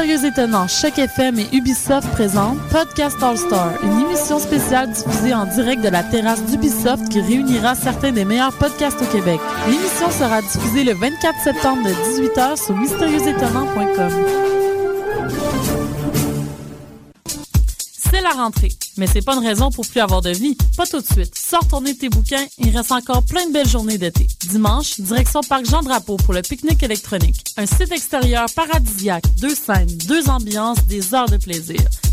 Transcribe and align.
Mystérieux 0.00 0.24
Étonnant, 0.24 0.66
Choc 0.66 0.98
FM 0.98 1.38
et 1.40 1.48
Ubisoft 1.52 2.08
présentent 2.12 2.58
Podcast 2.70 3.22
All 3.22 3.36
Star, 3.36 3.74
une 3.82 4.00
émission 4.00 4.38
spéciale 4.38 4.90
diffusée 4.90 5.34
en 5.34 5.44
direct 5.44 5.82
de 5.82 5.90
la 5.90 6.02
terrasse 6.02 6.42
d'Ubisoft 6.44 7.10
qui 7.10 7.20
réunira 7.20 7.74
certains 7.74 8.10
des 8.10 8.24
meilleurs 8.24 8.56
podcasts 8.56 9.02
au 9.02 9.04
Québec. 9.04 9.38
L'émission 9.66 10.10
sera 10.10 10.40
diffusée 10.40 10.84
le 10.84 10.94
24 10.94 11.38
septembre 11.44 11.82
de 11.82 11.90
18h 11.90 12.64
sur 12.64 12.74
mystérieuxétonnant.com. 12.76 14.69
La 18.22 18.32
rentrée, 18.32 18.68
mais 18.98 19.06
c'est 19.06 19.24
pas 19.24 19.34
une 19.34 19.46
raison 19.46 19.70
pour 19.70 19.86
plus 19.86 19.98
avoir 19.98 20.20
de 20.20 20.28
vie. 20.30 20.54
Pas 20.76 20.86
tout 20.86 21.00
de 21.00 21.06
suite. 21.06 21.34
Sors 21.36 21.66
tourner 21.66 21.96
tes 21.96 22.10
bouquins, 22.10 22.46
il 22.58 22.76
reste 22.76 22.92
encore 22.92 23.24
plein 23.24 23.46
de 23.46 23.52
belles 23.52 23.66
journées 23.66 23.96
d'été. 23.96 24.26
Dimanche, 24.46 25.00
direction 25.00 25.40
Parc 25.40 25.64
Jean-Drapeau 25.64 26.18
pour 26.18 26.34
le 26.34 26.42
pique-nique 26.42 26.82
électronique. 26.82 27.42
Un 27.56 27.64
site 27.64 27.90
extérieur 27.92 28.44
paradisiaque, 28.54 29.24
deux 29.40 29.54
scènes, 29.54 29.96
deux 30.06 30.28
ambiances, 30.28 30.84
des 30.84 31.14
heures 31.14 31.30
de 31.30 31.38
plaisir. 31.38 31.80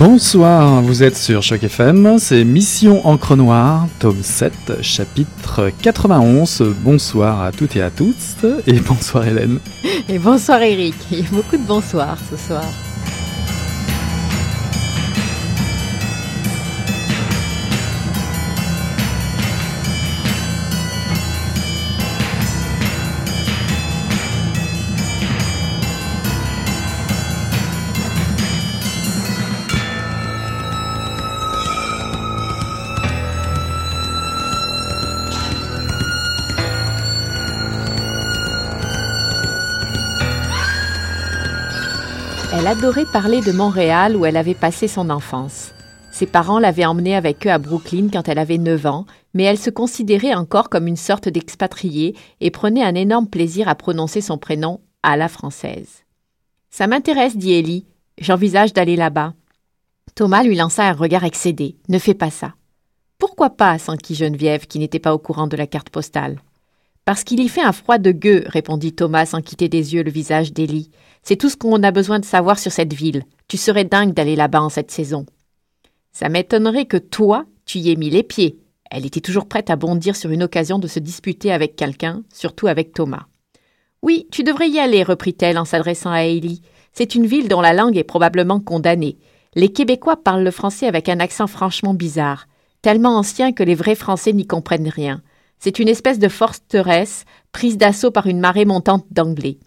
Bonsoir, 0.00 0.80
vous 0.80 1.02
êtes 1.02 1.14
sur 1.14 1.42
Choc 1.42 1.62
FM, 1.62 2.18
c'est 2.18 2.42
Mission 2.42 3.06
Encre 3.06 3.36
Noire, 3.36 3.86
tome 3.98 4.22
7, 4.22 4.80
chapitre 4.80 5.70
91. 5.82 6.74
Bonsoir 6.78 7.42
à 7.42 7.52
toutes 7.52 7.76
et 7.76 7.82
à 7.82 7.90
tous, 7.90 8.38
et 8.66 8.80
bonsoir 8.80 9.26
Hélène. 9.26 9.58
Et 10.08 10.18
bonsoir 10.18 10.62
Eric, 10.62 10.94
il 11.12 11.18
y 11.18 11.26
a 11.26 11.30
beaucoup 11.30 11.58
de 11.58 11.66
bonsoir 11.66 12.16
ce 12.30 12.38
soir. 12.38 12.64
Adorait 42.70 43.04
parler 43.04 43.40
de 43.40 43.50
Montréal 43.50 44.14
où 44.14 44.24
elle 44.24 44.36
avait 44.36 44.54
passé 44.54 44.86
son 44.86 45.10
enfance. 45.10 45.72
Ses 46.12 46.26
parents 46.26 46.60
l'avaient 46.60 46.84
emmenée 46.84 47.16
avec 47.16 47.44
eux 47.44 47.50
à 47.50 47.58
Brooklyn 47.58 48.06
quand 48.12 48.28
elle 48.28 48.38
avait 48.38 48.58
9 48.58 48.86
ans, 48.86 49.06
mais 49.34 49.42
elle 49.42 49.58
se 49.58 49.70
considérait 49.70 50.34
encore 50.34 50.70
comme 50.70 50.86
une 50.86 50.94
sorte 50.94 51.28
d'expatriée 51.28 52.14
et 52.40 52.52
prenait 52.52 52.84
un 52.84 52.94
énorme 52.94 53.26
plaisir 53.26 53.66
à 53.66 53.74
prononcer 53.74 54.20
son 54.20 54.38
prénom 54.38 54.80
à 55.02 55.16
la 55.16 55.26
française. 55.26 56.04
Ça 56.70 56.86
m'intéresse, 56.86 57.36
dit 57.36 57.54
Ellie. 57.54 57.86
J'envisage 58.18 58.72
d'aller 58.72 58.94
là-bas. 58.94 59.34
Thomas 60.14 60.44
lui 60.44 60.54
lança 60.54 60.84
un 60.84 60.92
regard 60.92 61.24
excédé. 61.24 61.76
Ne 61.88 61.98
fais 61.98 62.14
pas 62.14 62.30
ça. 62.30 62.54
Pourquoi 63.18 63.50
pas 63.50 63.80
s'enquit 63.80 64.14
Geneviève, 64.14 64.68
qui 64.68 64.78
n'était 64.78 65.00
pas 65.00 65.12
au 65.12 65.18
courant 65.18 65.48
de 65.48 65.56
la 65.56 65.66
carte 65.66 65.90
postale. 65.90 66.38
Parce 67.04 67.24
qu'il 67.24 67.40
y 67.40 67.48
fait 67.48 67.62
un 67.62 67.72
froid 67.72 67.98
de 67.98 68.12
gueux, 68.12 68.44
répondit 68.46 68.92
Thomas 68.92 69.26
sans 69.26 69.40
quitter 69.40 69.68
des 69.68 69.94
yeux 69.94 70.02
le 70.02 70.10
visage 70.10 70.52
d'Élie. 70.52 70.90
C'est 71.22 71.36
tout 71.36 71.48
ce 71.48 71.56
qu'on 71.56 71.82
a 71.82 71.90
besoin 71.90 72.20
de 72.20 72.24
savoir 72.24 72.58
sur 72.58 72.72
cette 72.72 72.92
ville. 72.92 73.24
Tu 73.48 73.56
serais 73.56 73.84
dingue 73.84 74.14
d'aller 74.14 74.36
là-bas 74.36 74.62
en 74.62 74.68
cette 74.68 74.90
saison. 74.90 75.26
Ça 76.12 76.28
m'étonnerait 76.28 76.86
que 76.86 76.96
toi, 76.96 77.46
tu 77.64 77.78
y 77.78 77.90
aies 77.90 77.96
mis 77.96 78.10
les 78.10 78.22
pieds. 78.22 78.58
Elle 78.90 79.06
était 79.06 79.20
toujours 79.20 79.46
prête 79.46 79.70
à 79.70 79.76
bondir 79.76 80.16
sur 80.16 80.30
une 80.30 80.42
occasion 80.42 80.78
de 80.78 80.88
se 80.88 80.98
disputer 80.98 81.52
avec 81.52 81.76
quelqu'un, 81.76 82.22
surtout 82.32 82.66
avec 82.66 82.92
Thomas. 82.92 83.26
Oui, 84.02 84.26
tu 84.32 84.42
devrais 84.42 84.68
y 84.68 84.78
aller, 84.78 85.02
reprit-elle 85.02 85.58
en 85.58 85.64
s'adressant 85.64 86.10
à 86.10 86.24
Élie. 86.24 86.62
C'est 86.92 87.14
une 87.14 87.26
ville 87.26 87.48
dont 87.48 87.60
la 87.60 87.72
langue 87.72 87.96
est 87.96 88.04
probablement 88.04 88.60
condamnée. 88.60 89.18
Les 89.54 89.72
Québécois 89.72 90.22
parlent 90.22 90.44
le 90.44 90.50
français 90.50 90.86
avec 90.86 91.08
un 91.08 91.20
accent 91.20 91.46
franchement 91.46 91.94
bizarre, 91.94 92.46
tellement 92.82 93.16
ancien 93.16 93.52
que 93.52 93.62
les 93.62 93.74
vrais 93.74 93.94
Français 93.94 94.32
n'y 94.32 94.46
comprennent 94.46 94.88
rien. 94.88 95.22
C'est 95.62 95.78
une 95.78 95.88
espèce 95.88 96.18
de 96.18 96.28
forteresse 96.28 97.26
prise 97.52 97.76
d'assaut 97.76 98.10
par 98.10 98.26
une 98.26 98.40
marée 98.40 98.64
montante 98.64 99.04
d'anglais. 99.10 99.58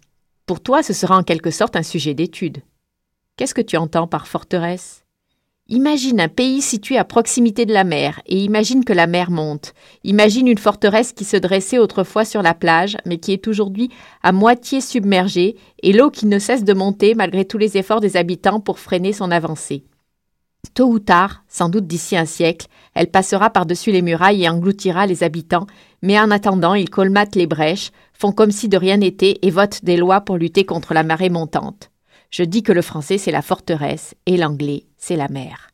Pour 0.47 0.59
toi, 0.59 0.81
ce 0.81 0.91
sera 0.91 1.15
en 1.15 1.21
quelque 1.21 1.51
sorte 1.51 1.75
un 1.75 1.83
sujet 1.83 2.15
d'étude. 2.15 2.63
Qu'est-ce 3.37 3.53
que 3.53 3.61
tu 3.61 3.77
entends 3.77 4.07
par 4.07 4.27
forteresse? 4.27 5.03
Imagine 5.69 6.19
un 6.19 6.29
pays 6.29 6.63
situé 6.63 6.97
à 6.97 7.05
proximité 7.05 7.67
de 7.67 7.73
la 7.73 7.83
mer, 7.83 8.21
et 8.25 8.43
imagine 8.43 8.83
que 8.83 8.91
la 8.91 9.05
mer 9.05 9.29
monte. 9.29 9.75
Imagine 10.03 10.47
une 10.47 10.57
forteresse 10.57 11.13
qui 11.13 11.25
se 11.25 11.37
dressait 11.37 11.77
autrefois 11.77 12.25
sur 12.25 12.41
la 12.41 12.55
plage, 12.55 12.97
mais 13.05 13.19
qui 13.19 13.31
est 13.31 13.47
aujourd'hui 13.47 13.89
à 14.23 14.31
moitié 14.31 14.81
submergée, 14.81 15.55
et 15.83 15.93
l'eau 15.93 16.09
qui 16.09 16.25
ne 16.25 16.39
cesse 16.39 16.63
de 16.63 16.73
monter 16.73 17.13
malgré 17.13 17.45
tous 17.45 17.59
les 17.59 17.77
efforts 17.77 18.01
des 18.01 18.17
habitants 18.17 18.59
pour 18.59 18.79
freiner 18.79 19.13
son 19.13 19.29
avancée. 19.29 19.85
Tôt 20.73 20.89
ou 20.89 20.99
tard, 20.99 21.43
sans 21.47 21.69
doute 21.69 21.85
d'ici 21.85 22.17
un 22.17 22.25
siècle, 22.25 22.67
elle 22.95 23.11
passera 23.11 23.51
par-dessus 23.51 23.91
les 23.91 24.01
murailles 24.01 24.43
et 24.43 24.49
engloutira 24.49 25.05
les 25.05 25.23
habitants, 25.23 25.67
mais 26.01 26.19
en 26.19 26.31
attendant, 26.31 26.73
ils 26.73 26.89
colmatent 26.89 27.35
les 27.35 27.45
brèches, 27.45 27.91
font 28.13 28.31
comme 28.31 28.51
si 28.51 28.69
de 28.69 28.77
rien 28.77 28.97
n'était 28.97 29.37
et 29.43 29.51
votent 29.51 29.83
des 29.83 29.97
lois 29.97 30.21
pour 30.21 30.37
lutter 30.37 30.65
contre 30.65 30.93
la 30.95 31.03
marée 31.03 31.29
montante. 31.29 31.91
Je 32.31 32.43
dis 32.43 32.63
que 32.63 32.71
le 32.71 32.81
français 32.81 33.19
c'est 33.19 33.31
la 33.31 33.43
forteresse 33.43 34.15
et 34.25 34.37
l'anglais 34.37 34.85
c'est 34.97 35.15
la 35.15 35.27
mer. 35.27 35.69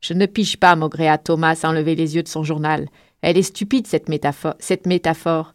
Je 0.00 0.12
ne 0.12 0.26
pige 0.26 0.56
pas, 0.56 0.74
maugréa 0.74 1.16
Thomas 1.16 1.54
sans 1.54 1.72
lever 1.72 1.94
les 1.94 2.16
yeux 2.16 2.22
de 2.22 2.28
son 2.28 2.42
journal. 2.42 2.88
Elle 3.22 3.38
est 3.38 3.42
stupide, 3.42 3.86
cette 3.86 4.08
métaphore. 4.08 4.54
Cette 4.58 4.86
métaphore. 4.86 5.54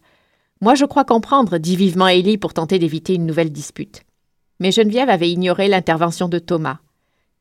Moi, 0.60 0.74
je 0.74 0.84
crois 0.84 1.04
comprendre, 1.04 1.58
dit 1.58 1.76
vivement 1.76 2.08
Élie 2.08 2.36
pour 2.36 2.52
tenter 2.52 2.80
d'éviter 2.80 3.14
une 3.14 3.26
nouvelle 3.26 3.52
dispute. 3.52 4.02
Mais 4.58 4.72
Geneviève 4.72 5.08
avait 5.08 5.30
ignoré 5.30 5.68
l'intervention 5.68 6.28
de 6.28 6.40
Thomas. 6.40 6.78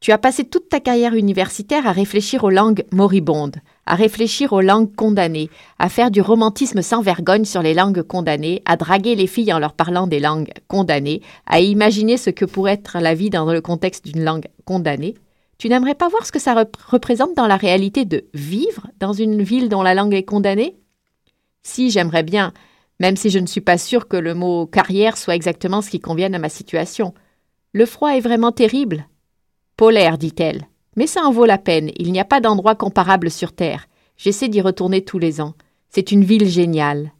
Tu 0.01 0.13
as 0.13 0.17
passé 0.17 0.45
toute 0.45 0.69
ta 0.69 0.79
carrière 0.79 1.13
universitaire 1.13 1.85
à 1.85 1.91
réfléchir 1.91 2.45
aux 2.45 2.49
langues 2.49 2.85
moribondes, 2.93 3.57
à 3.85 3.95
réfléchir 3.95 4.53
aux 4.53 4.61
langues 4.61 4.95
condamnées, 4.95 5.49
à 5.77 5.89
faire 5.89 6.09
du 6.09 6.21
romantisme 6.21 6.81
sans 6.81 7.01
vergogne 7.01 7.43
sur 7.43 7.61
les 7.61 7.73
langues 7.73 8.03
condamnées, 8.03 8.61
à 8.65 8.77
draguer 8.77 9.15
les 9.15 9.27
filles 9.27 9.51
en 9.51 9.59
leur 9.59 9.73
parlant 9.73 10.07
des 10.07 10.21
langues 10.21 10.51
condamnées, 10.69 11.21
à 11.45 11.59
imaginer 11.59 12.15
ce 12.15 12.29
que 12.29 12.45
pourrait 12.45 12.73
être 12.73 12.99
la 12.99 13.13
vie 13.13 13.29
dans 13.29 13.51
le 13.51 13.59
contexte 13.59 14.05
d'une 14.05 14.23
langue 14.23 14.47
condamnée. 14.63 15.15
Tu 15.57 15.67
n'aimerais 15.67 15.95
pas 15.95 16.07
voir 16.07 16.25
ce 16.25 16.31
que 16.31 16.39
ça 16.39 16.65
représente 16.87 17.35
dans 17.35 17.47
la 17.47 17.57
réalité 17.57 18.05
de 18.05 18.23
vivre 18.33 18.87
dans 19.01 19.11
une 19.11 19.43
ville 19.43 19.67
dont 19.67 19.81
la 19.81 19.95
langue 19.95 20.13
est 20.13 20.23
condamnée? 20.23 20.77
Si, 21.61 21.91
j'aimerais 21.91 22.23
bien, 22.23 22.53
même 23.01 23.17
si 23.17 23.29
je 23.29 23.39
ne 23.39 23.47
suis 23.47 23.59
pas 23.59 23.77
sûre 23.77 24.07
que 24.07 24.15
le 24.15 24.33
mot 24.33 24.65
carrière 24.65 25.17
soit 25.17 25.35
exactement 25.35 25.81
ce 25.81 25.89
qui 25.89 25.99
convienne 25.99 26.35
à 26.35 26.39
ma 26.39 26.47
situation. 26.47 27.13
Le 27.73 27.85
froid 27.85 28.15
est 28.15 28.21
vraiment 28.21 28.53
terrible. 28.53 29.05
Polaire, 29.79 30.17
dit-elle. 30.17 30.67
Mais 30.97 31.07
ça 31.07 31.21
en 31.21 31.31
vaut 31.31 31.45
la 31.45 31.57
peine, 31.57 31.91
il 31.95 32.11
n'y 32.11 32.19
a 32.19 32.25
pas 32.25 32.41
d'endroit 32.41 32.75
comparable 32.75 33.31
sur 33.31 33.53
Terre. 33.53 33.87
J'essaie 34.17 34.49
d'y 34.49 34.59
retourner 34.59 35.05
tous 35.05 35.19
les 35.19 35.39
ans. 35.39 35.53
C'est 35.87 36.11
une 36.11 36.25
ville 36.25 36.49
géniale. 36.49 37.13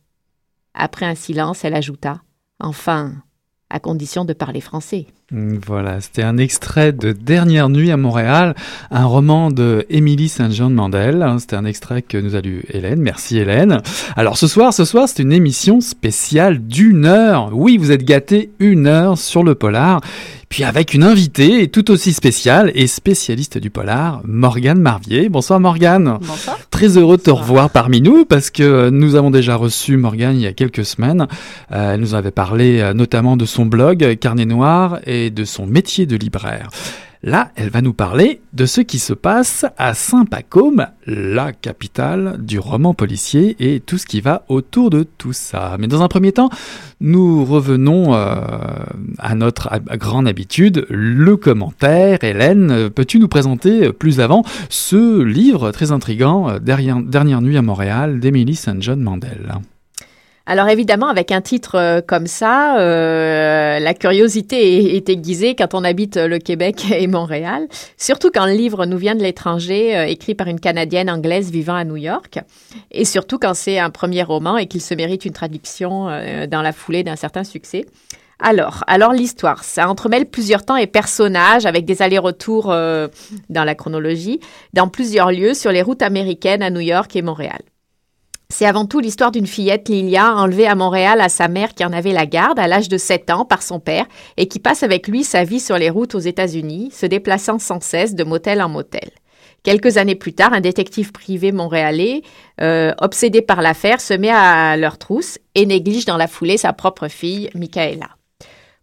Après 0.74 1.06
un 1.06 1.16
silence, 1.16 1.64
elle 1.64 1.74
ajouta. 1.74 2.20
Enfin, 2.60 3.14
à 3.70 3.80
condition 3.80 4.26
de 4.26 4.34
parler 4.34 4.60
français. 4.60 5.06
Mm, 5.32 5.58
voilà, 5.66 6.02
c'était 6.02 6.24
un 6.24 6.38
extrait 6.38 6.92
de 6.92 7.14
Dernière 7.14 7.70
nuit 7.70 7.92
à 7.92 7.98
Montréal, 7.98 8.56
un 8.92 9.06
roman 9.06 9.52
de 9.52 9.86
Émilie 9.90 10.28
Saint-Jean 10.28 10.70
de 10.70 10.76
Mandel. 10.76 11.26
C'était 11.40 11.56
un 11.56 11.66
extrait 11.66 12.02
que 12.02 12.18
nous 12.18 12.36
a 12.36 12.42
lu 12.42 12.64
Hélène. 12.70 13.00
Merci 13.00 13.38
Hélène. 13.38 13.82
Alors 14.18 14.38
ce 14.38 14.48
soir, 14.48 14.74
ce 14.74 14.84
soir, 14.84 15.08
c'est 15.08 15.22
une 15.22 15.32
émission 15.32 15.80
spéciale 15.80 16.60
d'une 16.60 17.06
heure. 17.06 17.52
Oui, 17.54 17.78
vous 17.78 17.92
êtes 17.92 18.04
gâtés 18.04 18.52
une 18.60 18.88
heure 18.88 19.18
sur 19.18 19.44
le 19.44 19.56
polar. 19.56 20.02
Puis 20.50 20.64
avec 20.64 20.96
une 20.96 21.04
invitée 21.04 21.68
tout 21.68 21.92
aussi 21.92 22.12
spéciale 22.12 22.72
et 22.74 22.88
spécialiste 22.88 23.60
du 23.60 23.70
polar, 23.70 24.22
Morgane 24.26 24.80
Marvier. 24.80 25.30
Bonsoir 25.30 25.60
Morgane. 25.60 26.18
Bonsoir. 26.22 26.58
Très 26.72 26.98
heureux 26.98 27.18
de 27.18 27.22
te 27.22 27.30
revoir 27.30 27.70
parmi 27.70 28.02
nous 28.02 28.26
parce 28.26 28.50
que 28.50 28.90
nous 28.90 29.14
avons 29.14 29.30
déjà 29.30 29.56
reçu 29.56 29.96
Morgane 29.96 30.36
il 30.36 30.42
y 30.42 30.48
a 30.48 30.54
quelques 30.54 30.86
semaines. 30.86 31.28
Euh, 31.72 31.94
elle 31.94 32.00
nous 32.00 32.16
avait 32.16 32.32
parlé 32.32 32.80
euh, 32.80 32.96
notamment 32.96 33.38
de 33.38 33.46
son 33.46 33.68
blog 33.68 34.18
Carnet 34.20 34.46
Noir 34.46 35.00
et 35.06 35.30
de 35.30 35.46
son 35.46 35.68
métier 35.68 36.08
de 36.08 36.16
libraire. 36.16 36.70
Là, 37.22 37.52
elle 37.56 37.70
va 37.70 37.82
nous 37.82 37.92
parler 37.92 38.40
de 38.54 38.66
ce 38.66 38.80
qui 38.80 38.98
se 38.98 39.12
passe 39.12 39.66
à 39.78 39.94
Saint-Pacôme, 39.94 40.88
la 41.06 41.52
capitale 41.52 42.38
du 42.40 42.60
roman 42.60 42.94
policier 42.94 43.58
et 43.60 43.82
tout 43.82 43.98
ce 43.98 44.06
qui 44.06 44.22
va 44.22 44.46
autour 44.48 44.90
de 44.90 45.04
tout 45.04 45.34
ça. 45.34 45.76
Mais 45.80 45.88
dans 45.88 46.02
un 46.02 46.08
premier 46.08 46.32
temps, 46.32 46.50
nous 47.02 47.44
revenons 47.44 48.14
euh, 48.14 48.36
à 49.18 49.36
notre 49.36 49.70
grande 49.98 50.30
habitude, 50.30 50.86
le 50.90 51.36
commentaire. 51.36 52.24
Hélène, 52.24 52.90
peux-tu 52.90 53.20
nous 53.20 53.28
présenter 53.28 53.92
plus 53.92 54.22
avant 54.22 54.46
ce 54.70 55.22
livre 55.22 55.72
très 55.72 55.92
intrigant, 55.92 56.58
Dernière, 56.62 57.02
Dernière 57.02 57.42
nuit 57.42 57.58
à 57.58 57.62
Montréal, 57.62 58.22
d'Emily 58.22 58.56
St. 58.56 58.82
John 58.82 59.02
Mandel? 59.02 59.60
Alors 60.50 60.68
évidemment, 60.68 61.10
avec 61.10 61.32
un 61.32 61.42
titre 61.42 61.76
euh, 61.76 62.02
comme 62.02 62.26
ça, 62.26 62.80
euh, 62.80 63.78
la 63.78 63.94
curiosité 63.94 64.96
est, 64.96 65.08
aiguisée 65.08 65.54
quand 65.54 65.76
on 65.76 65.84
habite 65.84 66.18
le 66.18 66.40
Québec 66.40 66.88
et 66.92 67.06
Montréal, 67.06 67.68
surtout 67.98 68.32
quand 68.34 68.48
le 68.48 68.54
livre 68.54 68.88
nous 68.88 68.98
vient 68.98 69.14
de 69.14 69.22
l'étranger, 69.22 69.96
euh, 69.96 70.06
écrit 70.08 70.34
par 70.34 70.48
une 70.48 70.60
Canadienne 70.60 71.08
anglaise 71.08 71.52
vivant 71.52 71.76
à 71.76 71.84
New 71.84 71.98
York, 71.98 72.40
et 72.90 73.06
surtout 73.06 73.38
quand 73.38 73.54
c'est 73.54 73.78
un 73.78 73.92
premier 73.92 74.24
roman 74.24 74.58
et 74.58 74.66
qu'il 74.66 74.82
se 74.82 74.96
mérite 74.96 75.24
une 75.24 75.34
traduction 75.34 76.06
dans 76.06 76.62
la 76.64 76.72
foulée 76.72 77.04
d'un 77.04 77.16
certain 77.16 77.44
succès. 77.44 77.86
Alors, 78.40 78.84
alors 78.88 79.14
l'histoire, 79.14 79.64
ça 79.64 79.88
entremêle 79.88 80.26
plusieurs 80.26 80.66
temps 80.66 80.78
et 80.78 80.88
personnages 80.88 81.68
avec 81.68 81.86
des 81.86 82.02
allers-retours 82.02 82.68
dans 82.70 83.64
la 83.64 83.76
chronologie, 83.76 84.40
dans 84.74 84.88
plusieurs 84.88 85.32
lieux 85.32 85.54
sur 85.54 85.72
les 85.72 85.84
routes 85.84 86.02
américaines 86.02 86.64
à 86.64 86.72
New 86.72 86.80
York 86.80 87.16
et 87.16 87.22
Montréal. 87.22 87.60
C'est 88.52 88.66
avant 88.66 88.86
tout 88.86 89.00
l'histoire 89.00 89.32
d'une 89.32 89.48
fillette, 89.48 89.88
Lilia, 89.88 90.36
enlevée 90.36 90.68
à 90.68 90.76
Montréal 90.76 91.22
à 91.22 91.30
sa 91.30 91.48
mère 91.48 91.74
qui 91.74 91.86
en 91.86 91.94
avait 91.94 92.12
la 92.12 92.26
garde 92.26 92.60
à 92.60 92.68
l'âge 92.68 92.90
de 92.90 92.98
7 92.98 93.30
ans 93.30 93.46
par 93.46 93.62
son 93.62 93.80
père 93.80 94.06
et 94.36 94.50
qui 94.50 94.60
passe 94.60 94.84
avec 94.84 95.08
lui 95.08 95.24
sa 95.24 95.46
vie 95.46 95.62
sur 95.62 95.78
les 95.78 95.90
routes 95.90 96.14
aux 96.14 96.20
États-Unis, 96.20 96.92
se 96.92 97.06
déplaçant 97.06 97.58
sans 97.58 97.80
cesse 97.80 98.16
de 98.16 98.24
motel 98.26 98.62
en 98.62 98.68
motel. 98.68 99.12
Quelques 99.64 99.98
années 99.98 100.16
plus 100.16 100.34
tard, 100.34 100.52
un 100.52 100.62
détective 100.62 101.12
privé 101.12 101.52
montréalais, 101.52 102.22
euh, 102.60 102.94
obsédé 103.00 103.42
par 103.42 103.62
l'affaire, 103.62 104.02
se 104.02 104.14
met 104.14 104.30
à 104.30 104.76
leur 104.78 104.98
trousse 104.98 105.38
et 105.56 105.66
néglige 105.66 106.06
dans 106.06 106.18
la 106.18 106.28
foulée 106.28 106.58
sa 106.58 106.74
propre 106.74 107.08
fille, 107.08 107.50
Michaela. 107.54 108.10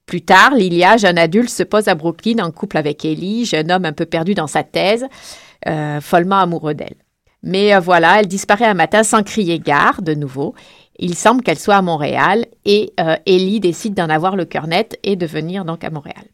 Plus 0.06 0.22
tard, 0.22 0.54
Lilia, 0.54 0.96
jeune 0.96 1.18
adulte, 1.18 1.50
se 1.50 1.64
pose 1.64 1.88
à 1.88 1.94
Brooklyn 1.94 2.38
en 2.38 2.50
couple 2.50 2.78
avec 2.78 3.04
Ellie, 3.04 3.44
jeune 3.44 3.72
homme 3.72 3.84
un 3.84 3.92
peu 3.92 4.06
perdu 4.06 4.34
dans 4.34 4.46
sa 4.46 4.62
thèse, 4.62 5.06
euh, 5.66 6.00
follement 6.00 6.38
amoureux 6.38 6.74
d'elle. 6.74 6.96
Mais 7.42 7.74
euh, 7.74 7.80
voilà, 7.80 8.20
elle 8.20 8.26
disparaît 8.26 8.66
un 8.66 8.74
matin 8.74 9.02
sans 9.02 9.22
crier 9.22 9.58
gare 9.58 10.02
de 10.02 10.14
nouveau. 10.14 10.54
Il 10.98 11.14
semble 11.14 11.42
qu'elle 11.42 11.58
soit 11.58 11.76
à 11.76 11.82
Montréal 11.82 12.46
et 12.64 12.92
euh, 13.00 13.16
Ellie 13.26 13.60
décide 13.60 13.94
d'en 13.94 14.08
avoir 14.08 14.36
le 14.36 14.44
cœur 14.44 14.66
net 14.66 14.98
et 15.02 15.16
de 15.16 15.26
venir 15.26 15.64
donc 15.64 15.84
à 15.84 15.90
Montréal. 15.90 16.24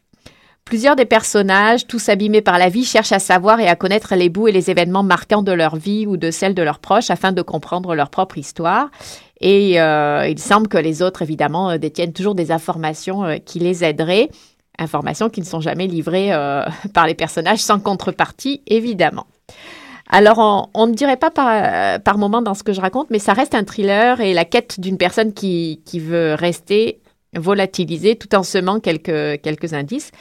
Plusieurs 0.65 0.95
des 0.95 1.05
personnages, 1.05 1.87
tous 1.87 2.07
abîmés 2.07 2.41
par 2.41 2.57
la 2.57 2.69
vie, 2.69 2.85
cherchent 2.85 3.11
à 3.11 3.19
savoir 3.19 3.59
et 3.59 3.67
à 3.67 3.75
connaître 3.75 4.15
les 4.15 4.29
bouts 4.29 4.47
et 4.47 4.53
les 4.53 4.71
événements 4.71 5.03
marquants 5.03 5.43
de 5.43 5.51
leur 5.51 5.75
vie 5.75 6.07
ou 6.07 6.15
de 6.15 6.31
celle 6.31 6.55
de 6.55 6.63
leurs 6.63 6.79
proches 6.79 7.09
afin 7.09 7.33
de 7.33 7.41
comprendre 7.41 7.95
leur 7.95 8.09
propre 8.09 8.37
histoire. 8.37 8.89
Et 9.41 9.81
euh, 9.81 10.25
il 10.25 10.39
semble 10.39 10.69
que 10.69 10.77
les 10.77 11.01
autres, 11.01 11.21
évidemment, 11.21 11.77
détiennent 11.77 12.13
toujours 12.13 12.33
des 12.33 12.53
informations 12.53 13.39
qui 13.45 13.59
les 13.59 13.83
aideraient, 13.83 14.29
informations 14.79 15.29
qui 15.29 15.41
ne 15.41 15.45
sont 15.45 15.59
jamais 15.59 15.87
livrées 15.87 16.29
par 16.93 17.07
les 17.07 17.15
personnages 17.15 17.59
sans 17.59 17.81
contrepartie, 17.81 18.61
évidemment. 18.65 19.27
Alors, 20.15 20.69
on, 20.75 20.87
ne 20.87 20.93
dirait 20.93 21.17
pas 21.17 21.31
par, 21.31 21.99
par 22.01 22.19
moment 22.19 22.43
dans 22.43 22.53
ce 22.53 22.61
que 22.61 22.71
je 22.71 22.79
raconte, 22.79 23.09
mais 23.09 23.17
ça 23.17 23.33
reste 23.33 23.55
un 23.55 23.63
thriller 23.63 24.21
et 24.21 24.33
la 24.33 24.45
quête 24.45 24.79
d'une 24.79 24.97
personne 24.97 25.33
qui, 25.33 25.81
qui 25.85 25.99
veut 25.99 26.35
rester 26.35 27.01
volatilisée 27.35 28.15
tout 28.15 28.33
en 28.35 28.43
semant 28.43 28.79
quelques, 28.79 29.41
quelques 29.41 29.73
indices. 29.73 30.11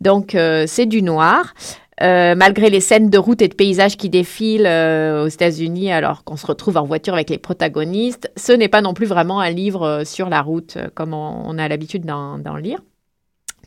Donc, 0.00 0.34
euh, 0.34 0.64
c'est 0.66 0.86
du 0.86 1.02
noir. 1.02 1.54
Euh, 2.02 2.34
malgré 2.34 2.70
les 2.70 2.80
scènes 2.80 3.10
de 3.10 3.18
route 3.18 3.42
et 3.42 3.48
de 3.48 3.54
paysages 3.54 3.98
qui 3.98 4.08
défilent 4.08 4.66
euh, 4.66 5.24
aux 5.24 5.28
États-Unis 5.28 5.92
alors 5.92 6.24
qu'on 6.24 6.38
se 6.38 6.46
retrouve 6.46 6.78
en 6.78 6.84
voiture 6.86 7.12
avec 7.12 7.28
les 7.28 7.36
protagonistes, 7.36 8.32
ce 8.38 8.52
n'est 8.52 8.68
pas 8.68 8.80
non 8.80 8.94
plus 8.94 9.04
vraiment 9.04 9.38
un 9.38 9.50
livre 9.50 10.04
sur 10.06 10.30
la 10.30 10.40
route 10.40 10.78
comme 10.94 11.12
on, 11.12 11.58
a 11.58 11.68
l'habitude 11.68 12.06
d'en 12.06 12.56
lire. 12.56 12.78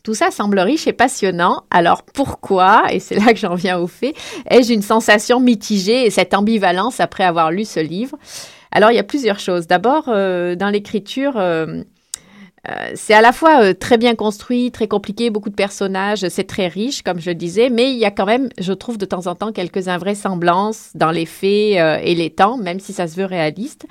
Tout 0.04 0.14
ça 0.14 0.30
semble 0.30 0.60
riche 0.60 0.86
et 0.86 0.92
passionnant. 0.92 1.62
Alors 1.70 2.02
pourquoi, 2.02 2.84
et 2.90 3.00
c'est 3.00 3.14
là 3.14 3.32
que 3.32 3.38
j'en 3.38 3.54
viens 3.54 3.78
au 3.78 3.86
fait, 3.86 4.14
ai-je 4.50 4.72
une 4.72 4.82
sensation 4.82 5.40
mitigée 5.40 6.04
et 6.04 6.10
cette 6.10 6.34
ambivalence 6.34 7.00
après 7.00 7.24
avoir 7.24 7.50
lu 7.50 7.64
ce 7.64 7.80
livre? 7.80 8.18
Alors 8.70 8.90
il 8.90 8.96
y 8.96 8.98
a 8.98 9.04
plusieurs 9.04 9.38
choses. 9.38 9.66
D'abord, 9.66 10.04
euh, 10.08 10.56
dans 10.56 10.68
l'écriture, 10.68 11.38
euh, 11.38 11.82
euh, 12.68 12.90
c'est 12.94 13.14
à 13.14 13.22
la 13.22 13.32
fois 13.32 13.72
très 13.72 13.96
bien 13.96 14.14
construit, 14.14 14.70
très 14.70 14.88
compliqué, 14.88 15.30
beaucoup 15.30 15.48
de 15.48 15.54
personnages, 15.54 16.28
c'est 16.28 16.46
très 16.46 16.68
riche, 16.68 17.00
comme 17.02 17.18
je 17.18 17.30
disais, 17.30 17.70
mais 17.70 17.90
il 17.90 17.96
y 17.96 18.04
a 18.04 18.10
quand 18.10 18.26
même, 18.26 18.50
je 18.58 18.74
trouve 18.74 18.98
de 18.98 19.06
temps 19.06 19.26
en 19.26 19.34
temps, 19.34 19.52
quelques 19.52 19.88
invraisemblances 19.88 20.90
dans 20.94 21.12
les 21.12 21.26
faits 21.26 22.02
et 22.04 22.14
les 22.14 22.28
temps, 22.28 22.58
même 22.58 22.78
si 22.78 22.92
ça 22.92 23.06
se 23.06 23.16
veut 23.16 23.26
réaliste. 23.26 23.86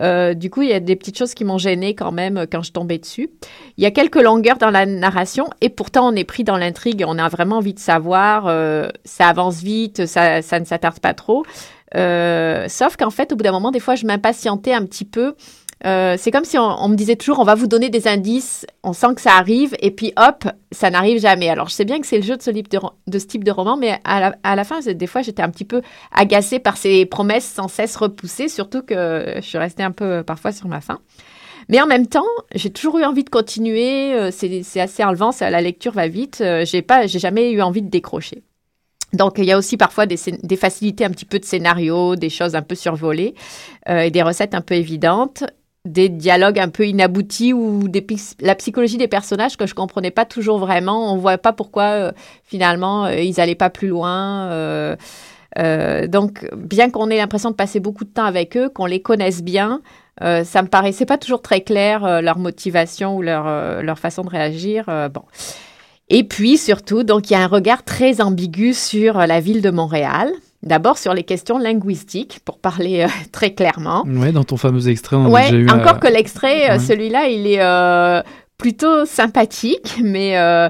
Euh, 0.00 0.34
du 0.34 0.50
coup, 0.50 0.62
il 0.62 0.68
y 0.68 0.72
a 0.72 0.80
des 0.80 0.96
petites 0.96 1.18
choses 1.18 1.34
qui 1.34 1.44
m'ont 1.44 1.58
gêné 1.58 1.94
quand 1.94 2.12
même 2.12 2.38
euh, 2.38 2.46
quand 2.50 2.62
je 2.62 2.72
tombais 2.72 2.98
dessus. 2.98 3.30
Il 3.76 3.84
y 3.84 3.86
a 3.86 3.90
quelques 3.90 4.20
longueurs 4.20 4.58
dans 4.58 4.70
la 4.70 4.86
narration 4.86 5.48
et 5.60 5.68
pourtant 5.68 6.08
on 6.08 6.16
est 6.16 6.24
pris 6.24 6.44
dans 6.44 6.56
l'intrigue. 6.56 7.04
On 7.06 7.18
a 7.18 7.28
vraiment 7.28 7.58
envie 7.58 7.74
de 7.74 7.78
savoir. 7.78 8.46
Euh, 8.46 8.88
ça 9.04 9.28
avance 9.28 9.62
vite, 9.62 10.06
ça, 10.06 10.42
ça 10.42 10.60
ne 10.60 10.64
s'attarde 10.64 11.00
pas 11.00 11.14
trop. 11.14 11.44
sauf 11.94 12.96
qu'en 12.96 13.10
fait, 13.10 13.32
au 13.32 13.36
bout 13.36 13.44
d'un 13.44 13.52
moment, 13.52 13.70
des 13.70 13.80
fois, 13.80 13.94
je 13.94 14.06
m'impatientais 14.06 14.72
un 14.72 14.86
petit 14.86 15.04
peu 15.04 15.34
euh, 15.84 16.16
c'est 16.16 16.30
comme 16.30 16.44
si 16.44 16.58
on, 16.58 16.88
me 16.88 16.94
disait 16.94 17.16
toujours, 17.16 17.40
on 17.40 17.44
va 17.44 17.54
vous 17.54 17.66
donner 17.66 17.90
des 17.90 18.06
indices, 18.06 18.66
on 18.84 18.92
sent 18.92 19.14
que 19.16 19.20
ça 19.20 19.32
arrive, 19.32 19.74
et 19.80 19.90
puis 19.90 20.12
hop, 20.16 20.44
ça 20.70 20.90
n'arrive 20.90 21.20
jamais. 21.20 21.48
Alors, 21.48 21.68
je 21.68 21.74
sais 21.74 21.84
bien 21.84 22.00
que 22.00 22.06
c'est 22.06 22.18
le 22.18 22.22
jeu 22.22 22.36
de 22.36 22.42
ce, 22.42 22.50
type 23.26 23.44
de 23.44 23.50
roman, 23.50 23.76
mais 23.76 23.98
à 24.04 24.56
la, 24.56 24.64
fin, 24.64 24.80
des 24.80 25.06
fois, 25.06 25.22
j'étais 25.22 25.42
un 25.42 25.50
petit 25.50 25.64
peu 25.64 25.82
agacée 26.12 26.60
par 26.60 26.76
ces 26.76 27.04
promesses 27.04 27.46
sans 27.46 27.68
cesse 27.68 27.96
repoussées, 27.96 28.48
surtout 28.48 28.82
que 28.82 29.34
je 29.36 29.40
suis 29.40 29.58
restée 29.58 29.82
un 29.82 29.90
peu 29.90 30.04
euh, 30.04 30.22
parfois 30.22 30.52
sur 30.52 30.68
ma 30.68 30.80
faim. 30.80 31.00
Mais 31.68 31.80
en 31.80 31.86
même 31.86 32.06
temps, 32.06 32.26
j'ai 32.54 32.70
toujours 32.70 32.98
eu 32.98 33.04
envie 33.04 33.24
de 33.24 33.30
continuer. 33.30 34.14
Euh, 34.14 34.30
c'est 34.32 34.80
assez 34.80 35.02
enlevant, 35.04 35.30
la 35.40 35.60
lecture 35.60 35.92
va 35.92 36.06
vite. 36.08 36.42
J'ai 36.64 36.82
pas, 36.82 37.06
j'ai 37.06 37.18
jamais 37.18 37.50
eu 37.52 37.62
envie 37.62 37.82
de 37.82 37.88
décrocher. 37.88 38.42
Donc, 39.12 39.34
il 39.36 39.44
y 39.44 39.52
a 39.52 39.58
aussi 39.58 39.76
parfois 39.76 40.06
des, 40.06 40.16
facilités 40.56 41.04
un 41.04 41.10
petit 41.10 41.24
peu 41.24 41.38
de 41.38 41.44
scénario, 41.44 42.16
des 42.16 42.30
choses 42.30 42.54
un 42.54 42.62
peu 42.62 42.74
survolées 42.74 43.34
et 43.86 44.10
des 44.10 44.22
recettes 44.22 44.54
un 44.54 44.62
peu 44.62 44.74
évidentes 44.74 45.44
des 45.84 46.08
dialogues 46.08 46.60
un 46.60 46.68
peu 46.68 46.86
inaboutis 46.86 47.52
ou 47.52 47.88
des, 47.88 48.06
la 48.40 48.54
psychologie 48.54 48.98
des 48.98 49.08
personnages 49.08 49.56
que 49.56 49.66
je 49.66 49.74
comprenais 49.74 50.12
pas 50.12 50.24
toujours 50.24 50.58
vraiment. 50.58 51.12
On 51.12 51.16
voit 51.16 51.38
pas 51.38 51.52
pourquoi 51.52 51.84
euh, 51.84 52.12
finalement 52.44 53.06
euh, 53.06 53.16
ils 53.16 53.40
allaient 53.40 53.56
pas 53.56 53.70
plus 53.70 53.88
loin. 53.88 54.48
Euh, 54.50 54.96
donc, 56.06 56.48
bien 56.56 56.88
qu'on 56.88 57.10
ait 57.10 57.18
l'impression 57.18 57.50
de 57.50 57.56
passer 57.56 57.80
beaucoup 57.80 58.04
de 58.04 58.10
temps 58.10 58.24
avec 58.24 58.56
eux, 58.56 58.68
qu'on 58.68 58.86
les 58.86 59.02
connaisse 59.02 59.42
bien, 59.42 59.82
ça 60.20 60.62
me 60.62 60.68
paraissait 60.68 61.04
pas 61.04 61.18
toujours 61.18 61.42
très 61.42 61.60
clair 61.60 62.22
leur 62.22 62.38
motivation 62.38 63.16
ou 63.16 63.22
leur, 63.22 63.82
leur 63.82 63.98
façon 63.98 64.22
de 64.22 64.30
réagir. 64.30 64.86
bon. 65.12 65.22
Et 66.08 66.24
puis 66.24 66.56
surtout, 66.56 67.02
donc 67.02 67.28
il 67.28 67.34
y 67.34 67.36
a 67.36 67.40
un 67.40 67.48
regard 67.48 67.84
très 67.84 68.22
ambigu 68.22 68.72
sur 68.72 69.18
la 69.18 69.40
ville 69.40 69.60
de 69.60 69.70
Montréal. 69.70 70.32
D'abord 70.62 70.96
sur 70.96 71.12
les 71.12 71.24
questions 71.24 71.58
linguistiques, 71.58 72.38
pour 72.44 72.58
parler 72.58 73.02
euh, 73.02 73.08
très 73.32 73.52
clairement. 73.52 74.04
Oui, 74.06 74.32
dans 74.32 74.44
ton 74.44 74.56
fameux 74.56 74.88
extrait, 74.88 75.16
on 75.16 75.34
a 75.34 75.42
déjà 75.42 75.56
eu 75.56 75.68
encore 75.68 75.96
euh, 75.96 75.98
que 75.98 76.06
l'extrait, 76.06 76.70
euh, 76.70 76.74
ouais. 76.74 76.78
celui-là, 76.78 77.26
il 77.26 77.48
est 77.48 77.60
euh, 77.60 78.22
plutôt 78.58 79.04
sympathique, 79.04 79.96
mais 80.04 80.36
euh, 80.36 80.68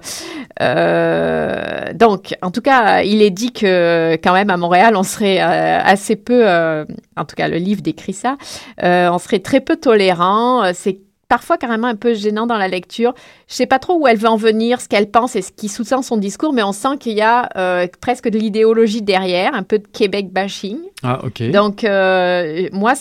donc, 1.95 2.35
en 2.41 2.51
tout 2.51 2.63
cas, 2.63 3.03
il 3.03 3.21
est 3.21 3.31
dit 3.31 3.53
que 3.53 4.15
quand 4.25 4.33
même 4.33 4.49
à 4.49 4.57
Montréal, 4.57 4.97
on 4.97 5.03
serait 5.03 5.39
assez 5.41 6.17
peu, 6.17 6.47
en 6.49 7.25
tout 7.27 7.37
cas, 7.37 7.49
le 7.49 7.59
livre 7.59 7.83
décrit 7.83 8.15
ça, 8.15 8.39
on 8.81 9.19
serait 9.19 9.41
très 9.41 9.61
peu 9.61 9.77
tolérant. 9.77 10.73
C'est 10.73 11.01
parfois 11.33 11.57
carrément 11.57 11.87
un 11.87 11.97
peu 11.97 12.13
gênant 12.13 12.47
dans 12.47 12.59
la 12.59 12.69
lecture. 12.69 13.15
Je 13.49 13.55
sais 13.55 13.65
pas 13.65 13.79
trop 13.79 13.95
où 13.99 14.07
elle 14.07 14.19
veut 14.19 14.29
en 14.29 14.37
venir, 14.37 14.83
ce 14.83 14.87
qu'elle 14.89 15.11
pense 15.11 15.35
et 15.35 15.41
ce 15.41 15.51
qui 15.51 15.71
sous-tend 15.71 16.03
son 16.03 16.19
discours, 16.19 16.53
mais 16.53 16.63
on 16.63 16.73
sent 16.73 16.99
qu'il 17.01 17.15
y 17.17 17.23
a 17.23 17.49
euh, 17.57 17.87
presque 18.03 18.29
de 18.29 18.39
l'idéologie 18.39 19.01
derrière, 19.01 19.55
un 19.55 19.63
peu 19.63 19.79
de 19.79 19.87
Québec 19.87 20.31
bashing. 20.31 20.77
Ah, 21.03 21.21
ok. 21.25 21.51
Donc, 21.51 21.85
euh, 21.85 22.69
moi, 22.73 22.93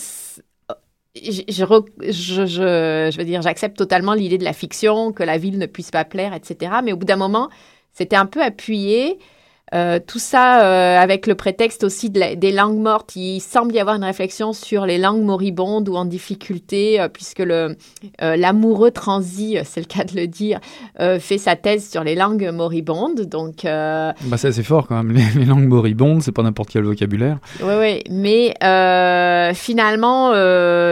je, 1.14 1.42
je, 1.50 2.46
je- 2.46 3.10
je 3.12 3.18
veux 3.18 3.26
dire, 3.26 3.42
j'accepte 3.42 3.76
totalement 3.78 4.14
l'idée 4.14 4.38
de 4.38 4.46
la 4.46 4.54
fiction, 4.54 5.12
que 5.12 5.24
la 5.24 5.38
ville 5.38 5.58
ne 5.58 5.66
puisse 5.66 5.92
pas 5.92 6.06
plaire, 6.06 6.34
etc. 6.34 6.72
Mais 6.86 6.94
au 6.94 6.96
bout 6.96 7.06
d'un 7.06 7.18
moment, 7.18 7.50
c'était 7.92 8.16
un 8.16 8.26
peu 8.26 8.42
appuyé. 8.42 9.20
Euh, 9.74 10.00
tout 10.06 10.20
ça 10.20 10.66
euh, 10.66 10.98
avec 11.00 11.28
le 11.28 11.36
prétexte 11.36 11.84
aussi 11.86 12.10
de 12.10 12.20
la- 12.20 12.36
des 12.36 12.52
langues 12.52 12.78
mortes. 12.80 13.16
Il 13.16 13.40
semble 13.40 13.74
y 13.74 13.80
avoir 13.80 13.96
une 13.96 14.04
réflexion 14.04 14.52
sur 14.52 14.86
les 14.86 14.98
langues 14.98 15.24
moribondes 15.24 15.88
ou 15.88 15.96
en 15.96 16.04
difficulté, 16.06 17.00
euh, 17.00 17.08
puisque 17.08 17.40
le 17.40 17.76
l'amoureux 18.20 18.92
transi, 18.92 19.58
c'est 19.64 19.80
le 19.80 19.86
cas 19.86 20.04
de 20.04 20.16
le 20.16 20.28
dire, 20.28 20.60
fait 21.20 21.38
sa 21.38 21.56
thèse 21.56 21.90
sur 21.90 22.04
les 22.04 22.16
langues 22.16 22.50
moribondes. 22.54 23.22
Donc, 23.22 23.62
Bah, 23.64 24.14
c'est 24.38 24.50
assez 24.50 24.64
fort 24.64 24.88
quand 24.88 25.02
même. 25.02 25.12
Les, 25.16 25.40
les 25.40 25.46
langues 25.46 25.68
moribondes, 25.68 26.22
c'est 26.22 26.32
pas 26.32 26.44
n'importe 26.44 26.70
quel 26.70 26.84
vocabulaire. 26.84 27.38
Oui, 27.62 27.74
oui, 27.80 28.04
mais 28.10 28.54
finalement, 29.54 30.34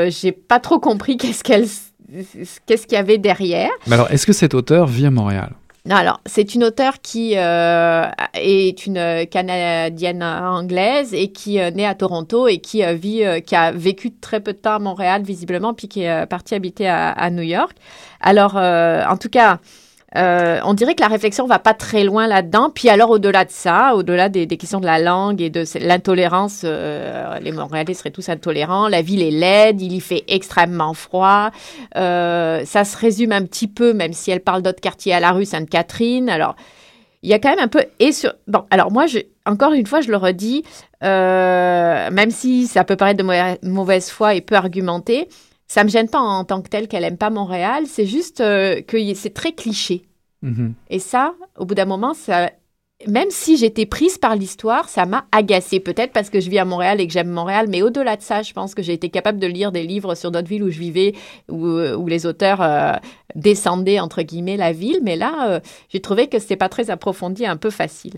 j'ai 0.10 0.32
pas 0.32 0.60
trop 0.60 0.80
compris 0.80 1.18
qu'est-ce 1.18 1.44
qu'elle, 1.44 1.66
qu'est-ce 2.66 2.88
qu'il 2.88 2.96
y 2.96 3.00
avait 3.00 3.18
derrière. 3.18 3.70
Mais 3.88 3.94
alors, 3.94 4.10
est-ce 4.12 4.26
que 4.26 4.34
cet 4.34 4.54
auteur 4.54 4.88
vit 4.88 5.06
à 5.06 5.12
Montréal? 5.12 5.52
Alors, 5.91 6.22
c'est 6.27 6.53
une 6.53 6.63
auteure 6.63 7.01
qui 7.01 7.34
euh, 7.36 8.05
est 8.36 8.86
une 8.86 9.25
Canadienne 9.31 10.22
anglaise 10.22 11.15
et 11.15 11.31
qui 11.31 11.58
est 11.58 11.72
née 11.72 11.86
à 11.88 11.96
Toronto 11.96 12.48
et 12.48 12.60
qui 12.60 12.84
euh, 12.84 12.93
vit, 12.93 13.24
euh, 13.24 13.39
qui 13.39 13.55
a 13.55 13.72
vécu 13.72 14.12
très 14.12 14.39
peu 14.39 14.53
de 14.53 14.60
temps 14.60 14.75
à 14.75 14.79
Montréal 14.79 15.24
visiblement, 15.24 15.74
puis 15.74 15.88
qui 15.88 16.01
est 16.03 16.12
euh, 16.12 16.25
partie 16.27 16.53
habiter 16.53 16.88
à, 16.88 17.29
New 17.31 17.41
York. 17.41 17.75
Alors, 18.22 18.55
euh, 18.55 19.03
en 19.05 19.17
tout 19.17 19.29
cas. 19.29 19.60
Euh, 20.16 20.60
on 20.66 20.74
dirait 20.74 20.96
que 20.96 21.01
la 21.01 21.08
réflexion 21.08 21.46
va 21.46 21.60
pas 21.60 21.74
très 21.74 22.04
loin 22.04 22.28
là-dedans. 22.28 22.72
Puis 22.74 22.89
alors, 22.89 23.12
au-delà 23.12 23.46
de 23.46 23.51
ça, 23.51 23.96
au-delà 23.96 24.28
des, 24.30 24.48
questions 24.48 24.80
de 24.80 24.86
la 24.86 25.00
langue 25.00 25.42
et 25.42 25.50
de 25.50 25.66
ce- 25.66 25.78
l'intolérance, 25.78 26.62
euh, 26.63 27.38
les 27.39 27.51
Montréalais 27.51 27.94
seraient 27.94 28.10
tous 28.12 28.30
intolérants. 28.30 28.88
La 28.88 29.01
ville 29.01 29.22
est 29.22 29.32
laide, 29.32 29.82
il 29.82 29.94
y 29.94 30.00
fait 30.00 30.24
extrêmement 30.28 30.94
froid. 30.94 31.51
Euh, 31.96 32.63
ça 32.66 32.86
se 32.86 32.98
résume 32.98 33.32
un 33.32 33.44
petit 33.44 33.68
peu, 33.68 33.94
même 33.94 34.13
si 34.13 34.32
elle 34.32 34.42
parle 34.42 34.63
d'autres 34.63 34.82
quartiers 34.82 35.13
à 35.13 35.20
la 35.20 35.32
rue 35.32 35.46
Sainte-Catherine. 35.46 36.30
Alors, 36.30 36.56
il 37.22 37.30
y 37.30 37.34
a 37.34 37.39
quand 37.39 37.50
même 37.50 37.60
un 37.60 37.68
peu 37.68 37.84
et 38.00 38.13
sur 38.13 38.32
bon 38.48 38.63
alors 38.72 38.94
moi 38.94 39.04
encore 39.46 39.74
une 39.74 39.86
fois 39.86 40.00
je 40.00 40.10
le 40.10 40.16
redis 40.16 40.63
même 41.01 42.32
si 42.32 42.66
ça 42.66 42.86
peut 42.86 42.96
paraître 42.96 43.18
de 43.18 43.24
mau- 43.24 43.58
mauvaise 43.62 44.10
foi 44.10 44.36
et 44.36 44.42
peu 44.42 44.56
argumenté 44.56 45.28
ça 45.70 45.86
me 45.86 45.90
gêne 45.90 46.10
pas 46.10 46.20
en 46.20 46.44
tant 46.44 46.62
que 46.62 46.68
tel 46.68 46.90
qu'elle 46.90 47.06
aime 47.06 47.18
pas 47.18 47.30
Montréal 47.30 47.86
c'est 47.88 48.06
juste 48.06 48.42
euh, 48.42 48.82
que 48.82 48.98
c'est 49.14 49.34
très 49.34 49.54
cliché 49.54 50.04
Mhm. 50.42 50.74
et 50.90 51.00
ça 51.00 51.34
au 51.58 51.66
bout 51.66 51.76
d'un 51.76 51.86
moment 51.86 52.14
ça 52.14 52.50
même 53.08 53.30
si 53.30 53.56
j'étais 53.56 53.86
prise 53.86 54.18
par 54.18 54.36
l'histoire, 54.36 54.90
ça 54.90 55.06
m'a 55.06 55.26
agacée. 55.32 55.80
Peut-être 55.80 56.12
parce 56.12 56.30
que 56.30 56.42
je 56.42 56.50
vis 56.50 56.60
à 56.60 56.66
Montréal 56.66 57.00
et 57.00 57.08
que 57.08 57.14
j'aime 57.14 57.30
Montréal, 57.30 57.68
mais 57.70 57.82
au-delà 57.82 58.18
de 58.18 58.22
ça, 58.22 58.42
je 58.42 58.52
pense 58.52 58.76
que 58.76 58.82
j'ai 58.82 58.92
été 58.94 59.10
capable 59.10 59.40
de 59.40 59.48
lire 59.48 59.72
des 59.72 59.84
livres 59.84 60.16
sur 60.16 60.32
d'autres 60.32 60.50
villes 60.50 60.64
où 60.64 60.70
je 60.70 60.80
vivais, 60.80 61.14
où, 61.50 61.66
où 61.66 62.08
les 62.08 62.26
auteurs 62.26 62.62
euh, 62.62 62.94
descendaient, 63.36 64.02
entre 64.02 64.22
guillemets, 64.22 64.58
la 64.58 64.74
ville. 64.74 65.00
Mais 65.02 65.16
là, 65.16 65.48
euh, 65.50 65.60
j'ai 65.88 66.02
trouvé 66.02 66.28
que 66.28 66.40
c'était 66.40 66.58
pas 66.58 66.68
très 66.68 66.90
approfondi, 66.90 67.46
un 67.46 67.56
peu 67.56 67.70
facile. 67.70 68.16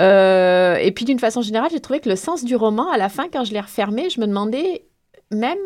Euh, 0.00 0.76
et 0.76 0.90
puis, 0.90 1.04
d'une 1.04 1.20
façon 1.20 1.40
générale, 1.40 1.70
j'ai 1.70 1.80
trouvé 1.80 2.00
que 2.00 2.08
le 2.08 2.16
sens 2.16 2.44
du 2.44 2.56
roman, 2.56 2.90
à 2.90 2.96
la 2.96 3.08
fin, 3.08 3.28
quand 3.32 3.44
je 3.44 3.52
l'ai 3.52 3.60
refermé, 3.60 4.10
je 4.10 4.20
me 4.20 4.26
demandais, 4.26 4.84
même 5.30 5.58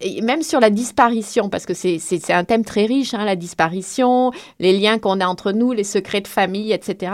et 0.00 0.20
même 0.20 0.42
sur 0.42 0.60
la 0.60 0.70
disparition, 0.70 1.48
parce 1.48 1.64
que 1.64 1.74
c'est 1.74 2.32
un 2.32 2.44
thème 2.44 2.64
très 2.64 2.84
riche, 2.84 3.14
hein, 3.14 3.24
la 3.24 3.36
disparition, 3.36 4.32
les 4.58 4.78
liens 4.78 4.98
qu'on 4.98 5.20
a 5.20 5.26
entre 5.26 5.52
nous, 5.52 5.72
les 5.72 5.84
secrets 5.84 6.20
de 6.20 6.28
famille, 6.28 6.72
etc. 6.72 7.12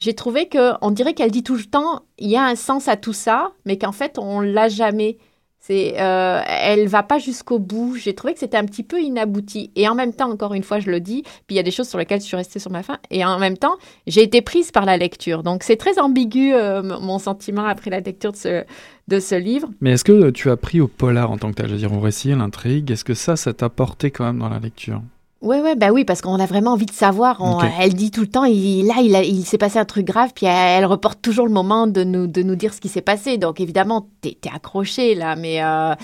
J'ai 0.00 0.14
trouvé 0.14 0.48
que 0.48 0.72
on 0.80 0.90
dirait 0.90 1.14
qu'elle 1.14 1.30
dit 1.30 1.42
tout 1.42 1.56
le 1.56 1.64
temps, 1.64 2.02
il 2.18 2.28
y 2.28 2.36
a 2.36 2.44
un 2.44 2.56
sens 2.56 2.88
à 2.88 2.96
tout 2.96 3.12
ça, 3.12 3.52
mais 3.64 3.78
qu'en 3.78 3.92
fait 3.92 4.18
on 4.18 4.40
l'a 4.40 4.68
jamais. 4.68 5.18
C'est, 5.60 6.00
euh, 6.00 6.40
elle 6.46 6.86
va 6.86 7.02
pas 7.02 7.18
jusqu'au 7.18 7.58
bout. 7.58 7.96
J'ai 7.96 8.14
trouvé 8.14 8.32
que 8.32 8.38
c'était 8.38 8.56
un 8.56 8.64
petit 8.64 8.84
peu 8.84 9.00
inabouti. 9.02 9.72
Et 9.74 9.88
en 9.88 9.94
même 9.96 10.14
temps, 10.14 10.30
encore 10.30 10.54
une 10.54 10.62
fois, 10.62 10.78
je 10.78 10.88
le 10.88 11.00
dis, 11.00 11.22
puis 11.22 11.42
il 11.50 11.56
y 11.56 11.58
a 11.58 11.64
des 11.64 11.72
choses 11.72 11.88
sur 11.88 11.98
lesquelles 11.98 12.20
je 12.20 12.26
suis 12.26 12.36
restée 12.36 12.60
sur 12.60 12.70
ma 12.70 12.84
faim. 12.84 12.98
Et 13.10 13.24
en 13.24 13.38
même 13.38 13.58
temps, 13.58 13.76
j'ai 14.06 14.22
été 14.22 14.40
prise 14.40 14.70
par 14.70 14.84
la 14.86 14.96
lecture. 14.96 15.42
Donc 15.42 15.64
c'est 15.64 15.76
très 15.76 15.98
ambigu 15.98 16.54
euh, 16.54 16.82
mon 16.82 17.18
sentiment 17.18 17.66
après 17.66 17.90
la 17.90 18.00
lecture 18.00 18.32
de 18.32 18.36
ce, 18.36 18.64
de 19.08 19.18
ce 19.20 19.34
livre. 19.34 19.68
Mais 19.80 19.92
est-ce 19.92 20.04
que 20.04 20.30
tu 20.30 20.50
as 20.50 20.56
pris 20.56 20.80
au 20.80 20.86
polar 20.88 21.30
en 21.30 21.38
tant 21.38 21.50
que 21.50 21.56
tel? 21.56 21.66
Je 21.68 21.72
veux 21.72 21.78
dire, 21.78 21.92
au 21.92 22.00
récit, 22.00 22.30
à 22.32 22.36
l'intrigue. 22.36 22.90
Est-ce 22.90 23.04
que 23.04 23.14
ça, 23.14 23.34
ça 23.36 23.52
t'a 23.52 23.68
porté 23.68 24.10
quand 24.10 24.24
même 24.24 24.38
dans 24.38 24.48
la 24.48 24.58
lecture? 24.60 25.00
Ouais, 25.40 25.60
ouais, 25.60 25.76
bah 25.76 25.90
oui, 25.92 26.04
parce 26.04 26.20
qu'on 26.20 26.40
a 26.40 26.46
vraiment 26.46 26.72
envie 26.72 26.86
de 26.86 26.90
savoir. 26.92 27.36
On-. 27.40 27.60
Elle 27.80 27.94
dit 27.94 28.10
tout 28.10 28.22
le 28.22 28.26
temps, 28.26 28.44
il, 28.44 28.86
là, 28.86 28.94
il, 29.02 29.14
a- 29.14 29.22
il 29.22 29.44
s'est 29.44 29.56
passé 29.58 29.78
un 29.78 29.84
truc 29.84 30.04
grave, 30.04 30.32
puis 30.34 30.46
elle, 30.46 30.78
elle 30.80 30.84
reporte 30.86 31.22
toujours 31.22 31.46
le 31.46 31.52
moment 31.52 31.86
de 31.86 32.02
nous, 32.04 32.26
de 32.26 32.42
nous 32.42 32.56
dire 32.56 32.74
ce 32.74 32.80
qui 32.80 32.88
s'est 32.88 33.00
passé. 33.02 33.38
Donc 33.38 33.60
évidemment, 33.60 34.08
t'es 34.20 34.36
es 34.44 34.50
accroché 34.54 35.14
là, 35.14 35.36
mais. 35.36 35.62
euh, 35.62 35.94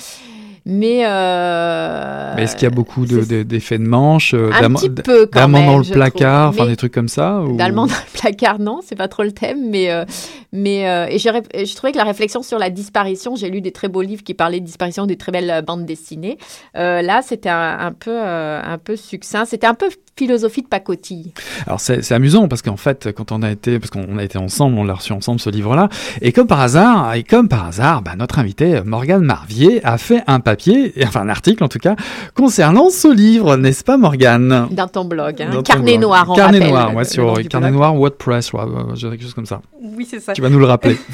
mais. 0.66 1.02
euh, 1.06 2.32
Mais 2.36 2.42
est-ce 2.44 2.54
qu'il 2.56 2.64
y 2.64 2.66
a 2.66 2.74
beaucoup 2.74 3.06
de- 3.06 3.20
c'est- 3.22 3.28
de- 3.28 3.42
d'effets 3.42 3.78
de, 3.78 3.86
manche, 3.86 4.34
euh, 4.34 4.50
d'amants 5.32 5.66
dans 5.66 5.78
le 5.78 5.84
placard, 5.84 6.48
enfin 6.48 6.66
des 6.66 6.76
trucs 6.76 6.92
comme 6.92 7.08
ça 7.08 7.40
ou... 7.42 7.56
D'allemand 7.56 7.86
dans 7.86 7.92
le 7.92 8.18
placard, 8.18 8.58
non, 8.58 8.80
c'est 8.84 8.96
pas 8.96 9.08
trop 9.08 9.22
le 9.22 9.32
thème, 9.32 9.68
mais 9.70 9.90
euh, 9.90 10.04
mais 10.52 10.88
euh, 10.88 11.06
et 11.10 11.18
je 11.18 11.74
trouvais 11.76 11.92
que 11.92 11.98
la 11.98 12.04
réflexion 12.04 12.42
sur 12.42 12.58
la 12.58 12.70
disparition, 12.70 13.36
j'ai 13.36 13.50
lu 13.50 13.60
des 13.60 13.72
très 13.72 13.88
beaux 13.88 14.02
livres 14.02 14.22
qui 14.22 14.34
parlaient 14.34 14.60
de 14.60 14.64
disparition, 14.66 15.06
des 15.06 15.16
très 15.16 15.32
belles 15.32 15.62
bandes 15.66 15.84
dessinées. 15.84 16.38
Là, 16.74 17.20
c'était 17.22 17.48
un, 17.50 17.78
un 17.78 17.92
peu 17.92 18.18
un 18.22 18.78
peu 18.82 18.96
succinct, 18.96 19.44
c'était 19.44 19.66
un 19.66 19.74
peu 19.74 19.88
philosophie 20.16 20.62
de 20.62 20.68
pacotille. 20.68 21.32
Alors 21.66 21.80
c'est 21.80 22.02
c'est 22.02 22.14
amusant 22.14 22.48
parce 22.48 22.62
qu'en 22.62 22.76
fait, 22.76 23.10
quand 23.12 23.32
on 23.32 23.42
a 23.42 23.50
été, 23.50 23.78
parce 23.78 23.90
qu'on 23.90 24.18
a 24.18 24.22
été 24.24 24.38
ensemble, 24.38 24.78
on 24.78 24.84
l'a 24.84 24.94
reçu 24.94 25.12
ensemble 25.12 25.40
ce 25.40 25.50
livre-là, 25.50 25.88
et 26.22 26.32
comme 26.32 26.46
par 26.46 26.60
hasard, 26.60 27.14
et 27.14 27.22
comme 27.24 27.48
par 27.48 27.66
hasard, 27.66 28.02
bah, 28.02 28.12
notre 28.16 28.38
invité 28.38 28.82
Morgane 28.84 29.22
Marvier 29.22 29.84
a 29.84 29.98
fait 29.98 30.22
un 30.26 30.40
papier, 30.40 30.92
enfin 31.04 31.22
un 31.22 31.28
article 31.28 31.64
en 31.64 31.68
tout 31.68 31.78
cas, 31.78 31.96
concernant 32.34 32.90
ce 32.90 33.12
livre, 33.12 33.56
n'est-ce 33.56 33.84
pas 33.84 33.96
Morgane? 33.96 34.68
Dans 34.70 34.88
ton 34.88 35.04
blog, 35.04 35.42
hein. 35.42 35.50
Dans 35.50 35.62
ton 35.62 35.74
Carnet 35.74 35.92
blog. 35.92 36.02
noir, 36.02 36.26
on 36.30 36.34
Carnet 36.34 36.58
rappelle 36.58 36.72
noir, 36.72 36.94
ouais, 36.94 37.02
le 37.02 37.08
sur 37.08 37.34
Carnet 37.48 37.68
blog. 37.68 37.78
noir 37.78 37.94
WordPress, 37.96 38.52
ouais, 38.52 38.62
ouais, 38.62 38.94
quelque 39.00 39.22
chose 39.22 39.34
comme 39.34 39.46
ça. 39.46 39.60
Oui, 39.82 40.06
c'est 40.08 40.20
ça. 40.20 40.32
Tu 40.32 40.40
vas 40.42 40.48
nous 40.48 40.58
le 40.58 40.66
rappeler. 40.66 40.96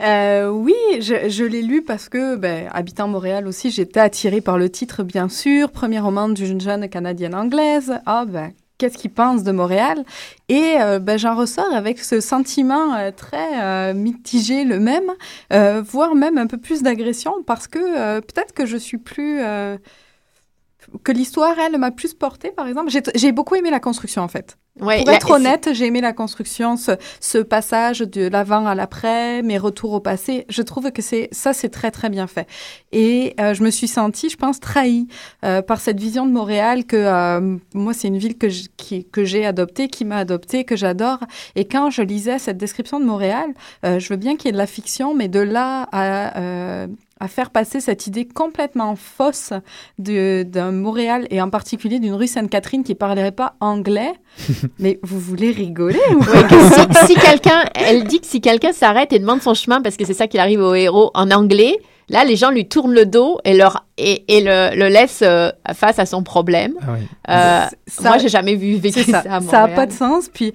Euh, 0.00 0.48
oui, 0.48 0.76
je, 1.00 1.28
je 1.28 1.42
l'ai 1.42 1.60
lu 1.60 1.82
parce 1.82 2.08
que, 2.08 2.36
ben, 2.36 2.68
habitant 2.72 3.08
Montréal 3.08 3.48
aussi, 3.48 3.72
j'étais 3.72 3.98
attirée 3.98 4.40
par 4.40 4.56
le 4.56 4.70
titre, 4.70 5.02
bien 5.02 5.28
sûr. 5.28 5.70
Premier 5.72 5.98
roman 5.98 6.28
d'une 6.28 6.60
jeune 6.60 6.88
Canadienne 6.88 7.34
anglaise. 7.34 7.92
Ah, 8.06 8.24
ben, 8.24 8.37
qu'est-ce 8.78 8.96
qu'il 8.96 9.10
pense 9.10 9.42
de 9.42 9.52
Montréal. 9.52 10.04
Et 10.48 10.76
euh, 10.80 10.98
ben, 10.98 11.18
j'en 11.18 11.34
ressors 11.34 11.72
avec 11.74 11.98
ce 11.98 12.20
sentiment 12.20 12.94
euh, 12.94 13.10
très 13.10 13.62
euh, 13.62 13.94
mitigé, 13.94 14.64
le 14.64 14.78
même, 14.80 15.10
voire 15.82 16.14
même 16.14 16.38
un 16.38 16.46
peu 16.46 16.58
plus 16.58 16.82
d'agression, 16.82 17.42
parce 17.46 17.66
que 17.66 18.20
peut-être 18.20 18.54
que 18.54 18.64
je 18.64 18.76
suis 18.76 18.98
plus... 18.98 19.40
que 21.04 21.12
l'histoire, 21.12 21.58
elle, 21.58 21.78
m'a 21.78 21.90
plus 21.90 22.14
portée, 22.14 22.50
par 22.50 22.66
exemple. 22.66 22.90
J'ai- 22.90 23.02
J'ai 23.14 23.32
beaucoup 23.32 23.54
aimé 23.54 23.70
la 23.70 23.80
construction, 23.80 24.22
en 24.22 24.28
fait. 24.28 24.56
Ouais, 24.80 24.98
Pour 24.98 25.06
là, 25.08 25.14
être 25.14 25.30
honnête, 25.32 25.70
j'ai 25.72 25.86
aimé 25.86 26.00
la 26.00 26.12
construction, 26.12 26.76
ce, 26.76 26.92
ce 27.18 27.38
passage 27.38 27.98
de 27.98 28.28
l'avant 28.28 28.64
à 28.64 28.76
l'après, 28.76 29.42
mes 29.42 29.58
retours 29.58 29.92
au 29.92 29.98
passé. 29.98 30.44
Je 30.48 30.62
trouve 30.62 30.92
que 30.92 31.02
c'est 31.02 31.28
ça, 31.32 31.52
c'est 31.52 31.68
très 31.68 31.90
très 31.90 32.08
bien 32.10 32.28
fait. 32.28 32.46
Et 32.92 33.34
euh, 33.40 33.54
je 33.54 33.64
me 33.64 33.70
suis 33.70 33.88
sentie, 33.88 34.30
je 34.30 34.36
pense, 34.36 34.60
trahie 34.60 35.08
euh, 35.44 35.62
par 35.62 35.80
cette 35.80 35.98
vision 35.98 36.26
de 36.26 36.30
Montréal 36.30 36.84
que 36.84 36.96
euh, 36.96 37.56
moi, 37.74 37.92
c'est 37.92 38.06
une 38.06 38.18
ville 38.18 38.38
que 38.38 38.48
j- 38.48 38.68
qui- 38.76 39.04
que 39.04 39.24
j'ai 39.24 39.44
adoptée, 39.44 39.88
qui 39.88 40.04
m'a 40.04 40.18
adoptée, 40.18 40.62
que 40.64 40.76
j'adore. 40.76 41.18
Et 41.56 41.64
quand 41.64 41.90
je 41.90 42.02
lisais 42.02 42.38
cette 42.38 42.56
description 42.58 43.00
de 43.00 43.04
Montréal, 43.04 43.52
euh, 43.84 43.98
je 43.98 44.08
veux 44.10 44.16
bien 44.16 44.36
qu'il 44.36 44.46
y 44.46 44.48
ait 44.50 44.52
de 44.52 44.58
la 44.58 44.68
fiction, 44.68 45.12
mais 45.12 45.26
de 45.26 45.40
là 45.40 45.88
à 45.90 46.38
euh, 46.38 46.86
à 47.20 47.28
faire 47.28 47.50
passer 47.50 47.80
cette 47.80 48.06
idée 48.06 48.26
complètement 48.26 48.94
fausse 48.96 49.52
de- 49.98 50.44
d'un 50.44 50.72
Montréal 50.72 51.26
et 51.30 51.40
en 51.42 51.50
particulier 51.50 51.98
d'une 51.98 52.14
rue 52.14 52.26
Sainte-Catherine 52.26 52.84
qui 52.84 52.94
parlerait 52.94 53.32
pas 53.32 53.54
anglais. 53.60 54.12
Mais 54.78 54.98
vous 55.02 55.18
voulez 55.18 55.50
rigoler 55.50 55.98
ou 56.12 56.18
Ouais, 56.18 56.46
que 56.48 57.00
si, 57.04 57.06
si 57.06 57.14
quelqu'un, 57.14 57.64
elle 57.74 58.04
dit 58.04 58.20
que 58.20 58.26
si 58.26 58.40
quelqu'un 58.40 58.72
s'arrête 58.72 59.12
et 59.12 59.18
demande 59.18 59.42
son 59.42 59.54
chemin 59.54 59.80
parce 59.80 59.96
que 59.96 60.04
c'est 60.04 60.14
ça 60.14 60.26
qu'il 60.26 60.40
arrive 60.40 60.60
au 60.60 60.74
héros 60.74 61.10
en 61.14 61.30
anglais, 61.30 61.76
là 62.08 62.24
les 62.24 62.36
gens 62.36 62.50
lui 62.50 62.68
tournent 62.68 62.94
le 62.94 63.04
dos 63.06 63.38
et 63.44 63.54
leur 63.54 63.84
et, 63.98 64.24
et 64.36 64.40
le, 64.42 64.76
le 64.76 64.88
laissent 64.88 65.22
euh, 65.22 65.50
face 65.74 65.98
à 65.98 66.06
son 66.06 66.22
problème. 66.22 66.74
Ah 66.82 66.86
oui. 66.92 67.06
Euh, 67.30 67.64
Ça- 67.88 68.08
moi, 68.10 68.18
j'ai 68.18 68.28
jamais 68.28 68.54
vu 68.54 68.76
vécu 68.76 69.02
ça, 69.02 69.10
ça. 69.10 69.18
à 69.18 69.22
Ça 69.22 69.28
n'a 69.30 69.40
Montréal. 69.40 69.74
pas 69.74 69.86
de 69.86 69.92
sens. 69.92 70.28
Puis 70.32 70.54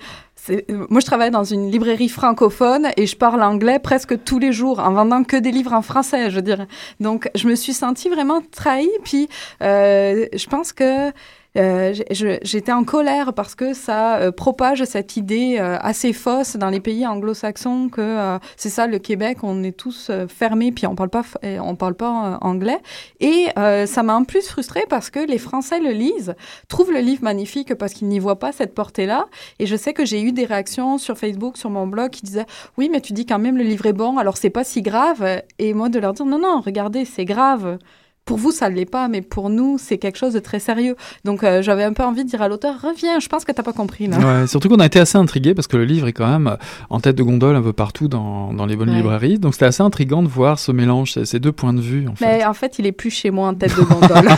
moi, 0.69 0.99
je 0.99 1.05
travaille 1.05 1.31
dans 1.31 1.43
une 1.43 1.71
librairie 1.71 2.09
francophone 2.09 2.89
et 2.97 3.07
je 3.07 3.15
parle 3.15 3.41
anglais 3.41 3.79
presque 3.79 4.23
tous 4.23 4.39
les 4.39 4.51
jours 4.51 4.79
en 4.79 4.91
vendant 4.91 5.23
que 5.23 5.37
des 5.37 5.51
livres 5.51 5.73
en 5.73 5.81
français, 5.81 6.29
je 6.29 6.39
dirais. 6.39 6.67
Donc, 6.99 7.29
je 7.35 7.47
me 7.47 7.55
suis 7.55 7.73
sentie 7.73 8.09
vraiment 8.09 8.41
trahie. 8.51 8.91
Puis, 9.03 9.29
euh, 9.61 10.25
je 10.33 10.47
pense 10.47 10.73
que 10.73 11.11
euh, 11.55 11.93
j'étais 12.09 12.71
en 12.71 12.83
colère 12.83 13.33
parce 13.33 13.53
que 13.53 13.73
ça 13.73 14.17
euh, 14.17 14.31
propage 14.31 14.83
cette 14.85 15.17
idée 15.17 15.57
euh, 15.59 15.77
assez 15.81 16.11
fausse 16.11 16.55
dans 16.55 16.69
les 16.69 16.79
pays 16.79 17.05
anglo-saxons 17.05 17.89
que 17.89 18.39
c'est 18.57 18.69
ça 18.69 18.87
le 18.87 18.97
Québec, 18.97 19.39
on 19.43 19.63
est 19.63 19.77
tous 19.77 20.09
fermés 20.27 20.71
puis 20.71 20.87
on 20.87 20.95
parle 20.95 21.09
pas 21.09 21.23
on 21.43 21.75
parle 21.75 21.95
pas 21.95 22.39
anglais. 22.41 22.79
Et 23.19 23.47
ça 23.85 24.03
m'a 24.03 24.15
en 24.15 24.23
plus 24.23 24.47
frustrée 24.47 24.85
parce 24.89 25.09
que 25.09 25.19
les 25.19 25.37
Français 25.37 25.79
le 25.79 25.91
lisent, 25.91 26.35
trouvent 26.67 26.91
le 26.91 26.99
livre 26.99 27.23
magnifique 27.23 27.75
parce 27.75 27.93
qu'ils 27.93 28.07
n'y 28.07 28.19
voient 28.19 28.39
pas 28.39 28.51
cette 28.51 28.73
portée-là. 28.73 29.27
Et 29.59 29.65
je 29.65 29.75
sais 29.75 29.93
que 29.93 30.05
j'ai 30.05 30.21
eu 30.21 30.31
des 30.31 30.45
réactions 30.45 30.97
sur 30.97 31.17
Facebook, 31.17 31.57
sur 31.57 31.69
mon 31.69 31.87
blog 31.87 32.11
qui 32.11 32.23
disaient 32.23 32.45
oui 32.77 32.89
mais 32.91 33.01
tu 33.01 33.13
dis 33.13 33.25
quand 33.25 33.39
même 33.39 33.57
le 33.57 33.63
livre 33.63 33.85
est 33.85 33.93
bon 33.93 34.17
alors 34.17 34.37
c'est 34.37 34.49
pas 34.49 34.63
si 34.63 34.81
grave 34.81 35.41
et 35.59 35.73
moi 35.73 35.89
de 35.89 35.99
leur 35.99 36.13
dire 36.13 36.25
non 36.25 36.39
non 36.39 36.61
regardez 36.61 37.05
c'est 37.05 37.25
grave 37.25 37.77
pour 38.25 38.37
vous, 38.37 38.51
ça 38.51 38.69
ne 38.69 38.75
l'est 38.75 38.85
pas, 38.85 39.07
mais 39.07 39.21
pour 39.21 39.49
nous, 39.49 39.77
c'est 39.77 39.97
quelque 39.97 40.17
chose 40.17 40.33
de 40.33 40.39
très 40.39 40.59
sérieux. 40.59 40.95
Donc, 41.25 41.43
euh, 41.43 41.61
j'avais 41.61 41.83
un 41.83 41.93
peu 41.93 42.03
envie 42.03 42.23
de 42.23 42.29
dire 42.29 42.41
à 42.41 42.47
l'auteur, 42.47 42.75
reviens, 42.81 43.19
je 43.19 43.27
pense 43.27 43.43
que 43.43 43.51
tu 43.51 43.57
n'as 43.57 43.63
pas 43.63 43.73
compris. 43.73 44.07
Là. 44.07 44.17
Ouais, 44.17 44.47
surtout 44.47 44.69
qu'on 44.69 44.79
a 44.79 44.85
été 44.85 44.99
assez 44.99 45.17
intrigués 45.17 45.53
parce 45.53 45.67
que 45.67 45.77
le 45.77 45.85
livre 45.85 46.07
est 46.07 46.13
quand 46.13 46.27
même 46.27 46.57
en 46.89 46.99
tête 46.99 47.17
de 47.17 47.23
gondole 47.23 47.55
un 47.55 47.61
peu 47.61 47.73
partout 47.73 48.07
dans, 48.07 48.53
dans 48.53 48.65
les 48.65 48.75
bonnes 48.75 48.95
librairies. 48.95 49.39
Donc, 49.39 49.53
c'était 49.53 49.65
assez 49.65 49.83
intriguant 49.83 50.23
de 50.23 50.29
voir 50.29 50.59
ce 50.59 50.71
mélange, 50.71 51.21
ces 51.23 51.39
deux 51.39 51.51
points 51.51 51.73
de 51.73 51.81
vue. 51.81 52.07
En 52.07 52.13
mais 52.21 52.45
en 52.45 52.53
fait, 52.53 52.79
il 52.79 52.85
est 52.85 52.91
plus 52.91 53.11
chez 53.11 53.31
moi 53.31 53.49
en 53.49 53.53
tête 53.53 53.75
de 53.75 53.83
gondole. 53.83 54.29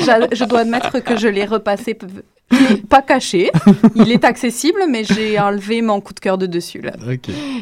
je, 0.00 0.36
je 0.36 0.44
dois 0.44 0.60
admettre 0.60 0.98
que 1.00 1.16
je 1.16 1.28
l'ai 1.28 1.44
repassé 1.44 1.96
pas 2.88 3.02
caché. 3.02 3.50
Il 3.94 4.10
est 4.10 4.24
accessible, 4.24 4.80
mais 4.88 5.04
j'ai 5.04 5.38
enlevé 5.38 5.82
mon 5.82 6.00
coup 6.00 6.14
de 6.14 6.20
cœur 6.20 6.38
de 6.38 6.46
dessus. 6.46 6.80
Là. 6.80 6.92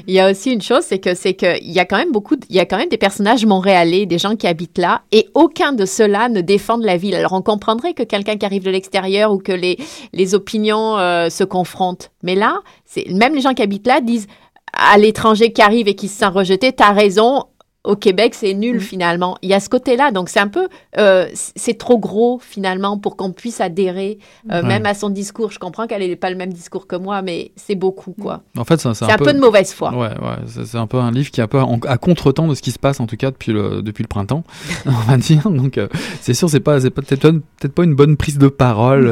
Il 0.07 0.15
y 0.15 0.21
a 0.21 0.31
aussi 0.31 0.53
une 0.53 0.63
chose, 0.63 0.85
c'est 0.87 0.99
que 0.99 1.15
c'est 1.15 1.35
que 1.35 1.61
il 1.61 1.73
y 1.73 1.81
a 1.81 1.85
quand 1.85 1.97
même 1.97 2.13
beaucoup, 2.13 2.37
il 2.49 2.57
y 2.57 2.61
a 2.61 2.67
quand 2.67 2.77
même 2.77 2.89
des 2.89 2.99
personnages 2.99 3.45
montréalais, 3.45 4.07
des 4.07 4.19
gens 4.19 4.37
qui 4.37 4.47
habitent 4.47 4.79
là, 4.79 5.03
et 5.13 5.29
aucun 5.35 5.56
de 5.73 5.85
ceux-là 5.85 6.29
ne 6.29 6.41
défendent 6.41 6.85
la 6.85 6.97
ville. 6.97 7.15
Alors 7.15 7.33
on 7.33 7.43
comprendrait 7.43 7.95
que 7.95 8.03
quelqu'un 8.03 8.37
qui 8.37 8.47
arrive 8.47 8.65
de 8.65 8.71
l'extérieur 8.71 9.33
ou 9.33 9.39
que 9.39 9.53
les 9.53 9.79
les 10.13 10.35
opinions 10.35 10.99
euh, 10.99 11.29
se 11.31 11.45
confrontent, 11.45 12.11
mais 12.23 12.35
là, 12.35 12.61
c'est 12.85 13.09
même 13.11 13.35
les 13.35 13.41
gens 13.41 13.55
qui 13.55 13.63
habitent 13.63 13.87
là 13.87 14.01
disent 14.01 14.27
à 14.73 14.99
l'étranger 14.99 15.53
qui 15.53 15.63
arrive 15.63 15.89
et 15.89 15.95
qui 15.95 16.09
se 16.09 16.19
sent 16.19 16.27
rejeté, 16.27 16.73
t'as 16.73 16.93
raison, 16.93 17.45
au 17.87 17.97
Québec, 17.97 18.35
c'est 18.35 18.53
nul 18.53 18.77
mm. 18.77 18.81
finalement. 18.81 19.39
Il 19.43 19.49
y 19.49 19.55
a 19.55 19.61
ce 19.61 19.69
côté-là, 19.69 20.11
donc 20.11 20.29
c'est 20.29 20.41
un 20.41 20.49
peu, 20.49 20.69
euh, 20.99 21.29
c'est 21.35 21.79
trop 21.79 21.99
gros 21.99 22.39
finalement 22.41 22.99
pour 22.99 23.17
qu'on 23.17 23.33
puisse 23.33 23.61
adhérer 23.61 24.19
euh, 24.51 24.63
même 24.63 24.85
à 24.87 24.95
son 24.95 25.09
discours. 25.09 25.53
Je 25.53 25.59
comprends 25.59 25.87
qu'elle 25.87 26.07
n'est 26.07 26.17
pas 26.17 26.31
le 26.31 26.37
même 26.37 26.53
discours 26.53 26.87
que 26.87 26.97
moi, 26.97 27.23
mais 27.23 27.53
c'est 27.57 27.75
beaucoup 27.75 28.15
quoi. 28.21 28.43
En 28.59 28.65
fait, 28.65 28.81
c'est 28.81 28.89
un, 28.89 29.17
peu... 29.17 29.33
de 29.33 29.39
mauvaise 29.39 29.73
foi. 29.73 29.93
Ouais, 29.93 30.09
ouais, 30.09 30.65
c'est 30.65 30.77
un 30.77 30.87
peu 30.87 30.99
un 30.99 31.11
livre 31.11 31.31
qui 31.31 31.41
est 31.41 31.45
un 31.45 31.49
peu 31.49 31.61
à 31.87 31.99
contre-temps 31.99 32.49
de 32.49 32.55
ce 32.55 32.63
qui 32.63 32.73
se 32.73 32.79
passe 32.79 33.01
en 33.01 33.07
tout 33.07 33.17
cas 33.17 33.31
depuis 33.31 33.53
le 33.53 33.83
depuis 33.83 34.03
le 34.03 34.09
printemps, 34.09 34.43
on 34.87 34.91
va 34.91 35.17
dire. 35.17 35.49
Donc 35.49 35.79
euh, 35.79 35.89
c'est 36.21 36.35
sûr, 36.35 36.51
c'est 36.51 36.61
pas 36.61 36.81
c'est 36.81 36.91
peut-être 36.91 37.31
peut-être 37.31 37.75
pas 37.75 37.85
une 37.85 37.95
bonne 37.95 38.17
prise 38.17 38.39
de 38.39 38.49
parole. 38.49 39.07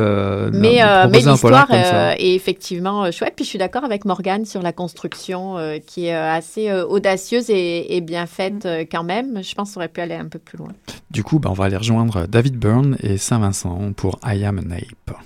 mais 0.53 0.81
mais 1.11 1.21
l'histoire 1.21 1.71
est 1.71 2.35
effectivement 2.35 3.11
chouette. 3.13 3.35
Puis 3.37 3.45
je 3.45 3.51
suis 3.51 3.59
d'accord 3.59 3.85
avec 3.85 4.05
Morgane 4.05 4.45
sur 4.45 4.63
la 4.63 4.73
construction 4.73 5.57
qui 5.87 6.07
est 6.07 6.15
assez 6.15 6.73
audacieuse 6.73 7.51
et, 7.51 7.97
et 7.97 8.01
bien 8.01 8.27
faite 8.27 8.64
euh, 8.67 8.85
quand 8.91 9.05
même. 9.05 9.43
Je 9.43 9.55
pense 9.55 9.73
qu'on 9.75 9.81
aurait 9.81 9.89
pu 9.89 10.01
aller 10.01 10.15
un 10.15 10.29
peu 10.29 10.39
plus 10.39 10.59
loin. 10.59 10.73
Du 11.11 11.23
coup, 11.23 11.39
bah, 11.39 11.51
on 11.51 11.55
va 11.55 11.67
aller 11.67 11.77
rejoindre 11.77 12.27
David 12.27 12.57
Byrne 12.57 12.97
et 13.01 13.19
Saint-Vincent 13.19 13.93
pour 13.93 14.19
I 14.25 14.45
Am 14.45 14.59
an 14.59 14.71
Ape. 14.71 15.17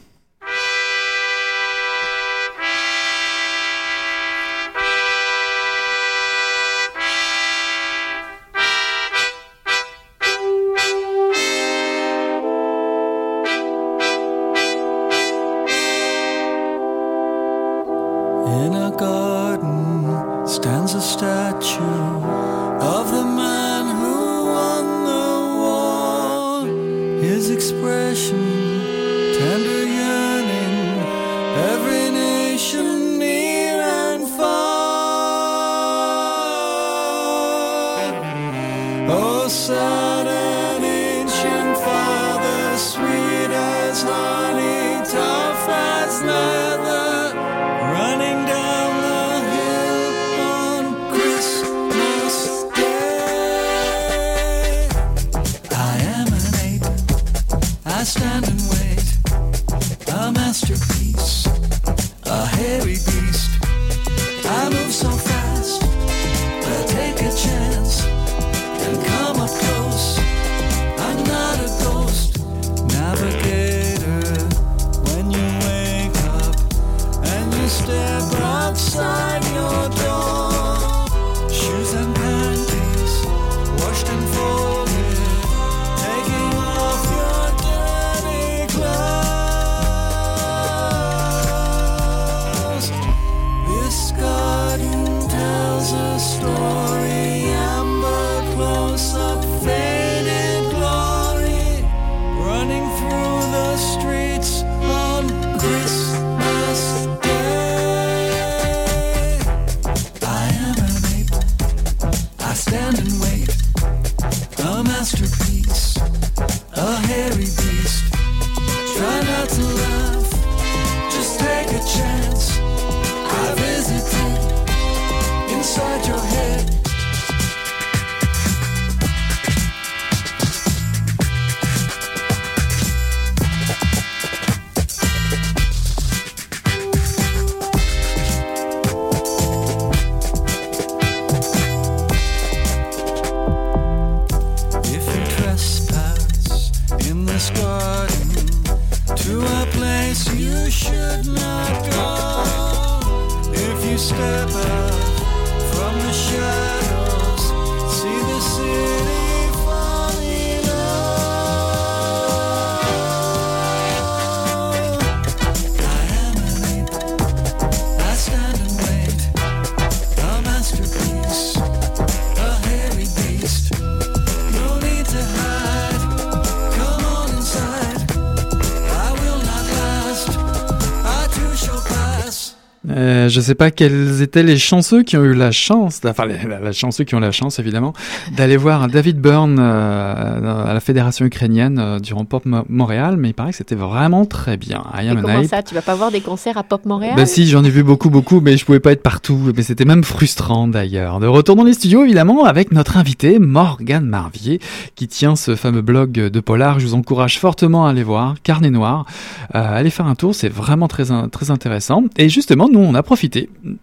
Je 183.39 183.43
sais 183.45 183.55
pas 183.55 183.71
quels 183.71 184.21
étaient 184.21 184.43
les 184.43 184.59
chanceux 184.59 185.05
qui 185.05 185.17
ont 185.17 185.23
eu 185.23 185.33
la 185.33 185.53
chance, 185.53 186.01
enfin 186.05 186.27
les, 186.27 186.39
la, 186.43 186.73
chanceux 186.73 187.05
qui 187.05 187.15
ont 187.15 187.21
la 187.21 187.31
chance 187.31 187.61
évidemment, 187.61 187.93
d'aller 188.37 188.57
voir 188.57 188.89
David 188.89 189.21
Byrne 189.21 189.59
euh, 189.61 190.67
à 190.67 190.75
la 190.75 190.81
fédération 190.81 191.25
ukrainienne 191.25 191.79
euh, 191.79 192.01
durant 192.01 192.25
Pop 192.25 192.43
Montréal, 192.69 193.17
mais 193.17 193.29
il 193.29 193.35
paraît 193.35 193.53
que 193.53 193.57
c'était 193.57 193.77
vraiment 193.77 194.27
très 194.27 194.57
bien. 194.57 194.83
I 194.93 195.09
am 195.09 195.23
comment 195.23 195.45
ça, 195.45 195.63
tu 195.63 195.73
vas 195.77 195.83
pas 195.83 195.95
voir 195.95 196.11
des 196.11 196.21
concerts 196.21 196.59
à 196.59 196.65
Pop 196.65 196.85
Montréal? 196.85 197.15
Bah 197.17 197.27
si, 197.27 197.47
j'en 197.47 197.63
ai 197.63 197.71
vu 197.71 197.85
beaucoup 197.85 198.11
beaucoup, 198.11 198.41
mais 198.41 198.57
je 198.57 198.65
pouvais 198.65 198.81
pas 198.81 198.91
être 198.91 199.05
partout, 199.05 199.53
mais 199.55 199.63
c'était 199.63 199.85
même 199.85 200.03
frustrant 200.03 200.67
d'ailleurs. 200.67 201.21
De 201.21 201.29
retour 201.29 201.55
dans 201.55 201.65
les 201.65 201.75
studios 201.75 202.03
évidemment 202.03 202.45
avec 202.45 202.73
notre 202.73 202.97
invité 202.97 203.39
Morgane 203.39 204.07
Marvier 204.07 204.59
qui 204.97 205.07
tient 205.07 205.37
ce 205.37 205.55
fameux 205.55 205.83
blog 205.83 206.11
de 206.11 206.41
polar. 206.41 206.81
Je 206.81 206.87
vous 206.89 206.95
encourage 206.95 207.39
fortement 207.39 207.87
à 207.87 207.91
aller 207.91 208.03
voir, 208.03 208.35
Carnet 208.43 208.71
Noir. 208.71 209.07
Euh, 209.55 209.79
allez 209.79 209.91
faire 209.91 210.07
un 210.07 210.17
tour, 210.17 210.35
c'est 210.35 210.49
vraiment 210.49 210.89
très 210.89 211.05
très 211.31 211.53
intéressant. 211.53 212.03
Et 212.17 212.29
justement 212.29 212.69
nous, 212.69 212.81
on 212.81 212.97
a 212.97 213.03
profité, 213.05 213.28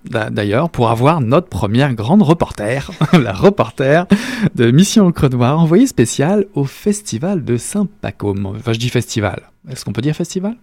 d'ailleurs, 0.06 0.70
pour 0.70 0.90
avoir 0.90 1.22
notre 1.22 1.48
première 1.48 1.94
grande 1.94 2.22
reporter, 2.22 2.92
la 3.14 3.34
reporter 3.34 4.08
de 4.56 4.72
Mission 4.72 5.08
au 5.08 5.12
Creux 5.12 5.30
Noir, 5.30 5.60
envoyée 5.60 5.88
spéciale 5.88 6.46
au 6.54 6.64
Festival 6.64 7.44
de 7.44 7.58
Saint-Pacôme. 7.58 8.46
Enfin, 8.46 8.74
je 8.74 8.80
dis 8.80 8.90
festival. 8.90 9.50
Est-ce 9.70 9.86
qu'on 9.86 9.94
peut 9.94 10.02
dire 10.02 10.16
festival? 10.16 10.56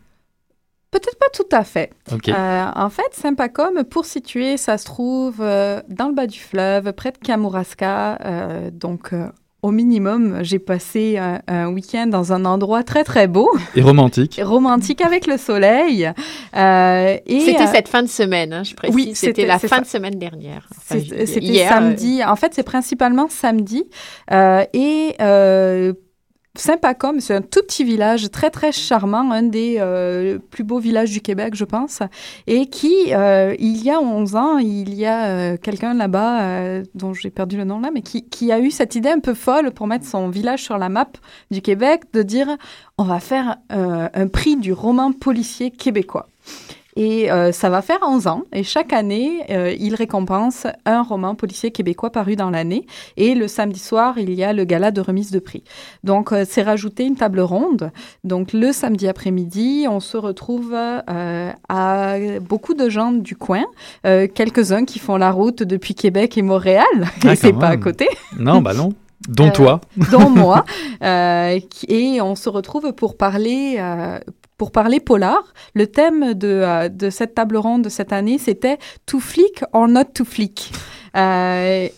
Peut-être 0.93 1.19
pas 1.19 1.31
tout 1.33 1.49
à 1.51 1.65
fait. 1.65 1.91
Euh, 2.29 2.67
en 2.75 2.91
fait, 2.91 3.09
Saint-Pacôme, 3.13 3.83
pour 3.85 4.05
situer, 4.05 4.59
ça 4.59 4.77
se 4.77 4.85
trouve 4.85 5.37
euh, 5.41 5.81
dans 5.89 6.09
le 6.09 6.15
bas 6.15 6.27
du 6.27 6.39
fleuve, 6.39 6.93
près 6.93 7.13
de 7.13 7.17
Kamouraska, 7.17 8.19
euh, 8.23 8.71
donc 8.71 9.15
au 9.63 9.71
minimum, 9.71 10.41
j'ai 10.43 10.59
passé 10.59 11.19
un, 11.19 11.69
week-end 11.69 12.09
dans 12.09 12.33
un 12.33 12.45
endroit 12.45 12.83
très 12.83 13.05
très 13.05 13.29
beau. 13.29 13.49
Et 13.77 13.83
romantique. 13.83 14.41
romantique 14.43 15.01
avec 15.01 15.29
le 15.29 15.37
soleil. 15.37 16.11
Euh, 16.57 17.17
c'était 17.27 17.63
euh, 17.63 17.73
cette 17.73 17.89
fin 17.89 18.03
de 18.03 18.09
semaine, 18.09 18.53
hein, 18.53 18.65
je 18.65 18.75
précise. 18.75 18.95
Oui, 18.95 19.13
c'était 19.15 19.47
la 19.47 19.61
fin 19.61 19.81
de 19.81 19.87
semaine 19.87 20.19
dernière. 20.19 20.69
c'était 20.87 21.67
samedi. 21.67 22.25
En 22.25 22.37
fait, 22.37 22.53
c'est 22.55 22.65
principalement 22.65 23.29
samedi. 23.29 23.85
Euh, 24.33 24.65
et 24.73 25.15
Saint-Pacôme, 26.55 27.21
c'est 27.21 27.35
un 27.35 27.41
tout 27.41 27.63
petit 27.63 27.83
village 27.83 28.31
très 28.31 28.51
très 28.51 28.73
charmant, 28.73 29.31
un 29.31 29.43
des 29.43 29.77
euh, 29.79 30.39
plus 30.51 30.65
beaux 30.65 30.81
villages 30.81 31.11
du 31.11 31.23
Québec, 31.23 31.55
je 31.55 31.65
pense, 31.65 32.01
et 32.47 32.67
qui, 32.67 32.93
euh, 33.15 33.55
il 33.59 33.83
y 33.83 33.91
a 33.91 33.99
11 33.99 34.37
ans, 34.37 34.59
il 34.59 34.93
y 34.93 35.07
a 35.07 35.25
euh, 35.29 35.57
quelqu'un 35.57 35.95
là-bas, 35.95 36.83
dont 36.95 37.15
j'ai 37.15 37.31
perdu 37.31 37.57
le 37.57 37.65
nom 37.65 37.81
là, 37.81 37.91
mais 37.91 38.03
qui, 38.03 38.29
qui, 38.29 38.53
a 38.53 38.61
eu 38.61 38.71
cette 38.71 38.97
idée 38.97 39.09
un 39.09 39.21
peu 39.21 39.33
folle 39.33 39.71
pour 39.71 39.87
mettre 39.87 40.05
son 40.05 40.29
village 40.29 40.63
sur 40.63 40.77
la 40.77 40.91
map 40.91 41.09
du 41.51 41.63
Québec, 41.63 42.03
de 42.13 42.23
dire 42.23 42.59
on 42.99 43.05
va 43.05 43.19
faire 43.19 43.57
un 43.71 44.29
prix 44.29 44.57
du 44.57 44.75
roman 44.75 45.13
policier 45.13 45.71
québécois. 45.71 46.29
Et 46.97 47.31
euh, 47.31 47.53
ça 47.53 47.71
va 47.71 47.81
faire 47.83 48.01
11 48.07 48.27
ans. 48.27 48.43
Et 48.53 48.65
chaque 48.65 48.93
année, 48.93 49.45
euh, 49.51 49.75
il 49.79 49.95
récompense 49.95 50.67
un 50.85 51.03
roman 51.03 51.35
policier 51.35 51.71
québécois 51.71 52.11
paru 52.11 52.37
dans 52.37 52.51
l'année. 52.51 52.87
Et 53.17 53.35
le 53.35 53.49
samedi 53.49 53.81
soir, 53.81 54.19
il 54.19 54.33
y 54.35 54.45
a 54.45 54.53
le 54.53 54.65
gala 54.65 54.91
de 54.91 55.01
remise 55.01 55.31
de 55.31 55.39
prix. 55.39 55.65
Donc, 56.05 56.33
euh, 56.33 56.45
c'est 56.49 56.63
rajouté 56.63 57.05
une 57.05 57.17
table 57.17 57.41
ronde. 57.41 57.91
Donc, 58.25 58.53
le 58.53 58.73
samedi 58.73 59.09
après-midi, 59.09 59.87
on 59.89 60.01
se 60.01 60.17
retrouve 60.17 60.75
à 60.75 62.17
beaucoup 62.41 62.75
de 62.75 62.89
gens 62.89 63.13
du 63.13 63.37
coin, 63.37 63.65
quelques-uns 64.03 64.85
qui 64.85 64.99
font 64.99 65.17
la 65.17 65.31
route 65.31 65.63
depuis 65.63 65.95
Québec 65.95 66.37
et 66.37 66.43
Montréal. 66.43 66.85
Ah, 67.25 67.33
et 67.33 67.37
c'est 67.37 67.53
pas 67.53 67.69
à 67.69 67.77
côté. 67.77 68.09
Non, 68.39 68.61
bah 68.61 68.75
non. 68.75 68.93
Dont 69.29 69.51
toi. 69.51 69.81
dont 70.11 70.31
moi. 70.31 70.65
et 71.03 72.21
on 72.21 72.35
se 72.35 72.49
retrouve 72.49 72.93
pour 72.93 73.17
parler, 73.17 73.79
pour 74.63 74.71
parler 74.71 75.01
polar, 75.01 75.43
le 75.75 75.89
thème 75.89 76.35
de, 76.35 76.47
euh, 76.47 76.89
de 76.89 77.11
cette 77.11 77.35
table 77.35 77.57
ronde 77.57 77.83
de 77.83 77.89
cette 77.89 78.13
année, 78.13 78.39
c'était 78.39 78.79
To 79.07 79.19
flic 79.19 79.65
or 79.73 79.89
not 79.89 80.05
to 80.15 80.25
flic. 80.25 80.71
Euh, 81.17 81.89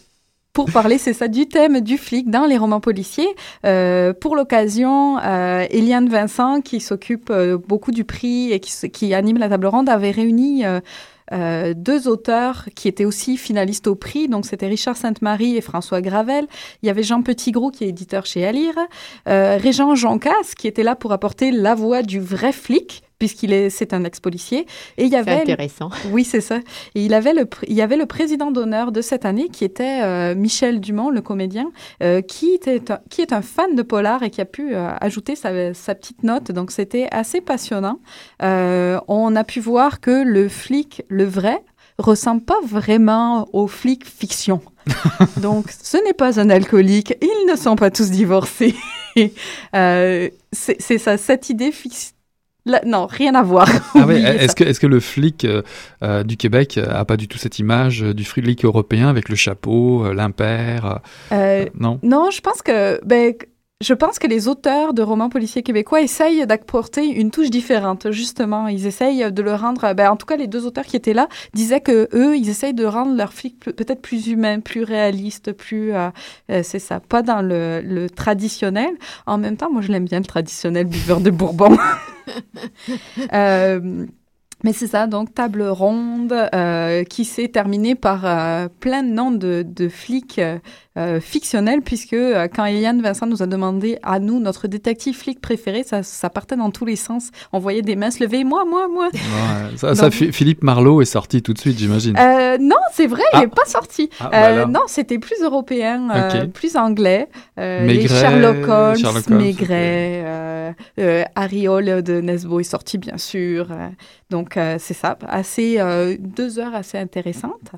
pour 0.55 0.73
parler, 0.73 0.97
c'est 0.97 1.13
ça, 1.13 1.29
du 1.29 1.47
thème 1.47 1.83
du 1.83 1.99
flic 1.99 2.31
dans 2.31 2.47
les 2.47 2.57
romans 2.57 2.81
policiers. 2.81 3.29
Euh, 3.67 4.15
pour 4.15 4.35
l'occasion, 4.35 5.19
euh, 5.19 5.67
Eliane 5.69 6.09
Vincent, 6.09 6.63
qui 6.63 6.81
s'occupe 6.81 7.31
beaucoup 7.69 7.91
du 7.91 8.05
prix 8.05 8.51
et 8.51 8.61
qui, 8.61 9.13
anime 9.13 9.37
la 9.37 9.51
table 9.51 9.67
ronde, 9.67 9.91
avait 9.91 10.11
réuni 10.11 10.65
euh, 11.33 11.75
deux 11.75 12.09
auteurs 12.09 12.69
qui 12.75 12.89
étaient 12.89 13.05
aussi 13.05 13.37
finalistes 13.37 13.87
au 13.87 13.95
prix. 13.95 14.29
Donc, 14.29 14.47
c'était 14.47 14.67
Richard 14.67 14.97
Sainte-Marie 14.97 15.57
et 15.57 15.61
François 15.61 16.01
Gravel. 16.01 16.47
Il 16.83 16.87
y 16.87 16.91
avait 16.91 17.03
Jean 17.03 17.23
Petitgros, 17.23 17.71
qui 17.71 17.85
est 17.85 17.89
éditeur 17.89 18.27
chez 18.27 18.45
Alire. 18.47 18.79
Euh, 19.29 19.57
Régent 19.61 19.95
Joncas, 19.95 20.55
qui 20.57 20.67
était 20.69 20.83
là 20.83 20.97
pour 20.97 21.13
apporter 21.13 21.51
la 21.51 21.75
voix 21.75 22.03
du 22.03 22.21
vrai 22.21 22.53
flic 22.53 23.03
puisqu'il 23.25 23.55
est, 23.55 23.71
c'est 23.71 23.95
un 23.95 24.05
ex-policier. 24.05 24.67
Et 24.99 25.05
il 25.05 25.09
y 25.09 25.17
avait. 25.17 25.41
intéressant. 25.41 25.89
Oui, 26.11 26.25
c'est 26.25 26.43
ça. 26.43 26.59
Et 26.95 27.07
il 27.07 27.15
avait 27.15 27.33
le, 27.33 27.49
il 27.67 27.73
y 27.73 27.81
avait 27.81 27.97
le 27.97 28.05
président 28.05 28.51
d'honneur 28.51 28.93
de 28.93 29.01
cette 29.01 29.25
année 29.25 29.49
qui 29.49 29.65
était 29.65 30.03
euh, 30.03 30.35
Michel 30.35 30.79
Dumont, 30.79 31.09
le 31.09 31.23
comédien, 31.23 31.73
euh, 32.03 32.21
qui 32.21 32.51
était, 32.51 32.83
qui 33.09 33.23
est 33.23 33.33
un 33.33 33.41
fan 33.41 33.75
de 33.75 33.81
polar 33.81 34.23
et 34.25 34.29
qui 34.29 34.43
a 34.43 34.45
pu 34.45 34.75
euh, 34.75 34.91
ajouter 35.01 35.37
sa, 35.37 35.73
sa, 35.73 35.95
petite 35.95 36.23
note. 36.23 36.53
Donc 36.53 36.71
c'était 36.71 37.09
assez 37.13 37.41
passionnant. 37.41 37.99
on 38.43 39.37
a 39.37 39.45
pu 39.45 39.61
voir 39.61 40.01
que 40.01 40.23
le 40.23 40.51
flic, 40.51 41.03
le 41.09 41.25
vrai, 41.25 41.63
ressemble 41.97 42.43
pas 42.43 42.61
vraiment 42.63 43.49
au 43.55 43.69
flic 43.69 44.05
fiction. 44.05 44.61
Donc, 45.39 45.71
ce 45.71 45.97
n'est 46.05 46.13
pas 46.13 46.39
un 46.39 46.51
alcoolique. 46.51 47.15
Ils 47.23 47.47
ne 47.51 47.57
sont 47.57 47.77
pas 47.77 47.91
tous 47.91 48.11
divorcés. 48.11 48.75
euh, 49.75 50.29
c'est 50.53 50.99
ça, 50.99 51.17
cette 51.17 51.51
idée 51.51 51.73
non, 52.87 53.07
rien 53.07 53.35
à 53.35 53.43
voir. 53.43 53.69
Ah 53.95 54.07
est-ce 54.11 54.57
que, 54.57 54.65
est 54.65 54.79
que 54.79 54.87
le 54.87 55.01
flic 55.01 55.45
euh, 55.45 55.63
euh, 56.03 56.23
du 56.23 56.37
Québec 56.37 56.79
a 56.79 57.05
pas 57.05 57.17
du 57.17 57.29
tout 57.29 57.39
cette 57.39 57.59
image 57.59 58.01
du 58.01 58.25
flic 58.25 58.65
européen 58.65 59.09
avec 59.09 59.29
le 59.29 59.37
chapeau, 59.37 60.05
euh, 60.05 60.15
l'impair 60.15 61.01
Non? 61.79 61.99
Non, 62.03 62.31
je 62.31 62.41
pense 62.41 62.63
que 62.63 63.05
ben, 63.05 63.35
je 63.81 63.93
pense 63.93 64.19
que 64.19 64.27
les 64.27 64.49
auteurs 64.49 64.95
de 64.95 65.03
romans 65.03 65.29
policiers 65.29 65.63
québécois 65.63 66.01
essayent 66.01 66.47
d'apporter 66.47 67.07
une 67.07 67.31
touche 67.31 67.51
différente, 67.51 68.11
justement. 68.13 68.69
Ils 68.69 68.87
essayent 68.87 69.33
de 69.33 69.43
le 69.43 69.55
rendre, 69.55 69.93
ben, 69.95 70.11
en 70.11 70.17
tout 70.17 70.27
cas, 70.27 70.37
les 70.37 70.47
deux 70.47 70.65
auteurs 70.65 70.85
qui 70.85 70.97
étaient 70.97 71.13
là 71.13 71.29
disaient 71.55 71.81
que 71.81 72.09
eux, 72.15 72.37
ils 72.37 72.49
essayent 72.49 72.75
de 72.75 72.85
rendre 72.85 73.15
leur 73.17 73.33
flic 73.33 73.59
peut-être 73.61 74.01
plus 74.01 74.29
humain, 74.29 74.61
plus 74.61 74.85
réaliste, 74.85 75.53
plus, 75.53 75.93
euh, 75.93 76.09
euh, 76.51 76.61
c'est 76.63 76.79
ça, 76.79 77.01
pas 77.01 77.23
dans 77.23 77.43
le, 77.43 78.07
traditionnel. 78.15 78.95
En 79.27 79.39
même 79.39 79.57
temps, 79.57 79.71
moi, 79.71 79.83
je 79.83 79.91
l'aime 79.91 80.05
bien 80.05 80.21
le 80.21 80.25
traditionnel 80.25 80.87
buveur 80.87 81.21
de 81.21 81.31
Bourbon. 81.31 81.77
euh, 83.35 84.07
mais 84.63 84.73
c'est 84.73 84.87
ça, 84.87 85.07
donc 85.07 85.35
table 85.35 85.63
ronde 85.63 86.35
qui 87.11 87.25
s'est 87.27 87.49
terminée 87.49 87.97
par 87.97 88.21
plein 88.81 89.03
de 89.03 89.09
noms 89.09 89.31
de 89.31 89.89
flics 89.89 90.41
euh, 90.97 91.19
fictionnels, 91.19 91.83
puisque 91.83 92.13
euh, 92.13 92.47
quand 92.47 92.65
Eliane 92.65 93.03
Vincent 93.03 93.27
nous 93.27 93.43
a 93.43 93.47
demandé 93.47 93.99
à 94.05 94.21
nous 94.21 94.39
notre 94.39 94.69
détective 94.69 95.17
flic 95.17 95.41
préféré, 95.41 95.83
ça, 95.83 96.05
ça 96.05 96.31
partait 96.31 96.55
dans 96.55 96.71
tous 96.71 96.85
les 96.85 96.95
sens. 96.95 97.31
On 97.53 97.59
voyait 97.59 97.83
des 97.83 97.97
mains 97.97 98.13
se 98.13 98.23
lever, 98.23 98.45
moi, 98.45 98.65
moi, 98.65 98.87
moi. 98.87 99.09
Ouais, 99.13 99.77
ça, 99.77 99.95
ça, 99.97 100.13
Philippe 100.13 100.63
Marlowe 100.63 101.03
est 101.03 101.07
sorti 101.07 101.43
tout 101.43 101.53
de 101.53 101.59
suite, 101.59 101.79
j'imagine. 101.81 102.17
Euh, 102.17 102.59
non, 102.61 102.77
c'est 102.93 103.09
vrai, 103.09 103.25
il 103.33 103.41
n'est 103.41 103.49
ah. 103.51 103.57
pas 103.57 103.69
sorti. 103.69 104.09
Ah, 104.21 104.29
bah 104.31 104.67
non, 104.67 104.83
c'était 104.87 105.19
plus 105.19 105.43
européen, 105.43 106.29
okay. 106.29 106.47
plus 106.47 106.77
anglais. 106.77 107.29
les 107.57 108.07
Sherlock 108.07 108.69
Holmes, 108.69 108.97
Sherlock 108.97 109.25
Holmes 109.29 109.39
Maigret, 109.39 110.75
okay. 110.97 111.25
Ariol 111.35 112.05
de 112.05 112.21
Nesbo 112.21 112.61
est 112.61 112.63
sorti, 112.63 112.99
bien 112.99 113.19
sûr. 113.19 113.67
Donc, 114.31 114.57
c'est 114.79 114.95
ça, 114.95 115.19
assez, 115.27 115.81
deux 116.21 116.61
heures 116.61 116.77
assez 116.77 116.99
intéressantes. 116.99 117.73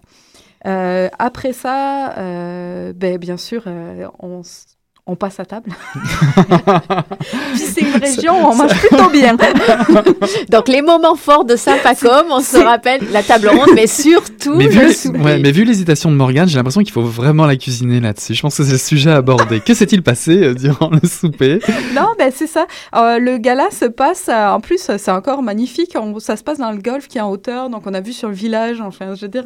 Euh, 0.66 1.08
après 1.18 1.52
ça, 1.52 2.14
ben, 2.16 3.18
bien 3.18 3.36
sûr, 3.36 3.64
on, 4.18 4.42
on 5.08 5.14
passe 5.14 5.38
à 5.38 5.44
table. 5.44 5.70
Puis 7.54 7.60
c'est 7.60 7.82
une 7.82 8.02
région 8.02 8.42
où 8.42 8.50
on 8.50 8.56
mange 8.56 8.74
plutôt 8.74 9.08
bien. 9.08 9.36
Donc 10.50 10.66
les 10.66 10.82
moments 10.82 11.14
forts 11.14 11.44
de 11.44 11.54
Saint-Pacôme, 11.54 12.26
on 12.30 12.40
se 12.40 12.56
rappelle 12.56 13.02
la 13.12 13.22
table 13.22 13.48
ronde, 13.48 13.70
mais 13.74 13.86
surtout 13.86 14.56
mais 14.56 14.66
vu, 14.66 14.88
ouais, 15.10 15.38
mais 15.38 15.52
vu 15.52 15.62
l'hésitation 15.62 16.10
de 16.10 16.16
Morgane, 16.16 16.48
j'ai 16.48 16.56
l'impression 16.56 16.82
qu'il 16.82 16.92
faut 16.92 17.04
vraiment 17.04 17.46
la 17.46 17.54
cuisiner 17.54 18.00
là-dessus. 18.00 18.34
Je 18.34 18.42
pense 18.42 18.56
que 18.56 18.64
c'est 18.64 18.72
le 18.72 18.78
sujet 18.78 19.12
abordé. 19.12 19.60
que 19.60 19.74
s'est-il 19.74 20.02
passé 20.02 20.42
euh, 20.42 20.54
durant 20.54 20.90
le 20.90 21.08
souper? 21.08 21.60
Non, 21.94 22.08
ben 22.18 22.32
c'est 22.34 22.48
ça. 22.48 22.66
Euh, 22.96 23.20
le 23.20 23.38
gala 23.38 23.70
se 23.70 23.84
passe, 23.84 24.28
euh, 24.28 24.48
en 24.48 24.60
plus 24.60 24.90
c'est 24.98 25.10
encore 25.12 25.40
magnifique, 25.40 25.96
ça 26.18 26.36
se 26.36 26.42
passe 26.42 26.58
dans 26.58 26.72
le 26.72 26.78
golfe 26.78 27.06
qui 27.06 27.18
est 27.18 27.20
en 27.20 27.30
hauteur, 27.30 27.70
donc 27.70 27.82
on 27.86 27.94
a 27.94 28.00
vu 28.00 28.12
sur 28.12 28.28
le 28.28 28.34
village, 28.34 28.80
enfin 28.80 29.14
je 29.14 29.20
veux 29.20 29.28
dire 29.28 29.44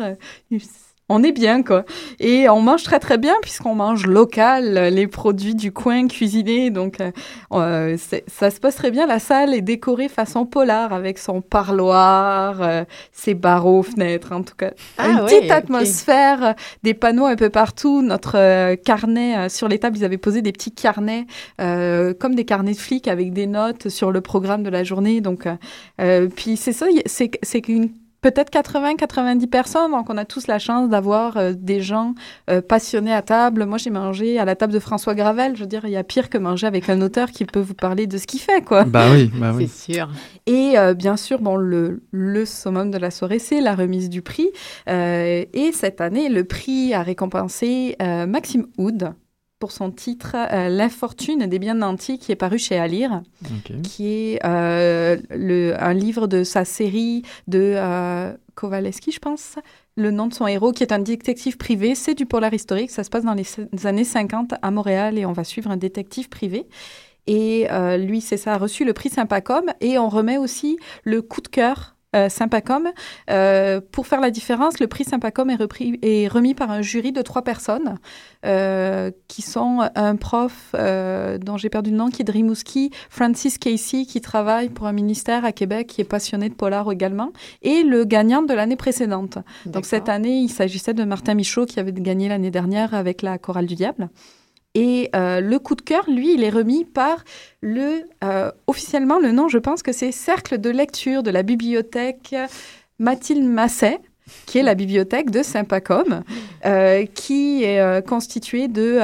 on 1.11 1.25
est 1.25 1.33
bien, 1.33 1.65
quoi. 1.65 1.85
Et 2.21 2.49
on 2.49 2.61
mange 2.61 2.85
très, 2.85 3.01
très 3.01 3.19
bien 3.19 3.35
puisqu'on 3.43 3.75
mange 3.75 4.07
local, 4.07 4.75
les 4.93 5.09
produits 5.09 5.57
du 5.57 5.73
coin 5.73 6.07
cuisinés. 6.07 6.71
Donc, 6.71 7.01
euh, 7.01 7.11
euh 7.53 7.97
ça 8.29 8.51
se 8.51 8.61
passe 8.61 8.77
très 8.77 8.93
bien. 8.93 9.09
La 9.09 9.19
salle 9.19 9.53
est 9.53 9.61
décorée 9.61 10.09
façon 10.09 10.47
polar 10.47 10.93
avec 10.93 11.19
son 11.19 11.41
parloir, 11.41 12.63
euh, 12.63 12.85
ses 13.11 13.35
barreaux, 13.35 13.83
fenêtres, 13.83 14.31
en 14.33 14.45
tout 14.45 14.55
cas. 14.57 14.71
Ah, 14.99 15.09
Une 15.09 15.25
petite 15.25 15.51
atmosphère, 15.51 16.55
des 16.85 16.95
panneaux 16.95 17.27
un 17.27 17.37
peu 17.37 17.51
partout. 17.51 18.03
Notre 18.03 18.39
euh, 18.39 18.77
carnet, 18.77 19.49
sur 19.49 19.67
les 19.67 19.81
tables, 19.81 19.99
ils 19.99 20.05
avaient 20.05 20.17
posé 20.17 20.43
des 20.43 20.53
petits 20.53 20.73
carnets, 20.73 21.27
comme 21.59 22.37
des 22.37 22.45
carnets 22.45 22.73
de 22.73 22.79
flics 22.79 23.09
avec 23.09 23.33
des 23.33 23.49
notes 23.49 23.89
sur 23.89 24.13
le 24.13 24.21
programme 24.21 24.63
de 24.63 24.71
la 24.71 24.85
journée. 24.85 25.21
Donc, 25.21 25.49
puis 26.37 26.57
c'est 26.57 26.73
ça, 26.73 26.87
c'est 27.07 27.61
qu'une 27.61 27.91
peut-être 28.21 28.53
80-90 28.53 29.47
personnes. 29.49 29.91
Donc, 29.93 30.11
on 30.11 30.17
a 30.17 30.25
tous 30.25 30.47
la 30.47 30.59
chance 30.59 30.89
d'avoir 30.89 31.37
euh, 31.37 31.53
des 31.57 31.81
gens 31.81 32.15
euh, 32.49 32.61
passionnés 32.61 33.13
à 33.13 33.23
table. 33.23 33.65
Moi, 33.67 33.79
j'ai 33.79 33.91
mangé 33.91 34.39
à 34.39 34.45
la 34.45 34.57
table 34.57 34.73
de 34.73 34.79
François 34.79 35.15
Gravel. 35.15 35.57
Je 35.57 35.61
veux 35.61 35.67
dire, 35.67 35.83
il 35.85 35.91
y 35.91 35.97
a 35.97 36.05
pire 36.05 36.29
que 36.29 36.39
manger 36.39 36.67
avec 36.67 36.89
un 36.89 37.01
auteur 37.01 37.31
qui 37.31 37.45
peut 37.45 37.61
vous 37.61 37.75
parler 37.75 38.07
de 38.07 38.19
ce 38.19 38.27
qu'il 38.27 38.41
fait, 38.41 38.63
quoi. 38.65 38.85
Bah 38.85 39.07
oui, 39.13 39.31
bah 39.35 39.53
oui. 39.55 39.69
C'est 39.69 39.93
sûr. 39.93 40.09
Et 40.47 40.79
euh, 40.79 40.95
bien 40.95 41.17
sûr, 41.17 41.41
bon, 41.41 41.57
le, 41.57 42.03
le 42.11 42.45
summum 42.45 42.91
de 42.91 42.99
la 42.99 43.11
soirée, 43.11 43.39
c'est 43.39 43.61
la 43.61 43.75
remise 43.75 44.09
du 44.09 44.23
prix. 44.23 44.51
Euh, 44.89 45.45
et 45.53 45.73
cette 45.73 46.01
année, 46.01 46.29
le 46.29 46.45
prix 46.45 46.95
a 46.95 47.03
récompensé 47.03 47.97
euh, 48.03 48.27
Maxime 48.27 48.67
Houd 48.79 49.13
pour 49.61 49.71
son 49.71 49.93
titre 49.93 50.35
euh, 50.35 50.69
L'infortune 50.69 51.47
des 51.47 51.59
biens 51.61 51.75
nantis 51.75 52.19
qui 52.19 52.33
est 52.33 52.37
paru 52.37 52.59
chez 52.59 52.79
Alire 52.79 53.23
qui 53.85 54.09
est 54.09 54.41
euh, 54.45 55.19
le, 55.31 55.81
un 55.81 55.93
livre 55.93 56.27
de 56.27 56.43
sa 56.43 56.65
série 56.65 57.23
de 57.47 57.75
euh, 57.77 58.33
Kowalewski, 58.55 59.13
je 59.13 59.21
pense. 59.21 59.57
Le 59.97 60.11
nom 60.11 60.27
de 60.27 60.35
son 60.35 60.47
héros, 60.47 60.73
qui 60.73 60.83
est 60.83 60.93
un 60.93 60.99
détective 60.99 61.57
privé, 61.57 61.95
c'est 61.95 62.15
du 62.15 62.27
polar 62.27 62.53
historique. 62.53 62.91
Ça 62.91 63.05
se 63.05 63.11
passe 63.11 63.25
dans 63.25 63.35
les 63.35 63.87
années 63.87 64.05
50 64.05 64.55
à 64.61 64.71
Montréal 64.71 65.19
et 65.19 65.27
on 65.27 65.33
va 65.33 65.45
suivre 65.45 65.71
un 65.71 65.77
détective 65.77 66.29
privé. 66.29 66.67
Et 67.27 67.71
euh, 67.71 67.97
lui, 67.97 68.21
c'est 68.21 68.37
ça, 68.37 68.55
a 68.55 68.59
reçu 68.59 68.85
le 68.85 68.93
prix 68.93 69.11
Sympacom. 69.11 69.67
Et 69.81 69.99
on 69.99 70.09
remet 70.09 70.39
aussi 70.39 70.79
le 71.05 71.23
coup 71.23 71.41
de 71.41 71.49
cœur 71.49 71.97
euh, 72.17 72.29
Sympacom. 72.29 72.89
Euh, 73.31 73.81
pour 73.93 74.07
faire 74.07 74.21
la 74.21 74.31
différence, 74.31 74.81
le 74.81 74.87
prix 74.87 75.05
Sympacom 75.05 75.49
est, 75.51 75.57
repris, 75.57 75.99
est 76.03 76.29
remis 76.29 76.55
par 76.55 76.71
un 76.71 76.83
jury 76.83 77.13
de 77.13 77.23
trois 77.23 77.43
personnes 77.43 77.99
euh, 78.45 79.11
qui 79.29 79.43
sont 79.43 79.89
un 79.95 80.17
prof 80.17 80.75
euh, 80.75 81.39
dont 81.39 81.57
j'ai 81.57 81.69
perdu 81.69 81.91
le 81.91 81.97
nom, 81.97 82.11
qui 82.11 82.23
est 82.23 82.25
de 82.25 82.33
Rimouski, 82.33 82.91
Francis 83.09 83.59
Casey, 83.59 84.05
qui 84.05 84.21
travaille 84.21 84.71
pour 84.71 84.87
un 84.87 84.93
ministère 84.93 85.45
à 85.45 85.53
Québec, 85.53 85.87
qui 85.87 86.01
est 86.01 86.05
passionné 86.05 86.49
de 86.49 86.55
polar 86.55 86.91
également, 86.91 87.33
et 87.63 87.83
le 87.83 88.05
gagnant 88.05 88.43
de 88.43 88.55
l'année 88.55 88.77
précédente. 88.77 89.39
Donc 89.67 89.87
cette 89.87 90.09
année, 90.09 90.39
il 90.39 90.49
s'agissait 90.49 90.95
de 90.95 91.05
Martin 91.05 91.35
Michaud, 91.35 91.67
qui 91.67 91.81
avait 91.81 91.93
gagné 91.93 92.29
l'année 92.29 92.51
dernière 92.51 92.95
avec 92.95 93.23
la 93.23 93.39
Chorale 93.39 93.67
du 93.67 93.75
Diable. 93.75 94.09
Et 94.75 95.11
euh, 95.17 95.41
le 95.41 95.59
coup 95.59 95.75
de 95.75 95.83
cœur, 95.83 96.05
lui, 96.09 96.35
il 96.35 96.45
est 96.45 96.51
remis 96.51 96.85
par 96.85 97.25
le, 97.61 98.03
euh, 98.23 98.53
officiellement, 98.67 99.19
le 99.19 99.33
nom, 99.33 99.49
je 99.49 99.59
pense 99.59 99.83
que 99.83 99.93
c'est 99.93 100.13
Cercle 100.13 100.59
de 100.59 100.71
lecture 100.71 101.23
de 101.23 101.31
la 101.31 101.43
bibliothèque 101.43 102.37
Mathilde 103.01 103.45
Masset, 103.45 103.99
qui 104.47 104.59
est 104.59 104.63
la 104.63 104.77
bibliothèque 104.77 105.31
de 105.31 105.43
Saint-Pacom, 105.43 106.23
euh, 106.65 107.05
qui 107.15 107.65
est 107.65 108.07
constituée 108.07 108.69
de, 108.69 109.01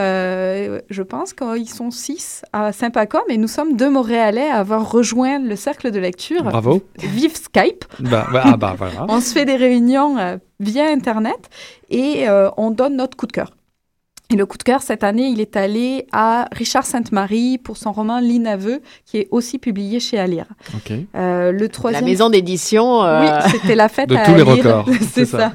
je 0.89 1.03
pense 1.03 1.33
qu'ils 1.33 1.69
sont 1.69 1.91
six 1.91 2.45
à 2.53 2.71
Saint-Pacom, 2.71 3.23
et 3.29 3.37
nous 3.37 3.49
sommes 3.49 3.75
deux 3.75 3.91
Montréalais 3.91 4.49
à 4.49 4.59
avoir 4.59 4.89
rejoint 4.89 5.41
le 5.41 5.57
cercle 5.57 5.91
de 5.91 5.99
lecture. 5.99 6.45
Bravo. 6.45 6.81
Vive 6.99 7.35
Skype. 7.35 7.87
Bah, 7.99 8.29
bah, 8.33 8.43
ah 8.45 8.57
bah 8.57 8.77
voilà. 8.79 9.05
On 9.09 9.21
se 9.21 9.33
fait 9.33 9.45
des 9.45 9.57
réunions 9.57 10.39
via 10.61 10.89
Internet 10.93 11.51
et 11.91 12.27
on 12.57 12.71
donne 12.71 12.95
notre 12.97 13.17
coup 13.17 13.27
de 13.27 13.33
cœur. 13.33 13.56
Et 14.29 14.35
le 14.35 14.45
coup 14.45 14.59
de 14.59 14.65
cœur, 14.65 14.83
cette 14.83 15.05
année, 15.05 15.29
il 15.29 15.41
est 15.41 15.57
allé 15.57 16.07
à 16.11 16.49
Richard 16.53 16.85
Sainte-Marie 16.85 17.59
pour 17.59 17.77
son 17.77 17.93
roman 17.93 18.19
L'Inaveu, 18.19 18.81
qui 19.05 19.19
est 19.19 19.29
aussi 19.31 19.59
publié 19.59 20.01
chez 20.01 20.19
Alire. 20.19 20.47
Ok. 20.75 20.93
Euh, 21.15 21.53
le 21.53 21.59
La 21.59 21.69
troisième... 21.69 22.05
maison 22.05 22.29
d'édition. 22.29 23.05
euh, 23.05 23.21
Oui, 23.45 23.51
c'était 23.53 23.77
la 23.77 23.89
fête 23.89 24.09
De 24.09 24.17
à 24.17 24.25
tous 24.25 24.35
les 24.35 24.43
records, 24.43 24.87
C'est 25.01 25.05
c'est 25.05 25.25
ça. 25.27 25.39
ça. 25.39 25.53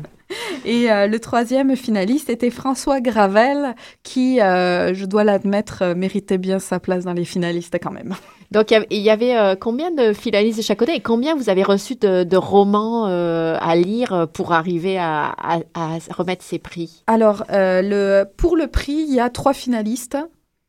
Et 0.66 0.92
euh, 0.92 1.08
le 1.08 1.20
troisième 1.20 1.76
finaliste 1.76 2.30
était 2.30 2.50
François 2.50 3.02
Gravel, 3.02 3.76
qui, 4.04 4.42
euh, 4.42 4.94
je 4.94 5.06
dois 5.06 5.24
l'admettre, 5.24 5.80
euh, 5.82 5.96
méritait 5.96 6.38
bien 6.38 6.60
sa 6.60 6.80
place 6.80 7.04
dans 7.06 7.14
les 7.14 7.26
finalistes 7.26 7.78
quand 7.82 7.92
même. 7.92 8.16
Donc, 8.52 8.72
il 8.90 9.02
y 9.02 9.10
avait- 9.10 9.56
combien 9.62 9.92
de 9.92 10.12
finalistes 10.12 10.58
de 10.58 10.64
chaque 10.64 10.80
côté 10.80 10.94
et 10.96 11.00
combien 11.00 11.36
vous 11.36 11.50
avez 11.50 11.64
reçu 11.64 11.96
de, 11.96 12.26
de 12.26 12.36
romans 12.38 13.06
à 13.06 13.76
lire 13.78 14.28
pour 14.34 14.52
arriver 14.52 14.98
à, 14.98 15.34
à- 15.38 15.60
à 15.74 15.98
remettre 16.14 16.44
ces 16.44 16.60
prix? 16.60 17.04
Alors, 17.08 17.46
le, 17.50 18.26
pour 18.36 18.58
le 18.58 18.68
prix, 18.68 19.06
il 19.08 19.14
y 19.16 19.22
a 19.22 19.30
trois 19.30 19.54
finalistes 19.54 20.18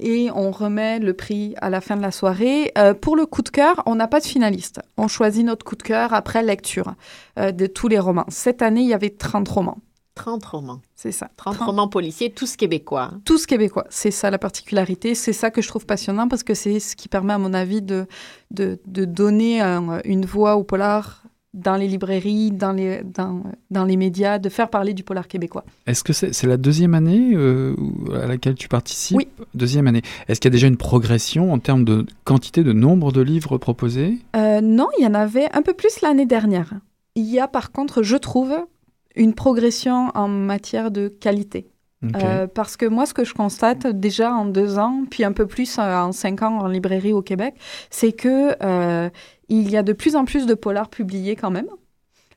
et 0.03 0.31
on 0.31 0.51
remet 0.51 0.99
le 0.99 1.15
prix 1.15 1.55
à 1.61 1.71
la 1.71 1.81
fin 1.81 1.97
de 1.97 2.03
la 2.03 2.11
soirée. 2.11 2.73
Euh, 2.77 2.95
pour 2.95 3.17
le 3.17 3.27
coup 3.27 3.43
de 3.43 3.49
cœur, 3.49 3.83
on 3.87 3.95
n'a 3.95 4.09
pas 4.09 4.21
de 4.21 4.27
finaliste. 4.27 4.81
On 4.97 5.09
choisit 5.09 5.45
notre 5.45 5.65
coup 5.65 5.77
de 5.77 5.83
cœur 5.83 6.12
après 6.12 6.43
lecture 6.43 6.95
euh, 7.38 7.53
de 7.53 7.67
tous 7.67 7.88
les 7.88 7.99
romans. 7.99 8.27
Cette 8.29 8.62
année, 8.62 8.83
il 8.83 8.88
y 8.88 8.95
avait 8.95 9.11
30 9.11 9.49
romans. 9.49 9.79
30 10.15 10.45
romans. 10.45 10.81
C'est 10.95 11.11
ça. 11.11 11.31
30 11.38 11.55
30. 11.55 11.67
romans 11.69 11.88
policiers, 11.88 12.31
tous 12.31 12.57
québécois. 12.57 13.12
Tous 13.25 13.47
québécois. 13.47 13.87
C'est 13.88 14.11
ça 14.11 14.31
la 14.31 14.37
particularité. 14.38 15.15
C'est 15.15 15.33
ça 15.33 15.51
que 15.51 15.62
je 15.62 15.69
trouve 15.69 15.87
passionnant 15.87 16.29
parce 16.29 16.43
que 16.43 16.53
c'est 16.53 16.81
ce 16.81 16.97
qui 16.97 17.09
permet, 17.09 17.33
à 17.33 17.38
mon 17.38 17.55
avis, 17.55 17.81
de, 17.81 18.07
de, 18.51 18.79
de 18.87 19.05
donner 19.07 19.62
un- 19.62 20.01
une 20.05 20.27
voix 20.27 20.57
au 20.57 20.65
polar 20.65 21.21
dans 21.55 21.77
les 21.77 21.87
librairies, 21.87 22.51
dans 22.51 22.73
les, 22.73 23.03
dans, 23.03 23.43
dans 23.71 23.85
les 23.85 23.97
médias, 23.97 24.38
de 24.38 24.49
faire 24.49 24.71
parler 24.71 24.95
du 24.95 25.03
polar 25.03 25.29
québécois. 25.29 25.65
Est-ce 25.87 26.03
que 26.03 26.12
c'est 26.12 26.33
c'est 26.33 26.47
la 26.47 26.57
deuxième 26.57 26.95
année 26.95 27.33
euh, 27.35 27.77
à 28.15 28.27
laquelle 28.27 28.55
tu 28.55 28.69
participes? 28.69 29.17
Oui. 29.17 29.29
Deuxième 29.55 29.87
année. 29.87 30.03
Est-ce 30.29 30.41
qu'il 30.41 30.51
y 30.51 30.53
a 30.53 30.57
déjà 30.57 30.67
une 30.67 30.79
progression 30.79 31.53
en 31.53 31.59
termes 31.59 31.85
de 31.85 32.07
quantité, 32.25 32.65
de 32.65 32.73
nombre 32.73 33.12
de 33.12 33.21
livres 33.21 33.59
proposés? 33.59 34.19
Euh, 34.35 34.61
non, 34.62 34.88
il 34.99 35.05
y 35.05 35.07
en 35.07 35.15
avait 35.15 35.49
un 35.53 35.62
peu 35.62 35.75
plus 35.75 36.01
l'année 36.01 36.27
dernière. 36.27 36.73
Il 37.15 37.27
y 37.27 37.38
a 37.38 37.49
par 37.49 37.71
contre, 37.71 38.03
je 38.03 38.17
trouve, 38.17 38.55
une 39.15 39.35
progression 39.35 40.11
en 40.15 40.29
matière 40.29 40.91
de 40.91 41.09
qualité. 41.09 41.69
Euh, 42.17 42.49
parce 42.49 42.77
que 42.77 42.85
moi, 42.85 43.07
ce 43.07 43.15
que 43.15 43.23
je 43.23 43.33
constate 43.33 43.87
déjà 43.87 44.35
en 44.35 44.45
deux 44.45 44.77
ans, 44.77 45.05
puis 45.09 45.23
un 45.23 45.31
peu 45.31 45.47
plus 45.47 45.79
en 45.79 46.11
cinq 46.11 46.43
ans 46.43 46.59
en 46.59 46.67
librairie 46.67 47.12
au 47.12 47.23
Québec, 47.23 47.55
c'est 47.91 48.11
que 48.11 48.57
il 49.53 49.71
y 49.71 49.77
a 49.77 49.83
de 49.83 49.93
plus 49.93 50.17
en 50.17 50.25
plus 50.25 50.47
de 50.47 50.55
polars 50.55 50.88
publiés 50.88 51.37
quand 51.37 51.51
même. 51.51 51.69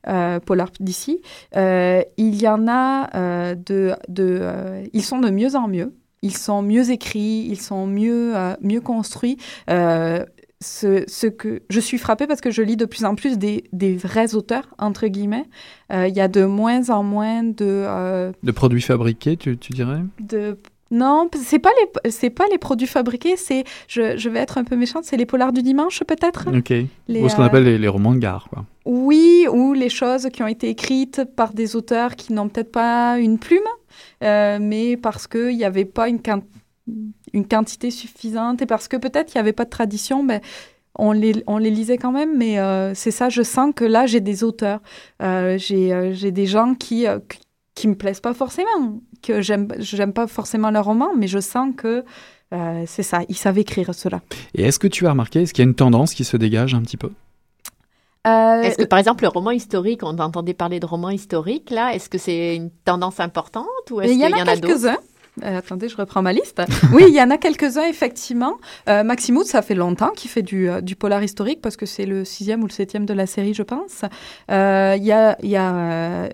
Euh, 0.06 0.38
polars 0.38 0.70
d'ici. 0.78 1.20
Euh, 1.56 2.00
il 2.16 2.40
y 2.40 2.46
en 2.46 2.68
a 2.68 3.10
euh, 3.16 3.54
de, 3.56 3.94
de 4.08 4.38
euh, 4.40 4.84
ils 4.92 5.02
sont 5.02 5.18
de 5.18 5.30
mieux 5.30 5.56
en 5.56 5.66
mieux. 5.66 5.94
Ils 6.22 6.36
sont 6.36 6.62
mieux 6.62 6.90
écrits, 6.90 7.46
ils 7.50 7.60
sont 7.60 7.86
mieux, 7.86 8.34
mieux 8.60 8.80
construits. 8.80 9.36
Ce, 10.62 11.04
ce 11.06 11.26
que 11.26 11.62
je 11.68 11.80
suis 11.80 11.98
frappée 11.98 12.26
parce 12.26 12.40
que 12.40 12.50
je 12.50 12.62
lis 12.62 12.76
de 12.76 12.86
plus 12.86 13.04
en 13.04 13.14
plus 13.14 13.36
des, 13.36 13.64
des 13.72 13.94
vrais 13.94 14.34
auteurs 14.34 14.68
entre 14.78 15.06
guillemets. 15.06 15.44
Il 15.92 16.14
y 16.16 16.20
a 16.20 16.28
de 16.28 16.44
moins 16.44 16.88
en 16.88 17.02
moins 17.02 17.42
de 17.42 18.32
De 18.42 18.52
produits 18.52 18.80
fabriqués, 18.80 19.36
tu, 19.36 19.58
tu 19.58 19.72
dirais? 19.72 20.00
de 20.18 20.58
non, 20.90 21.28
c'est 21.42 21.58
pas 21.58 21.70
les 22.04 22.10
c'est 22.10 22.30
pas 22.30 22.44
les 22.50 22.58
produits 22.58 22.86
fabriqués, 22.86 23.36
c'est 23.36 23.64
je, 23.88 24.16
je 24.16 24.28
vais 24.28 24.38
être 24.40 24.58
un 24.58 24.64
peu 24.64 24.76
méchante, 24.76 25.04
c'est 25.04 25.16
les 25.16 25.26
polars 25.26 25.52
du 25.52 25.62
dimanche 25.62 26.02
peut-être? 26.04 26.48
Ok. 26.56 26.70
Les, 27.08 27.22
Ou 27.22 27.28
ce 27.28 27.36
qu'on 27.36 27.42
euh, 27.42 27.46
appelle 27.46 27.64
les, 27.64 27.78
les 27.78 27.88
romans 27.88 28.12
de 28.14 28.18
gare, 28.18 28.46
quoi. 28.50 28.64
Oui, 28.84 29.46
ou 29.50 29.72
les 29.72 29.88
choses 29.88 30.28
qui 30.32 30.42
ont 30.44 30.46
été 30.46 30.68
écrites 30.68 31.24
par 31.24 31.52
des 31.54 31.74
auteurs 31.74 32.14
qui 32.14 32.32
n'ont 32.32 32.48
peut-être 32.48 32.70
pas 32.70 33.18
une 33.18 33.38
plume, 33.38 33.58
euh, 34.22 34.58
mais 34.60 34.96
parce 34.96 35.26
qu'il 35.26 35.56
n'y 35.56 35.64
avait 35.64 35.84
pas 35.84 36.08
une, 36.08 36.20
une 37.32 37.48
quantité 37.48 37.90
suffisante 37.90 38.62
et 38.62 38.66
parce 38.66 38.86
que 38.86 38.96
peut-être 38.96 39.34
il 39.34 39.38
n'y 39.38 39.40
avait 39.40 39.52
pas 39.52 39.64
de 39.64 39.70
tradition, 39.70 40.22
ben, 40.22 40.40
on, 40.94 41.10
les, 41.10 41.42
on 41.48 41.58
les 41.58 41.70
lisait 41.70 41.98
quand 41.98 42.12
même. 42.12 42.36
Mais 42.36 42.60
euh, 42.60 42.94
c'est 42.94 43.10
ça, 43.10 43.28
je 43.28 43.42
sens 43.42 43.72
que 43.74 43.84
là, 43.84 44.06
j'ai 44.06 44.20
des 44.20 44.44
auteurs, 44.44 44.80
euh, 45.20 45.58
j'ai 45.58 46.30
des 46.30 46.46
gens 46.46 46.74
qui, 46.74 47.06
qui- 47.28 47.40
qui 47.74 47.88
me 47.88 47.94
plaisent 47.94 48.20
pas 48.20 48.32
forcément, 48.32 49.00
que 49.26 49.40
j'aime 49.40 49.68
j'aime 49.78 50.12
pas 50.12 50.26
forcément 50.26 50.70
leur 50.70 50.84
roman, 50.84 51.10
mais 51.16 51.26
je 51.26 51.38
sens 51.40 51.74
que 51.76 52.04
euh, 52.54 52.84
c'est 52.86 53.02
ça, 53.02 53.20
ils 53.28 53.36
savent 53.36 53.58
écrire 53.58 53.94
cela. 53.94 54.20
Et 54.54 54.62
est-ce 54.62 54.78
que 54.78 54.86
tu 54.86 55.06
as 55.06 55.10
remarqué, 55.10 55.42
est-ce 55.42 55.52
qu'il 55.52 55.64
y 55.64 55.66
a 55.66 55.68
une 55.68 55.74
tendance 55.74 56.14
qui 56.14 56.24
se 56.24 56.36
dégage 56.36 56.74
un 56.74 56.82
petit 56.82 56.96
peu? 56.96 57.10
Euh, 58.26 58.62
Est-ce 58.62 58.76
que, 58.78 58.82
par 58.84 58.98
exemple, 58.98 59.22
le 59.22 59.28
roman 59.28 59.52
historique, 59.52 60.02
on 60.02 60.18
entendait 60.18 60.54
parler 60.54 60.80
de 60.80 60.86
roman 60.86 61.10
historique, 61.10 61.70
là, 61.70 61.94
est-ce 61.94 62.08
que 62.08 62.18
c'est 62.18 62.56
une 62.56 62.70
tendance 62.84 63.20
importante 63.20 63.66
ou 63.92 64.00
est-ce 64.00 64.10
qu'il 64.10 64.20
y 64.20 64.26
en 64.26 64.32
a 64.32 64.44
quelques-uns. 64.44 64.96
Euh, 65.44 65.58
attendez, 65.58 65.88
je 65.88 65.96
reprends 65.96 66.22
ma 66.22 66.32
liste. 66.32 66.60
Oui, 66.92 67.04
il 67.08 67.14
y 67.14 67.20
en 67.22 67.30
a 67.30 67.36
quelques-uns, 67.38 67.84
effectivement. 67.84 68.54
Euh, 68.88 69.04
Maximoud, 69.04 69.44
ça 69.46 69.62
fait 69.62 69.74
longtemps 69.74 70.10
qu'il 70.10 70.30
fait 70.30 70.42
du, 70.42 70.68
euh, 70.68 70.80
du 70.80 70.96
polar 70.96 71.22
historique 71.22 71.60
parce 71.60 71.76
que 71.76 71.86
c'est 71.86 72.06
le 72.06 72.24
sixième 72.24 72.62
ou 72.64 72.66
le 72.66 72.72
septième 72.72 73.06
de 73.06 73.14
la 73.14 73.26
série, 73.26 73.54
je 73.54 73.62
pense. 73.62 74.02
Euh, 74.50 74.94
Il 74.96 75.04
y 75.04 75.12
a... 75.12 75.36
il 75.42 75.50
y 75.50 75.56
a 75.56 75.74
euh, 75.76 76.28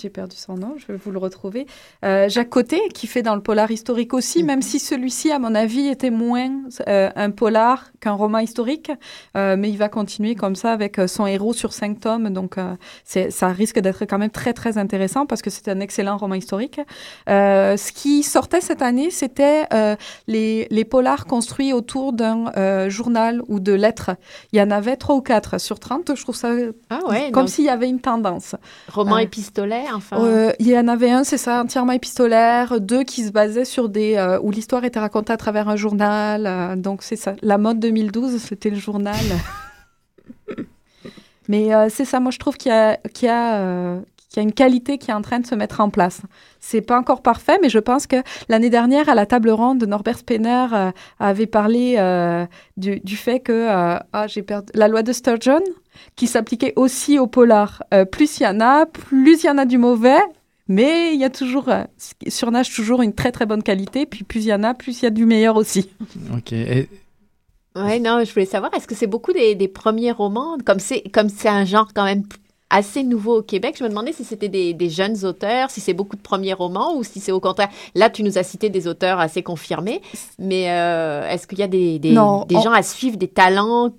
j'ai 0.00 0.10
perdu 0.10 0.34
son 0.34 0.54
nom, 0.54 0.74
je 0.76 0.88
vais 0.88 0.98
vous 0.98 1.12
le 1.12 1.18
retrouver. 1.20 1.68
Euh, 2.04 2.28
Jacques 2.28 2.50
Côté, 2.50 2.80
qui 2.92 3.06
fait 3.06 3.22
dans 3.22 3.36
le 3.36 3.40
polar 3.40 3.70
historique 3.70 4.12
aussi, 4.12 4.42
même 4.42 4.60
si 4.60 4.80
celui-ci, 4.80 5.30
à 5.30 5.38
mon 5.38 5.54
avis, 5.54 5.86
était 5.86 6.10
moins 6.10 6.50
euh, 6.88 7.10
un 7.14 7.30
polar 7.30 7.92
qu'un 8.00 8.14
roman 8.14 8.38
historique. 8.38 8.90
Euh, 9.36 9.54
mais 9.56 9.70
il 9.70 9.78
va 9.78 9.88
continuer 9.88 10.34
comme 10.34 10.56
ça 10.56 10.72
avec 10.72 10.98
euh, 10.98 11.06
son 11.06 11.28
héros 11.28 11.52
sur 11.52 11.72
cinq 11.72 12.00
tomes. 12.00 12.30
Donc, 12.30 12.56
ça 13.04 13.48
risque 13.50 13.78
d'être 13.78 14.04
quand 14.04 14.18
même 14.18 14.30
très, 14.30 14.52
très 14.52 14.78
intéressant 14.78 15.26
parce 15.26 15.42
que 15.42 15.50
c'est 15.50 15.68
un 15.68 15.78
excellent 15.78 16.16
roman 16.16 16.34
historique. 16.34 16.80
Ce 17.28 17.92
qui 17.92 18.24
sortait 18.24 18.60
cette 18.60 18.82
année, 18.82 19.10
c'était 19.10 19.68
les, 20.26 20.66
les 20.70 20.84
polars 20.84 21.24
construits 21.26 21.72
autour 21.72 22.12
d'un 22.12 22.88
journal 22.88 23.42
ou 23.46 23.60
de 23.60 23.72
lettres. 23.72 24.10
Il 24.52 24.58
y 24.58 24.62
en 24.62 24.72
avait 24.72 24.96
trois 24.96 25.14
ou 25.14 25.20
quatre 25.20 25.60
sur 25.60 25.78
30. 25.78 26.16
Je 26.16 26.22
trouve 26.22 26.34
ça 26.34 26.50
Ah 26.90 26.98
ouais, 27.08 27.30
comme 27.30 27.46
s'il 27.46 27.64
y 27.64 27.68
avait 27.68 27.88
une 27.88 28.00
tendance. 28.00 28.56
roman 28.92 29.18
euh, 29.18 29.20
enfin. 29.92 30.24
Euh, 30.24 30.52
il 30.58 30.68
y 30.68 30.78
en 30.78 30.88
avait 30.88 31.10
un, 31.10 31.24
c'est 31.24 31.38
ça, 31.38 31.62
entièrement 31.62 31.92
épistolaire, 31.92 32.80
deux 32.80 33.02
qui 33.04 33.24
se 33.24 33.30
basaient 33.30 33.64
sur 33.64 33.88
des... 33.88 34.16
euh, 34.16 34.38
où 34.40 34.50
l'histoire 34.50 34.84
était 34.84 35.00
racontée 35.00 35.32
à 35.32 35.36
travers 35.36 35.68
un 35.68 35.76
journal. 35.76 36.46
euh, 36.46 36.76
donc 36.76 37.02
c'est 37.02 37.16
ça. 37.16 37.34
La 37.42 37.58
mode 37.58 37.80
2012, 37.80 38.38
c'était 38.38 38.70
le 38.70 38.76
journal. 38.76 39.16
Mais 41.48 41.68
c'est 41.90 42.06
ça, 42.06 42.20
moi 42.20 42.30
je 42.30 42.38
trouve 42.38 42.56
qu'il 42.56 42.72
y 42.72 42.74
a, 42.74 42.96
qu'il 43.12 43.28
y 43.28 43.30
a 43.30 44.00
qu'il 44.34 44.42
y 44.42 44.46
a 44.46 44.48
une 44.48 44.52
qualité 44.52 44.98
qui 44.98 45.12
est 45.12 45.14
en 45.14 45.22
train 45.22 45.38
de 45.38 45.46
se 45.46 45.54
mettre 45.54 45.80
en 45.80 45.90
place. 45.90 46.20
C'est 46.58 46.80
pas 46.80 46.98
encore 46.98 47.22
parfait, 47.22 47.56
mais 47.62 47.68
je 47.68 47.78
pense 47.78 48.08
que 48.08 48.16
l'année 48.48 48.68
dernière, 48.68 49.08
à 49.08 49.14
la 49.14 49.26
table 49.26 49.50
ronde, 49.50 49.84
Norbert 49.84 50.18
Spener 50.18 50.66
euh, 50.72 50.90
avait 51.20 51.46
parlé 51.46 51.94
euh, 51.98 52.44
du, 52.76 52.98
du, 52.98 53.16
fait 53.16 53.38
que 53.38 53.52
euh, 53.52 53.96
ah, 54.12 54.26
j'ai 54.26 54.42
perdu 54.42 54.72
la 54.74 54.88
loi 54.88 55.04
de 55.04 55.12
Sturgeon, 55.12 55.62
qui 56.16 56.26
s'appliquait 56.26 56.72
aussi 56.76 57.18
au 57.18 57.26
polar. 57.26 57.82
plus 58.10 58.40
il 58.40 58.44
y 58.44 58.46
en 58.46 58.60
a, 58.60 58.86
plus 58.86 59.42
il 59.42 59.46
y 59.46 59.50
en 59.50 59.58
a 59.58 59.64
du 59.64 59.78
mauvais, 59.78 60.20
mais 60.68 61.14
il 61.14 61.20
y 61.20 61.24
a 61.24 61.30
toujours, 61.30 61.68
surnage 62.28 62.74
toujours 62.74 63.02
une 63.02 63.12
très 63.12 63.32
très 63.32 63.46
bonne 63.46 63.62
qualité. 63.62 64.06
Puis 64.06 64.24
plus 64.24 64.40
il 64.40 64.48
y 64.48 64.54
en 64.54 64.62
a, 64.62 64.74
plus 64.74 65.00
il 65.00 65.04
y 65.04 65.08
a 65.08 65.10
du 65.10 65.26
meilleur 65.26 65.56
aussi. 65.56 65.90
Ok. 66.36 66.52
Et... 66.52 66.88
Ouais, 67.76 67.98
non, 67.98 68.22
je 68.24 68.32
voulais 68.32 68.46
savoir, 68.46 68.72
est-ce 68.74 68.86
que 68.86 68.94
c'est 68.94 69.08
beaucoup 69.08 69.32
des, 69.32 69.56
des 69.56 69.66
premiers 69.66 70.12
romans, 70.12 70.56
comme 70.64 70.78
c'est 70.78 71.02
comme 71.12 71.28
c'est 71.28 71.48
un 71.48 71.64
genre 71.64 71.88
quand 71.92 72.04
même 72.04 72.22
assez 72.74 73.04
nouveau 73.04 73.38
au 73.38 73.42
Québec. 73.42 73.76
Je 73.78 73.84
me 73.84 73.88
demandais 73.88 74.12
si 74.12 74.24
c'était 74.24 74.48
des, 74.48 74.90
jeunes 74.90 75.24
auteurs, 75.24 75.70
si 75.70 75.80
c'est 75.80 75.94
beaucoup 75.94 76.16
de 76.16 76.22
premiers 76.22 76.54
romans 76.54 76.96
ou 76.96 77.04
si 77.04 77.20
c'est 77.20 77.32
au 77.32 77.40
contraire. 77.40 77.68
Là, 77.94 78.10
tu 78.10 78.22
nous 78.22 78.36
as 78.36 78.42
cité 78.42 78.68
des 78.68 78.88
auteurs 78.88 79.20
assez 79.20 79.42
confirmés, 79.42 80.02
mais 80.38 80.70
euh, 80.70 81.28
est-ce 81.28 81.46
qu'il 81.46 81.58
y 81.58 81.62
a 81.62 81.68
des, 81.68 81.98
des, 81.98 82.14
gens 82.14 82.72
à 82.72 82.82
suivre, 82.82 83.16
des 83.16 83.28
talents 83.28 83.86
euh, 83.86 83.90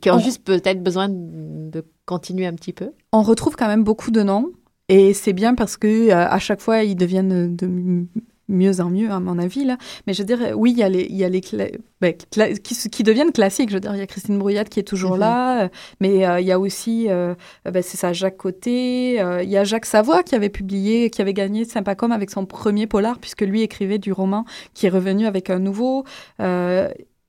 qui 0.00 0.10
ont 0.10 0.18
juste 0.18 0.44
peut-être 0.44 0.82
besoin 0.82 1.08
de 1.10 1.84
continuer 2.06 2.46
un 2.46 2.54
petit 2.54 2.72
peu 2.72 2.92
On 3.12 3.22
retrouve 3.22 3.56
quand 3.56 3.68
même 3.68 3.84
beaucoup 3.84 4.10
de 4.10 4.22
noms. 4.22 4.50
Et 4.88 5.14
c'est 5.14 5.32
bien 5.32 5.54
parce 5.54 5.76
que 5.76 6.10
euh, 6.10 6.28
à 6.28 6.38
chaque 6.40 6.60
fois, 6.60 6.82
ils 6.82 6.96
deviennent 6.96 7.54
de 7.54 8.06
mieux 8.50 8.80
en 8.80 8.90
mieux, 8.90 9.10
à 9.10 9.20
mon 9.20 9.38
avis. 9.38 9.64
Là. 9.64 9.78
Mais 10.06 10.12
je 10.12 10.22
veux 10.22 10.26
dire, 10.26 10.38
oui, 10.56 10.72
il 10.72 10.78
y 10.78 10.82
a 10.82 10.88
les, 10.88 11.06
il 11.08 11.16
y 11.16 11.24
a 11.24 11.28
les 11.28 11.40
ben, 12.00 12.14
qui, 12.62 12.90
qui, 12.90 13.02
deviennent 13.02 13.32
classiques. 13.32 13.70
Je 13.70 13.74
veux 13.74 13.80
dire, 13.80 13.94
il 13.94 13.98
y 13.98 14.02
a 14.02 14.06
Christine 14.06 14.38
Brouillade 14.38 14.68
qui 14.68 14.80
est 14.80 14.84
toujours 14.84 15.12
mhm. 15.12 15.20
là, 15.20 15.62
euh, 15.62 15.68
mais 16.00 16.26
euh, 16.26 16.40
il 16.40 16.46
y 16.46 16.52
a 16.52 16.58
aussi, 16.58 17.06
euh, 17.08 17.34
ben, 17.64 17.82
c'est 17.82 17.96
ça, 17.96 18.12
Jacques 18.12 18.36
Côté. 18.36 19.14
il 19.14 19.48
y 19.48 19.56
a 19.56 19.64
Jacques 19.64 19.86
Savoie 19.86 20.22
qui 20.22 20.34
avait 20.34 20.48
publié, 20.48 21.10
qui 21.10 21.22
avait 21.22 21.34
gagné 21.34 21.64
Sympacom 21.64 22.12
avec 22.12 22.30
son 22.30 22.44
premier 22.46 22.86
polar, 22.86 23.18
puisque 23.18 23.42
lui 23.42 23.62
écrivait 23.62 23.98
du 23.98 24.12
roman 24.12 24.44
qui 24.74 24.86
est 24.86 24.90
revenu 24.90 25.26
avec 25.26 25.50
un 25.50 25.58
nouveau. 25.58 26.04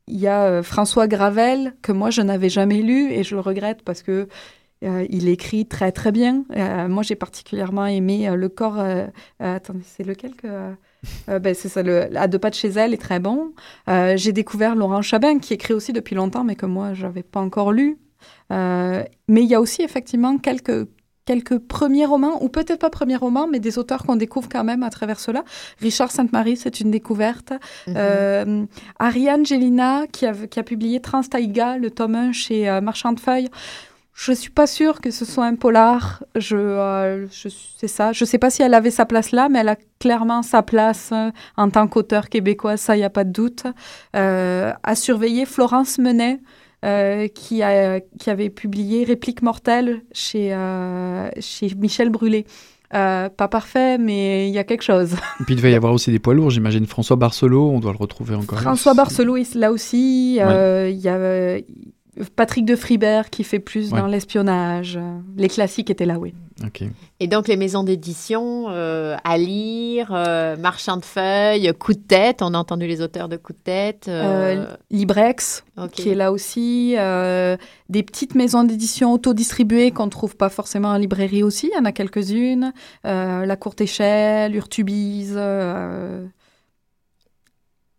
Il 0.07 0.19
y 0.19 0.27
a 0.27 0.63
François 0.63 1.07
Gravel, 1.07 1.73
que 1.81 1.91
moi, 1.91 2.09
je 2.09 2.21
n'avais 2.21 2.49
jamais 2.49 2.81
lu, 2.81 3.11
et 3.11 3.23
je 3.23 3.35
le 3.35 3.41
regrette 3.41 3.83
parce 3.83 4.01
que 4.03 4.27
il 4.83 5.29
écrit 5.29 5.67
très 5.67 5.91
très 5.91 6.11
bien. 6.11 6.43
moi, 6.89 7.03
j'ai 7.03 7.15
particulièrement 7.15 7.85
aimé 7.85 8.29
Le 8.35 8.49
corps. 8.49 8.83
attendez, 9.39 9.83
c'est 9.85 10.03
lequel 10.03 10.35
que 10.35 10.73
euh, 11.29 11.39
ben, 11.39 11.53
c'est 11.53 11.69
ça, 11.69 11.83
le, 11.83 12.15
à 12.17 12.27
deux 12.27 12.39
pas 12.39 12.49
de 12.49 12.55
chez 12.55 12.69
elle 12.69 12.93
est 12.93 13.01
très 13.01 13.19
bon. 13.19 13.53
Euh, 13.89 14.15
j'ai 14.17 14.31
découvert 14.31 14.75
Laurent 14.75 15.01
Chabin, 15.01 15.39
qui 15.39 15.53
écrit 15.53 15.73
aussi 15.73 15.93
depuis 15.93 16.15
longtemps, 16.15 16.43
mais 16.43 16.55
que 16.55 16.65
moi, 16.65 16.93
je 16.93 17.03
n'avais 17.05 17.23
pas 17.23 17.39
encore 17.39 17.71
lu. 17.71 17.97
Euh, 18.51 19.03
mais 19.27 19.43
il 19.43 19.49
y 19.49 19.55
a 19.55 19.61
aussi 19.61 19.81
effectivement 19.81 20.37
quelques, 20.37 20.87
quelques 21.25 21.59
premiers 21.59 22.05
romans, 22.05 22.43
ou 22.43 22.49
peut-être 22.49 22.79
pas 22.79 22.89
premiers 22.89 23.15
romans, 23.15 23.47
mais 23.47 23.59
des 23.59 23.77
auteurs 23.77 24.03
qu'on 24.03 24.15
découvre 24.15 24.49
quand 24.49 24.63
même 24.63 24.83
à 24.83 24.89
travers 24.89 25.19
cela. 25.19 25.43
Richard 25.79 26.11
Sainte-Marie, 26.11 26.57
c'est 26.57 26.79
une 26.79 26.91
découverte. 26.91 27.53
Mhm. 27.87 28.67
Ariane 28.99 29.45
Gélina, 29.45 30.07
qui 30.11 30.25
a, 30.25 30.33
qui 30.33 30.59
a 30.59 30.63
publié 30.63 30.99
Transtaïga, 30.99 31.77
le 31.77 31.91
tome 31.91 32.15
1 32.15 32.31
chez 32.31 32.79
Marchand 32.81 33.13
de 33.13 33.19
Feuilles. 33.19 33.49
Je 34.13 34.33
suis 34.33 34.51
pas 34.51 34.67
sûre 34.67 35.01
que 35.01 35.09
ce 35.09 35.25
soit 35.25 35.45
un 35.45 35.55
polar. 35.55 36.23
Je, 36.35 36.55
euh, 36.55 37.27
je 37.29 37.49
c'est 37.49 37.87
ça. 37.87 38.11
Je 38.11 38.23
sais 38.23 38.37
pas 38.37 38.49
si 38.49 38.61
elle 38.61 38.73
avait 38.73 38.91
sa 38.91 39.05
place 39.05 39.31
là, 39.31 39.49
mais 39.49 39.59
elle 39.59 39.69
a 39.69 39.77
clairement 39.99 40.43
sa 40.43 40.61
place 40.61 41.09
euh, 41.11 41.31
en 41.57 41.69
tant 41.69 41.87
qu'auteur 41.87 42.29
québécois. 42.29 42.77
Ça, 42.77 42.95
il 42.95 42.99
y 42.99 43.03
a 43.03 43.09
pas 43.09 43.23
de 43.23 43.31
doute. 43.31 43.63
Euh, 44.15 44.73
à 44.83 44.95
surveiller 44.95 45.45
Florence 45.45 45.97
Menet. 45.97 46.39
Qui, 46.81 47.63
a, 47.63 47.99
qui 47.99 48.29
avait 48.29 48.49
publié 48.49 49.03
Réplique 49.03 49.41
mortelle 49.41 50.01
chez, 50.11 50.55
chez 51.39 51.75
Michel 51.77 52.09
Brûlé. 52.09 52.45
pas 52.91 53.29
parfait, 53.29 53.97
mais 53.97 54.47
il 54.49 54.53
y 54.53 54.57
a 54.59 54.63
quelque 54.63 54.83
chose. 54.83 55.13
Et 55.39 55.43
puis 55.43 55.53
il 55.53 55.57
devait 55.57 55.71
y 55.71 55.75
avoir 55.75 55.93
aussi 55.93 56.11
des 56.11 56.19
poids 56.19 56.33
lourds, 56.33 56.49
j'imagine. 56.49 56.85
François 56.85 57.15
Barcelot, 57.15 57.69
on 57.69 57.79
doit 57.79 57.91
le 57.91 57.97
retrouver 57.97 58.35
encore. 58.35 58.59
François 58.59 58.93
Barcelot, 58.93 59.37
là 59.55 59.71
aussi. 59.71 60.35
Il 60.35 60.99
y 60.99 61.07
a 61.09 61.57
Patrick 62.35 62.65
de 62.65 62.75
Fribert 62.75 63.29
qui 63.29 63.43
fait 63.43 63.59
plus 63.59 63.89
dans 63.89 64.07
l'espionnage. 64.07 64.99
Les 65.37 65.49
classiques 65.49 65.89
étaient 65.89 66.05
là, 66.05 66.19
oui. 66.19 66.33
Et 67.19 67.27
donc 67.27 67.47
les 67.47 67.57
maisons 67.57 67.83
d'édition 67.83 68.65
euh, 68.69 69.15
à 69.23 69.37
lire, 69.37 70.11
euh, 70.11 70.55
Marchand 70.57 70.97
de 70.97 71.05
feuilles, 71.05 71.71
Coup 71.79 71.93
de 71.93 71.99
tête, 71.99 72.41
on 72.41 72.53
a 72.53 72.57
entendu 72.57 72.87
les 72.87 73.01
auteurs 73.01 73.29
de 73.29 73.37
Coup 73.37 73.53
de 73.53 73.59
tête. 73.63 74.05
Euh, 74.07 74.65
Librex, 74.89 75.63
qui 75.91 76.09
est 76.09 76.15
là 76.15 76.31
aussi. 76.31 76.95
des 77.89 78.03
petites 78.03 78.35
maisons 78.35 78.63
d'édition 78.63 79.13
autodistribuées 79.13 79.91
qu'on 79.91 80.05
ne 80.05 80.11
trouve 80.11 80.35
pas 80.35 80.49
forcément 80.49 80.89
en 80.89 80.97
librairie 80.97 81.43
aussi, 81.43 81.69
il 81.71 81.77
y 81.77 81.79
en 81.79 81.85
a 81.85 81.91
quelques-unes. 81.91 82.73
La 83.03 83.55
Courte 83.55 83.81
Échelle, 83.81 84.55
Urtubise 84.55 85.37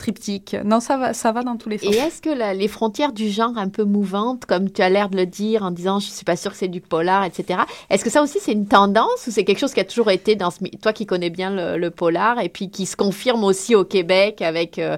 triptyque. 0.03 0.57
Non, 0.65 0.81
ça 0.81 0.97
va, 0.97 1.15
ça 1.15 1.31
va 1.31 1.43
dans 1.43 1.57
tous 1.57 1.69
les 1.69 1.79
sens. 1.79 1.95
Et 1.95 1.99
est-ce 1.99 2.21
que 2.21 2.55
les 2.55 2.69
frontières 2.69 3.12
du 3.12 3.29
genre 3.29 3.57
un 3.57 3.69
peu 3.69 3.85
mouvantes, 3.85 4.47
comme 4.47 4.71
tu 4.71 4.83
as 4.83 4.88
l'air 4.88 5.09
de 5.09 5.17
le 5.17 5.27
dire 5.27 5.62
en 5.62 5.71
disant 5.71 6.01
je 6.01 6.09
suis 6.09 6.25
pas 6.25 6.37
sûre 6.37 6.51
que 6.51 6.57
c'est 6.57 6.69
du 6.69 6.81
polar, 6.81 7.25
etc. 7.25 7.61
Est-ce 7.88 8.05
que 8.05 8.11
ça 8.11 8.23
aussi 8.23 8.38
c'est 8.41 8.53
une 8.53 8.67
tendance 8.67 9.27
ou 9.27 9.31
c'est 9.31 9.45
quelque 9.45 9.61
chose 9.61 9.73
qui 9.73 9.81
a 9.81 9.85
toujours 9.85 10.11
été 10.11 10.35
dans 10.35 10.51
ce, 10.51 10.59
toi 10.83 10.93
qui 10.93 11.07
connais 11.07 11.31
bien 11.31 11.51
le, 11.77 11.91
polar 11.91 12.41
et 12.41 12.49
puis 12.49 12.71
qui 12.71 12.87
se 12.87 12.97
confirme 12.97 13.45
aussi 13.45 13.75
au 13.75 13.85
Québec 13.85 14.43
avec 14.43 14.79
euh, 14.79 14.97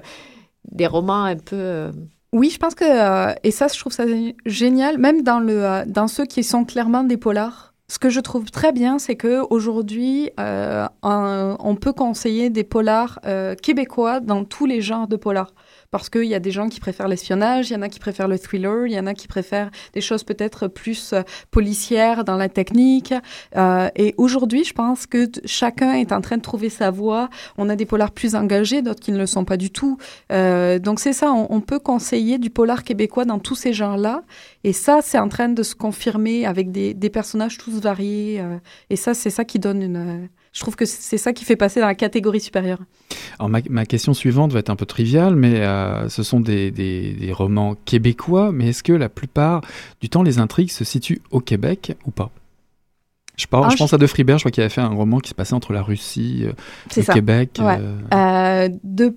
des 0.71 0.87
romans 0.87 1.25
un 1.25 1.35
peu 1.35 1.55
euh, 1.55 1.91
oui, 2.31 2.49
je 2.49 2.57
pense 2.57 2.73
que 2.73 2.85
euh, 2.85 3.33
et 3.43 3.51
ça 3.51 3.67
je 3.67 3.79
trouve 3.79 3.93
ça 3.93 4.05
génial, 4.45 4.97
même 4.97 5.21
dans 5.21 5.39
le 5.39 5.83
dans 5.85 6.07
ceux 6.07 6.25
qui 6.25 6.43
sont 6.43 6.65
clairement 6.65 7.03
des 7.03 7.17
polars. 7.17 7.74
Ce 7.87 7.99
que 7.99 8.09
je 8.09 8.19
trouve 8.19 8.49
très 8.49 8.71
bien, 8.71 8.97
c'est 8.97 9.15
que 9.15 9.45
aujourd'hui, 9.51 10.31
euh, 10.39 10.87
on 11.03 11.75
peut 11.75 11.93
conseiller 11.93 12.49
des 12.49 12.63
polars 12.63 13.19
euh, 13.25 13.53
québécois 13.55 14.19
dans 14.19 14.43
tous 14.43 14.65
les 14.65 14.81
genres 14.81 15.07
de 15.07 15.15
polars 15.15 15.53
parce 15.97 16.09
qu'il 16.09 16.25
y 16.25 16.35
a 16.35 16.39
des 16.39 16.51
gens 16.51 16.69
qui 16.69 16.79
préfèrent 16.79 17.07
l'espionnage, 17.07 17.69
il 17.69 17.73
y 17.73 17.75
en 17.75 17.81
a 17.81 17.89
qui 17.89 17.99
préfèrent 17.99 18.27
le 18.27 18.37
thriller, 18.37 18.85
il 18.85 18.93
y 18.93 18.99
en 18.99 19.07
a 19.07 19.13
qui 19.13 19.27
préfèrent 19.27 19.71
des 19.93 20.01
choses 20.01 20.23
peut-être 20.23 20.67
plus 20.67 21.13
euh, 21.13 21.21
policières 21.51 22.23
dans 22.23 22.35
la 22.35 22.49
technique. 22.49 23.13
Euh, 23.55 23.89
et 23.95 24.13
aujourd'hui, 24.17 24.63
je 24.63 24.73
pense 24.73 25.05
que 25.05 25.29
chacun 25.45 25.93
est 25.93 26.11
en 26.11 26.21
train 26.21 26.37
de 26.37 26.41
trouver 26.41 26.69
sa 26.69 26.91
voie. 26.91 27.29
On 27.57 27.69
a 27.69 27.75
des 27.75 27.85
polars 27.85 28.11
plus 28.11 28.35
engagés, 28.35 28.81
d'autres 28.81 28.99
qui 28.99 29.11
ne 29.11 29.17
le 29.17 29.25
sont 29.25 29.45
pas 29.45 29.57
du 29.57 29.69
tout. 29.69 29.97
Euh, 30.31 30.79
donc 30.79 30.99
c'est 30.99 31.13
ça, 31.13 31.31
on, 31.31 31.61
peut 31.61 31.79
conseiller 31.79 32.37
du 32.37 32.49
polar 32.49 32.83
québécois 32.83 33.25
dans 33.25 33.39
tous 33.39 33.55
ces 33.55 33.73
genres-là. 33.73 34.23
Et 34.63 34.73
ça, 34.73 34.99
c'est 35.01 35.17
en 35.17 35.29
train 35.29 35.49
de 35.49 35.63
se 35.63 35.75
confirmer 35.75 36.45
avec 36.45 36.71
des, 36.71 36.93
des 36.93 37.09
personnages 37.09 37.57
tous 37.57 37.79
variés. 37.79 38.43
et 38.89 38.95
ça, 38.95 39.13
c'est 39.13 39.29
ça 39.29 39.45
qui 39.45 39.59
donne 39.59 39.81
une 39.81 40.29
je 40.55 40.61
trouve 40.61 40.77
que 40.77 40.85
c'est 40.85 41.17
ça 41.17 41.33
qui 41.33 41.43
fait 41.43 41.57
passer 41.57 41.81
dans 41.81 41.85
la 41.85 41.95
catégorie 41.95 42.39
supérieure. 42.39 42.79
Alors 43.39 43.49
ma, 43.69 43.85
question 43.85 44.13
suivante 44.13 44.53
va 44.53 44.59
être 44.59 44.69
un 44.69 44.77
peu 44.77 44.85
triviale, 44.85 45.35
mais 45.35 45.59
euh, 45.59 46.07
ce 46.07 46.23
sont 46.23 46.39
des, 46.39 46.71
des, 46.71 47.31
romans 47.33 47.75
québécois, 47.83 48.51
mais 48.53 48.69
est-ce 48.69 48.81
que 48.81 48.93
la 48.93 49.09
plupart 49.09 49.61
du 49.99 50.07
temps 50.07 50.23
les 50.23 50.39
intrigues 50.39 50.71
se 50.71 50.85
situent 50.85 51.21
au 51.29 51.41
Québec 51.41 51.97
ou 52.05 52.11
pas? 52.11 52.31
Je, 53.35 53.47
parle, 53.47 53.65
ah, 53.65 53.69
je 53.69 53.75
pense 53.75 53.93
à 53.93 53.97
De 53.97 54.07
Fribert, 54.07 54.37
je 54.37 54.43
crois 54.43 54.51
qu'il 54.51 54.63
avait 54.63 54.69
fait 54.69 54.79
un 54.79 54.87
roman 54.87 55.19
qui 55.19 55.29
se 55.29 55.35
passait 55.35 55.55
entre 55.55 55.73
la 55.73 55.81
Russie, 55.81 56.43
et 56.43 56.47
euh, 56.47 56.53
le 56.95 57.13
Québec. 57.13 57.59
Ouais. 57.59 57.77
Euh... 58.13 58.69
de 58.81 59.13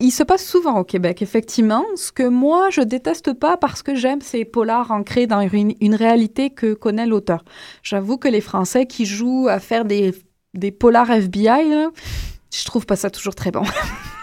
il 0.00 0.10
se 0.10 0.22
passe 0.22 0.44
souvent 0.44 0.78
au 0.78 0.84
Québec, 0.84 1.22
effectivement. 1.22 1.84
Ce 1.94 2.10
que 2.10 2.26
moi, 2.26 2.70
je 2.70 2.80
déteste 2.80 3.34
pas 3.34 3.56
parce 3.56 3.82
que 3.82 3.94
j'aime 3.94 4.20
ces 4.20 4.44
polars 4.44 4.90
ancrés 4.90 5.26
dans 5.26 5.40
une, 5.40 5.94
réalité 5.94 6.50
que 6.50 6.74
connaît 6.74 7.06
l'auteur. 7.06 7.44
J'avoue 7.82 8.16
que 8.16 8.28
les 8.28 8.40
Français 8.40 8.86
qui 8.86 9.04
jouent 9.04 9.48
à 9.48 9.58
faire 9.60 9.84
des, 9.84 10.14
des 10.54 10.70
polars 10.70 11.10
FBI, 11.10 11.88
je 12.52 12.64
trouve 12.64 12.86
pas 12.86 12.96
ça 12.96 13.10
toujours 13.10 13.34
très 13.34 13.50
bon. 13.50 13.62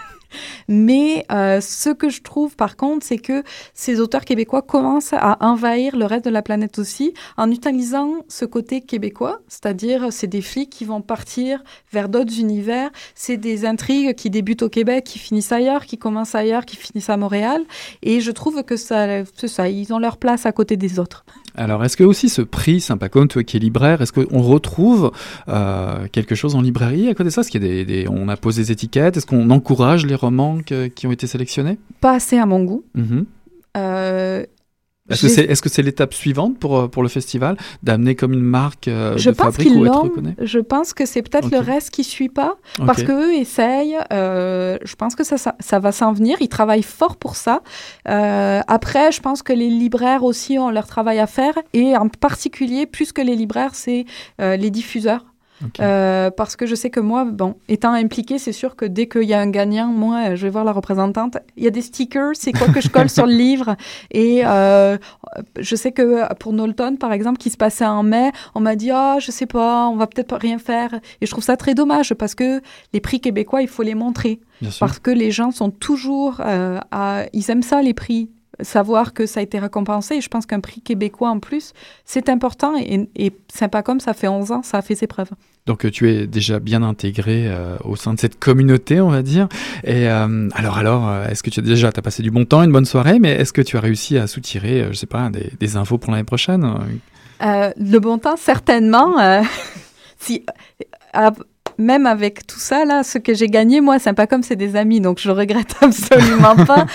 Mais 0.68 1.24
euh, 1.32 1.60
ce 1.60 1.90
que 1.90 2.08
je 2.08 2.22
trouve 2.22 2.56
par 2.56 2.76
contre, 2.76 3.04
c'est 3.06 3.18
que 3.18 3.42
ces 3.74 4.00
auteurs 4.00 4.24
québécois 4.24 4.62
commencent 4.62 5.12
à 5.12 5.36
envahir 5.40 5.96
le 5.96 6.04
reste 6.04 6.24
de 6.24 6.30
la 6.30 6.42
planète 6.42 6.78
aussi 6.78 7.14
en 7.36 7.50
utilisant 7.50 8.24
ce 8.28 8.44
côté 8.44 8.80
québécois, 8.80 9.40
c'est-à-dire 9.48 10.08
c'est 10.10 10.26
des 10.26 10.42
flics 10.42 10.70
qui 10.70 10.84
vont 10.84 11.00
partir 11.00 11.62
vers 11.92 12.08
d'autres 12.08 12.38
univers, 12.38 12.90
c'est 13.14 13.36
des 13.36 13.64
intrigues 13.64 14.14
qui 14.14 14.30
débutent 14.30 14.62
au 14.62 14.68
Québec, 14.68 15.04
qui 15.04 15.18
finissent 15.18 15.52
ailleurs, 15.52 15.86
qui 15.86 15.98
commencent 15.98 16.34
ailleurs, 16.34 16.64
qui 16.64 16.76
finissent 16.76 17.10
à 17.10 17.16
Montréal. 17.16 17.62
Et 18.02 18.20
je 18.20 18.30
trouve 18.30 18.62
que 18.62 18.76
ça, 18.76 19.24
ça, 19.24 19.68
ils 19.68 19.92
ont 19.92 19.98
leur 19.98 20.16
place 20.16 20.46
à 20.46 20.52
côté 20.52 20.76
des 20.76 20.98
autres. 20.98 21.24
Alors, 21.54 21.84
est-ce 21.84 21.96
que 21.96 22.04
aussi 22.04 22.28
ce 22.28 22.40
prix 22.40 22.80
Sympacom, 22.80 23.26
toi 23.26 23.42
qui 23.42 23.56
es 23.56 23.60
libraire, 23.60 24.00
est-ce 24.00 24.12
qu'on 24.12 24.42
retrouve 24.42 25.10
euh, 25.48 26.06
quelque 26.12 26.36
chose 26.36 26.54
en 26.54 26.60
librairie 26.60 27.08
à 27.08 27.14
côté 27.14 27.24
de 27.24 27.30
ça? 27.30 27.40
Est-ce 27.40 27.50
qu'il 27.50 27.64
y 27.64 27.80
a 27.80 27.84
des, 27.84 28.06
on 28.08 28.28
a 28.28 28.36
posé 28.36 28.62
des 28.62 28.72
étiquettes? 28.72 29.16
Est-ce 29.16 29.26
qu'on 29.26 29.50
encourage 29.50 30.06
les 30.06 30.14
romans 30.18 30.58
qui 30.94 31.06
ont 31.06 31.12
été 31.12 31.26
sélectionnés 31.26 31.78
Pas 32.00 32.12
assez 32.12 32.38
à 32.38 32.46
mon 32.46 32.62
goût. 32.64 32.84
Mm-hmm. 32.96 33.24
Euh, 33.76 34.44
Est-ce 35.10 35.22
que 35.22 35.28
c'est 35.28 35.44
est 35.44 35.54
-ce 35.64 35.68
c'est 35.68 35.82
l'étape 35.82 36.12
suivante 36.12 36.58
pour, 36.58 36.76
euh, 36.78 36.88
pour 36.88 37.02
le 37.02 37.08
festival 37.08 37.56
D'amener 37.82 38.14
comme 38.14 38.34
une 38.34 38.40
marque 38.60 38.88
euh, 38.88 39.16
je 39.16 39.30
de 39.30 39.34
pense 39.34 39.54
fabrique 39.54 39.74
ou 39.74 39.86
être 39.86 39.94
l'ont. 39.94 40.02
reconnu 40.02 40.34
Je 40.54 40.58
pense 40.58 40.92
que 40.92 41.06
c'est 41.06 41.22
peut-être 41.22 41.50
le 41.50 41.58
reste 41.72 41.90
qui 41.90 42.04
suit 42.04 42.28
pas. 42.28 42.56
Parce 42.88 43.00
Ok. 43.00 43.06
qu'eux 43.06 43.32
essayent. 43.34 43.96
euh, 44.12 44.76
je 44.84 44.94
pense 45.00 45.14
que 45.14 45.24
ça, 45.24 45.36
ça, 45.38 45.54
ça 45.60 45.78
va 45.78 45.92
s'en 45.92 46.12
venir. 46.12 46.36
Ils 46.40 46.48
travaillent 46.58 46.82
fort 47.00 47.16
pour 47.16 47.36
ça. 47.36 47.62
Euh, 48.08 48.60
après, 48.78 49.10
je 49.12 49.20
pense 49.20 49.40
que 49.42 49.54
les 49.62 49.70
libraires 49.70 50.24
aussi 50.24 50.58
ont 50.58 50.70
leur 50.70 50.86
travail 50.86 51.18
à 51.20 51.26
faire. 51.26 51.54
Et 51.72 51.96
en 51.96 52.08
particulier, 52.08 52.84
plus 52.86 53.12
que 53.12 53.22
les 53.22 53.36
libraires, 53.42 53.74
c'est 53.74 54.04
les 54.38 54.70
diffuseurs. 54.70 55.24
Euh, 55.80 56.30
parce 56.30 56.54
que 56.56 56.66
je 56.66 56.74
sais 56.74 56.90
que 56.90 57.00
moi, 57.00 57.24
bon, 57.24 57.56
étant 57.68 57.92
impliquée, 57.92 58.38
c'est 58.38 58.52
sûr 58.52 58.76
que 58.76 58.84
dès 58.84 59.08
qu'il 59.08 59.24
y 59.24 59.34
a 59.34 59.40
un 59.40 59.50
gagnant, 59.50 59.88
moi, 59.88 60.28
euh, 60.30 60.36
je 60.36 60.42
vais 60.44 60.50
voir 60.50 60.64
la 60.64 60.72
représentante. 60.72 61.36
Il 61.56 61.64
y 61.64 61.66
a 61.66 61.70
des 61.70 61.82
stickers, 61.82 62.30
c'est 62.34 62.52
quoi 62.52 62.68
que 62.68 62.80
je 62.80 62.88
colle 62.88 63.08
sur 63.10 63.26
le 63.26 63.32
livre. 63.46 63.74
Et 64.12 64.42
euh, 64.44 64.96
je 65.58 65.74
sais 65.76 65.92
que 65.92 66.32
pour 66.34 66.52
Knowlton, 66.52 66.96
par 66.98 67.12
exemple, 67.12 67.38
qui 67.38 67.50
se 67.50 67.56
passait 67.56 67.86
en 67.86 68.02
mai, 68.02 68.30
on 68.54 68.60
m'a 68.60 68.76
dit, 68.76 68.90
ah, 68.92 69.16
je 69.20 69.30
sais 69.32 69.46
pas, 69.46 69.88
on 69.88 69.96
va 69.96 70.06
peut-être 70.06 70.36
rien 70.36 70.58
faire. 70.58 70.94
Et 71.20 71.26
je 71.26 71.30
trouve 71.30 71.44
ça 71.44 71.56
très 71.56 71.74
dommage 71.74 72.14
parce 72.14 72.34
que 72.34 72.60
les 72.92 73.00
prix 73.00 73.20
québécois, 73.20 73.62
il 73.62 73.68
faut 73.68 73.82
les 73.82 73.94
montrer. 73.94 74.40
Parce 74.80 74.98
que 74.98 75.10
les 75.10 75.30
gens 75.30 75.50
sont 75.50 75.70
toujours, 75.70 76.40
euh, 76.40 76.78
à- 76.90 77.24
ils 77.32 77.50
aiment 77.50 77.62
ça, 77.62 77.82
les 77.82 77.94
prix. 77.94 78.30
Savoir 78.60 79.14
que 79.14 79.26
ça 79.26 79.40
a 79.40 79.42
été 79.42 79.58
récompensé. 79.58 80.16
Et 80.16 80.20
je 80.20 80.28
pense 80.28 80.46
qu'un 80.46 80.60
prix 80.60 80.80
québécois 80.80 81.30
en 81.30 81.40
plus, 81.40 81.72
c'est 82.04 82.28
important. 82.28 82.74
Et, 82.76 83.08
et 83.16 83.32
sympa 83.52 83.82
comme 83.82 84.00
ça 84.00 84.14
fait 84.14 84.28
11 84.28 84.52
ans, 84.52 84.62
ça 84.62 84.78
a 84.78 84.82
fait 84.82 84.94
ses 84.94 85.06
preuves. 85.06 85.30
Donc 85.68 85.84
euh, 85.84 85.90
tu 85.90 86.10
es 86.10 86.26
déjà 86.26 86.60
bien 86.60 86.82
intégré 86.82 87.46
euh, 87.46 87.76
au 87.84 87.94
sein 87.94 88.14
de 88.14 88.18
cette 88.18 88.38
communauté, 88.38 89.02
on 89.02 89.10
va 89.10 89.22
dire. 89.22 89.48
Et 89.84 90.08
euh, 90.08 90.48
alors, 90.54 90.78
alors, 90.78 91.26
est-ce 91.26 91.42
que 91.42 91.50
tu 91.50 91.60
as 91.60 91.62
déjà 91.62 91.88
as 91.88 92.02
passé 92.02 92.22
du 92.22 92.30
bon 92.30 92.46
temps, 92.46 92.62
une 92.62 92.72
bonne 92.72 92.86
soirée, 92.86 93.18
mais 93.18 93.32
est-ce 93.32 93.52
que 93.52 93.60
tu 93.60 93.76
as 93.76 93.80
réussi 93.80 94.16
à 94.16 94.26
soutirer, 94.26 94.86
je 94.88 94.94
sais 94.94 95.06
pas, 95.06 95.28
des, 95.28 95.52
des 95.60 95.76
infos 95.76 95.98
pour 95.98 96.10
l'année 96.10 96.24
prochaine? 96.24 96.66
Euh, 97.42 97.70
le 97.76 97.98
bon 97.98 98.18
temps, 98.18 98.36
certainement. 98.36 99.16
si, 100.18 100.46
même 101.78 102.06
avec 102.06 102.46
tout 102.46 102.58
ça, 102.58 102.84
là, 102.84 103.04
ce 103.04 103.18
que 103.18 103.34
j'ai 103.34 103.46
gagné, 103.46 103.80
moi, 103.80 103.98
c'est 103.98 104.12
pas 104.12 104.26
comme 104.26 104.42
c'est 104.42 104.56
des 104.56 104.74
amis, 104.76 105.00
donc 105.00 105.18
je 105.20 105.30
regrette 105.30 105.74
absolument 105.80 106.56
pas. 106.66 106.86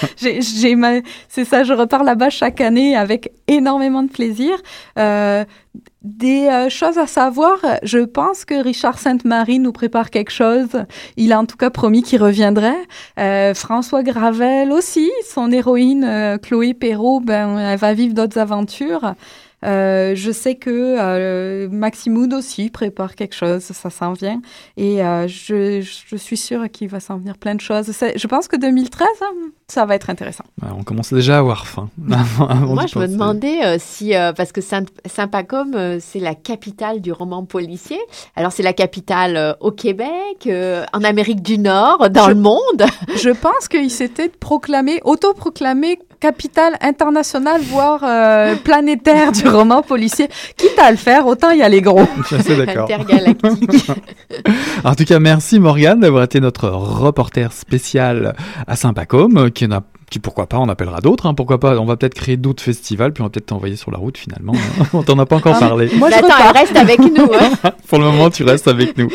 Ma- 0.76 1.00
c'est 1.30 1.46
ça, 1.46 1.64
je 1.64 1.74
repars 1.74 2.04
là-bas 2.04 2.30
chaque 2.30 2.62
année 2.62 2.96
avec 2.96 3.32
énormément 3.48 4.04
de 4.04 4.10
plaisir. 4.10 4.56
Euh, 5.00 5.46
des 6.04 6.48
euh, 6.48 6.70
choses 6.70 6.98
à 6.98 7.08
savoir, 7.08 7.60
je 7.84 8.00
pense 8.00 8.44
que 8.44 8.62
Richard 8.62 9.00
Sainte-Marie 9.00 9.60
nous 9.60 9.72
prépare 9.72 10.10
quelque 10.10 10.32
chose. 10.32 10.70
Il 11.16 11.32
a 11.32 11.40
en 11.40 11.46
tout 11.46 11.56
cas 11.56 11.70
promis 11.70 12.04
qu'il 12.04 12.22
reviendrait. 12.22 12.76
Euh, 13.20 13.54
François 13.54 14.04
Gravel 14.04 14.72
aussi, 14.72 15.10
son 15.34 15.52
héroïne 15.52 16.04
euh, 16.04 16.38
Chloé 16.38 16.74
Perrault, 16.74 17.22
ben, 17.22 17.58
elle 17.58 17.80
va 17.80 17.94
vivre 17.94 18.14
d'autres 18.14 18.38
aventures. 18.38 19.16
Euh, 19.64 20.14
je 20.16 20.32
sais 20.32 20.56
que 20.56 20.70
euh, 21.00 21.68
Maximoud 21.70 22.34
aussi 22.34 22.70
prépare 22.70 23.16
quelque 23.16 23.36
chose, 23.36 23.62
ça 23.64 23.90
s'en 23.90 24.14
vient. 24.14 24.42
Et 24.78 25.04
euh, 25.04 25.28
je, 25.28 25.82
je 25.82 26.16
suis 26.16 26.38
sûre 26.38 26.70
qu'il 26.72 26.90
va 26.90 27.00
s'en 27.00 27.18
venir 27.18 27.38
plein 27.38 27.56
de 27.56 27.62
choses. 27.62 27.86
C'est- 27.92 28.18
Je 28.18 28.28
pense 28.28 28.48
que 28.48 28.56
2013, 28.58 29.08
hein, 29.22 29.26
ça 29.68 29.86
va 29.86 29.96
être 29.96 30.10
intéressant. 30.10 30.44
Alors, 30.62 30.78
On 30.80 30.84
commence 30.84 31.14
déjà 31.14 31.36
à 31.36 31.40
avoir 31.40 31.66
faim. 31.68 31.90
avant- 32.12 32.48
avant 32.48 32.74
Moi, 32.76 32.86
je 32.92 33.00
me 33.00 33.08
demandais 33.08 33.64
euh, 33.66 33.78
si, 33.80 34.16
euh, 34.16 34.34
parce 34.34 34.52
que 34.52 34.62
Saint- 34.62 34.86
Saint-Pacôme, 35.06 35.74
euh, 35.76 35.98
c'est 36.02 36.20
la 36.20 36.36
capitale 36.36 37.02
du 37.02 37.12
roman 37.12 37.46
policier. 37.46 38.00
Alors, 38.36 38.52
c'est 38.52 38.64
la 38.64 38.74
capitale 38.74 39.38
euh, 39.38 39.54
au 39.62 39.72
Québec, 39.72 40.48
euh, 40.48 40.86
en 40.94 41.04
Amérique 41.04 41.42
du 41.42 41.58
Nord, 41.58 42.10
dans 42.10 42.26
Je- 42.26 42.30
le 42.30 42.36
monde. 42.36 42.84
Je 43.16 43.30
pense 43.30 43.68
qu'il 43.70 43.90
s'était 43.90 44.30
proclamé, 44.30 45.00
autoproclamé 45.06 46.00
capitale 46.24 46.78
internationale, 46.80 47.60
voire 47.62 48.00
euh, 48.06 48.56
planétaire 48.56 49.34
du 49.34 49.46
roman 49.46 49.82
policier. 49.82 50.30
Quitte 50.56 50.80
à 50.80 50.90
le 50.90 50.96
faire, 50.96 51.28
autant 51.28 51.52
y 51.52 51.62
aller 51.62 51.82
gros. 51.82 52.08
Je 52.32 52.64
d'accord. 52.66 52.84
Intergalactique. 52.90 53.92
En 54.86 54.96
tout 54.96 55.04
cas, 55.06 55.20
merci 55.20 55.60
Morgane 55.60 56.00
d'avoir 56.00 56.24
été 56.24 56.40
notre 56.40 56.70
reporter 56.70 57.52
spécial 57.52 58.36
à 58.68 58.76
Saint-Pacôme, 58.78 59.52
qui, 59.52 59.68
n'a- 59.68 59.84
qui 60.10 60.20
pourquoi 60.20 60.48
pas, 60.48 60.58
on 60.60 60.68
appellera 60.70 61.00
d'autres, 61.02 61.26
hein, 61.26 61.34
pourquoi 61.34 61.60
pas, 61.60 61.78
on 61.78 61.86
va 61.86 61.96
peut-être 61.98 62.14
créer 62.16 62.38
d'autres 62.38 62.64
festivals, 62.64 63.12
puis 63.14 63.22
on 63.22 63.26
va 63.26 63.30
peut-être 63.30 63.46
t'envoyer 63.48 63.76
sur 63.76 63.92
la 63.92 63.98
route 63.98 64.18
finalement. 64.18 64.54
hein. 64.56 64.86
on 64.94 65.04
t'en 65.04 65.18
a 65.20 65.26
pas 65.26 65.36
encore 65.38 65.56
Ah, 65.58 65.60
parlé. 65.60 65.90
Moi, 65.98 66.10
je 66.10 66.16
attends, 66.16 66.28
repars. 66.28 66.42
elle 66.56 66.58
reste 66.62 66.76
avec 66.78 67.00
nous. 67.00 67.30
Hein, 67.34 67.72
Pour 67.90 68.00
le 68.00 68.06
moment, 68.06 68.30
tu 68.30 68.44
restes 68.44 68.68
avec 68.68 68.98
nous. 68.98 69.10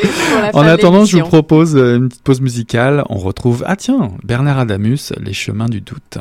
En 0.53 0.63
attendant, 0.63 1.05
je 1.07 1.17
vous 1.19 1.25
propose 1.25 1.75
euh, 1.77 1.97
une 1.97 2.09
petite 2.09 2.23
pause 2.23 2.41
musicale. 2.43 3.03
On 3.09 3.17
retrouve, 3.17 3.65
ah 3.67 3.77
tiens, 3.77 4.11
Bernard 4.25 4.59
Adamus, 4.61 5.13
Les 5.21 5.33
chemins 5.33 5.69
du 5.69 5.81
doute. 5.81 6.19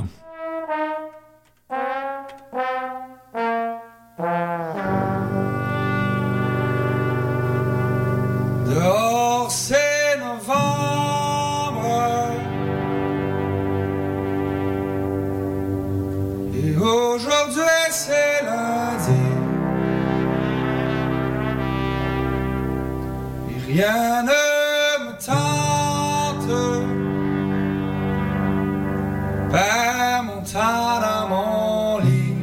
Rien 23.78 24.24
ne 24.24 25.06
me 25.06 25.12
tente 25.26 26.58
Perds 29.52 30.24
mon 30.24 30.42
temps 30.42 31.00
dans 31.06 31.28
mon 31.30 32.00
lit 32.00 32.36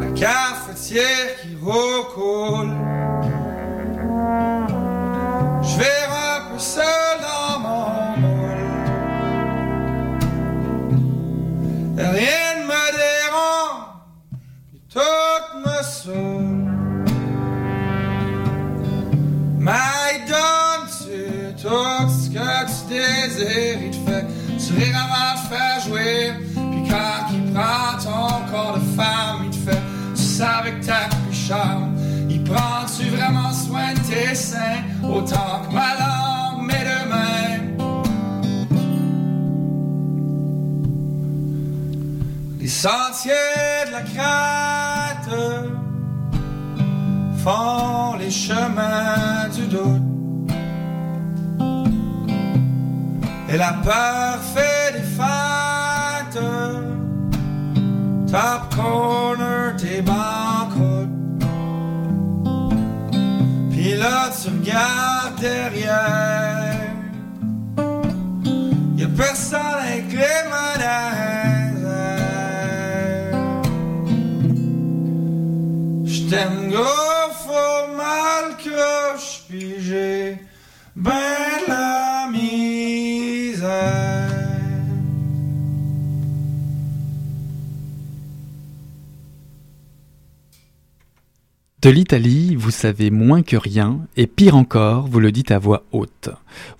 La 0.00 0.10
cafetière 0.18 1.28
qui 1.40 1.56
recoule 1.62 2.74
Je 5.62 5.78
vais 5.78 6.02
un 6.10 6.50
peu 6.50 6.58
seul 6.58 7.16
dans 7.28 7.58
mon 7.60 8.16
moule. 8.22 8.64
Rien 11.96 12.48
ne 12.58 12.64
me 12.70 12.84
dérange, 13.04 13.82
puis 14.68 14.80
tout 14.92 15.58
me 15.64 15.82
saoule. 15.82 16.39
Mais 19.70 20.26
donne-tu 20.26 21.54
tout 21.62 22.08
ce 22.08 22.28
que 22.30 22.48
tu 22.66 22.80
désires, 22.88 23.78
il 23.84 23.90
te 23.90 24.10
fait 24.10 24.26
sourire 24.58 24.96
avant 24.96 25.34
de 25.40 25.44
faire 25.48 25.80
jouer. 25.86 26.32
Puis 26.72 26.82
quand 26.88 27.20
il 27.32 27.52
prend 27.52 27.96
ton 28.02 28.50
corps 28.50 28.78
de 28.78 28.96
femme, 28.96 29.44
il 29.44 29.50
te 29.50 29.70
fait 29.70 29.82
ça 30.14 30.50
avec 30.58 30.80
ta 30.80 31.08
charme. 31.32 31.96
Il 32.28 32.42
prend-tu 32.42 33.10
vraiment 33.10 33.52
soin 33.52 33.94
de 33.94 34.00
tes 34.00 34.34
seins 34.34 34.82
autant 35.04 35.62
que 35.68 35.72
ma 35.72 35.94
langue, 36.00 36.66
mes 36.66 36.84
deux 36.90 37.08
mains? 37.08 37.60
Les 42.58 42.68
sentiers 42.68 43.86
de 43.86 43.92
la 43.92 44.02
crête 44.02 45.30
font 47.42 48.16
les 48.18 48.30
chemins 48.30 49.39
doute. 49.70 50.02
Et 53.48 53.56
la 53.56 53.72
peur 53.84 54.38
fait 54.54 54.92
des 54.92 55.06
fêtes. 55.18 56.42
Top 58.30 58.74
corner, 58.76 59.74
tes 59.76 60.02
bancoutes. 60.02 61.08
Puis 63.70 63.96
là, 63.96 64.30
tu 64.40 64.50
regardes 64.50 65.40
derrière. 65.40 66.76
Y'a 68.96 69.08
personne 69.16 69.60
avec 69.82 70.12
les 70.12 70.40
mains 70.50 70.78
De 91.80 91.88
l'Italie, 91.88 92.56
vous 92.56 92.70
savez 92.70 93.10
moins 93.10 93.42
que 93.42 93.56
rien, 93.56 94.00
et 94.18 94.26
pire 94.26 94.54
encore, 94.54 95.06
vous 95.06 95.18
le 95.18 95.32
dites 95.32 95.50
à 95.50 95.58
voix 95.58 95.84
haute. 95.92 96.28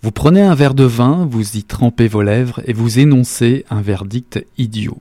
Vous 0.03 0.11
prenez 0.11 0.43
un 0.43 0.55
verre 0.55 0.75
de 0.75 0.85
vin, 0.85 1.27
vous 1.31 1.57
y 1.57 1.63
trempez 1.63 2.07
vos 2.07 2.21
lèvres, 2.21 2.61
et 2.67 2.75
vous 2.75 2.99
énoncez 2.99 3.65
un 3.71 3.81
verdict 3.81 4.45
idiot. 4.59 4.99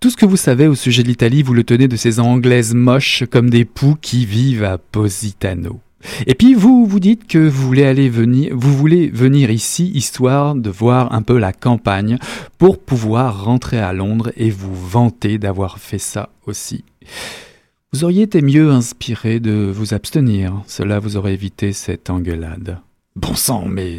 Tout 0.00 0.10
ce 0.10 0.16
que 0.16 0.26
vous 0.26 0.36
savez 0.36 0.66
au 0.66 0.74
sujet 0.74 1.04
de 1.04 1.08
l'Italie, 1.08 1.44
vous 1.44 1.54
le 1.54 1.62
tenez 1.62 1.86
de 1.86 1.94
ces 1.94 2.18
Anglaises 2.18 2.74
moches 2.74 3.22
comme 3.30 3.50
des 3.50 3.64
poux 3.64 3.94
qui 4.00 4.26
vivent 4.26 4.64
à 4.64 4.78
Positano. 4.78 5.78
Et 6.26 6.34
puis 6.34 6.54
vous 6.54 6.84
vous 6.84 6.98
dites 6.98 7.28
que 7.28 7.38
vous 7.38 7.68
voulez 7.68 7.84
aller 7.84 8.08
venir, 8.08 8.52
vous 8.56 8.76
voulez 8.76 9.06
venir 9.10 9.52
ici 9.52 9.92
histoire 9.94 10.56
de 10.56 10.70
voir 10.70 11.12
un 11.12 11.22
peu 11.22 11.38
la 11.38 11.52
campagne 11.52 12.18
pour 12.58 12.80
pouvoir 12.80 13.44
rentrer 13.44 13.78
à 13.78 13.92
Londres 13.92 14.32
et 14.36 14.50
vous 14.50 14.74
vanter 14.74 15.38
d'avoir 15.38 15.78
fait 15.78 15.98
ça 15.98 16.30
aussi. 16.46 16.84
Vous 17.92 18.04
auriez 18.04 18.22
été 18.22 18.40
mieux 18.40 18.70
inspiré 18.70 19.40
de 19.40 19.68
vous 19.74 19.94
abstenir, 19.94 20.62
cela 20.68 21.00
vous 21.00 21.16
aurait 21.16 21.34
évité 21.34 21.72
cette 21.72 22.08
engueulade. 22.08 22.78
Bon 23.16 23.34
sang, 23.34 23.64
mais 23.66 23.98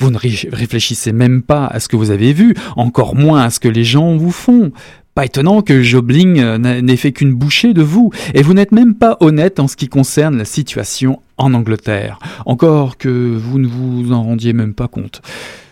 vous 0.00 0.10
ne 0.10 0.18
réfléchissez 0.18 1.12
même 1.12 1.42
pas 1.42 1.68
à 1.68 1.78
ce 1.78 1.86
que 1.86 1.94
vous 1.94 2.10
avez 2.10 2.32
vu, 2.32 2.56
encore 2.74 3.14
moins 3.14 3.42
à 3.42 3.50
ce 3.50 3.60
que 3.60 3.68
les 3.68 3.84
gens 3.84 4.16
vous 4.16 4.32
font. 4.32 4.72
Pas 5.14 5.24
étonnant 5.24 5.62
que 5.62 5.82
Jobling 5.82 6.40
euh, 6.40 6.58
n'ait 6.58 6.96
fait 6.96 7.12
qu'une 7.12 7.32
bouchée 7.32 7.74
de 7.74 7.82
vous, 7.82 8.10
et 8.34 8.42
vous 8.42 8.54
n'êtes 8.54 8.72
même 8.72 8.96
pas 8.96 9.16
honnête 9.20 9.60
en 9.60 9.68
ce 9.68 9.76
qui 9.76 9.88
concerne 9.88 10.36
la 10.36 10.44
situation 10.44 11.22
en 11.36 11.54
Angleterre. 11.54 12.18
Encore 12.44 12.96
que 12.96 13.36
vous 13.36 13.60
ne 13.60 13.68
vous 13.68 14.12
en 14.12 14.24
rendiez 14.24 14.52
même 14.52 14.74
pas 14.74 14.88
compte. 14.88 15.22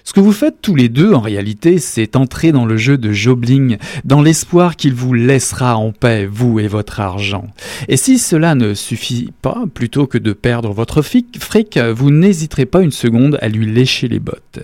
Ce 0.06 0.12
que 0.12 0.20
vous 0.20 0.30
faites 0.32 0.62
tous 0.62 0.76
les 0.76 0.88
deux, 0.88 1.12
en 1.14 1.20
réalité, 1.20 1.80
c'est 1.80 2.14
entrer 2.14 2.52
dans 2.52 2.64
le 2.64 2.76
jeu 2.76 2.96
de 2.96 3.10
Jobling, 3.10 3.76
dans 4.04 4.22
l'espoir 4.22 4.76
qu'il 4.76 4.94
vous 4.94 5.12
laissera 5.12 5.76
en 5.76 5.90
paix, 5.90 6.26
vous 6.26 6.60
et 6.60 6.68
votre 6.68 7.00
argent. 7.00 7.48
Et 7.88 7.96
si 7.96 8.20
cela 8.20 8.54
ne 8.54 8.72
suffit 8.72 9.32
pas, 9.42 9.64
plutôt 9.74 10.06
que 10.06 10.16
de 10.16 10.32
perdre 10.32 10.70
votre 10.70 11.02
fric, 11.02 11.36
vous 11.92 12.12
n'hésiterez 12.12 12.66
pas 12.66 12.82
une 12.82 12.92
seconde 12.92 13.36
à 13.42 13.48
lui 13.48 13.66
lécher 13.66 14.06
les 14.06 14.20
bottes. 14.20 14.60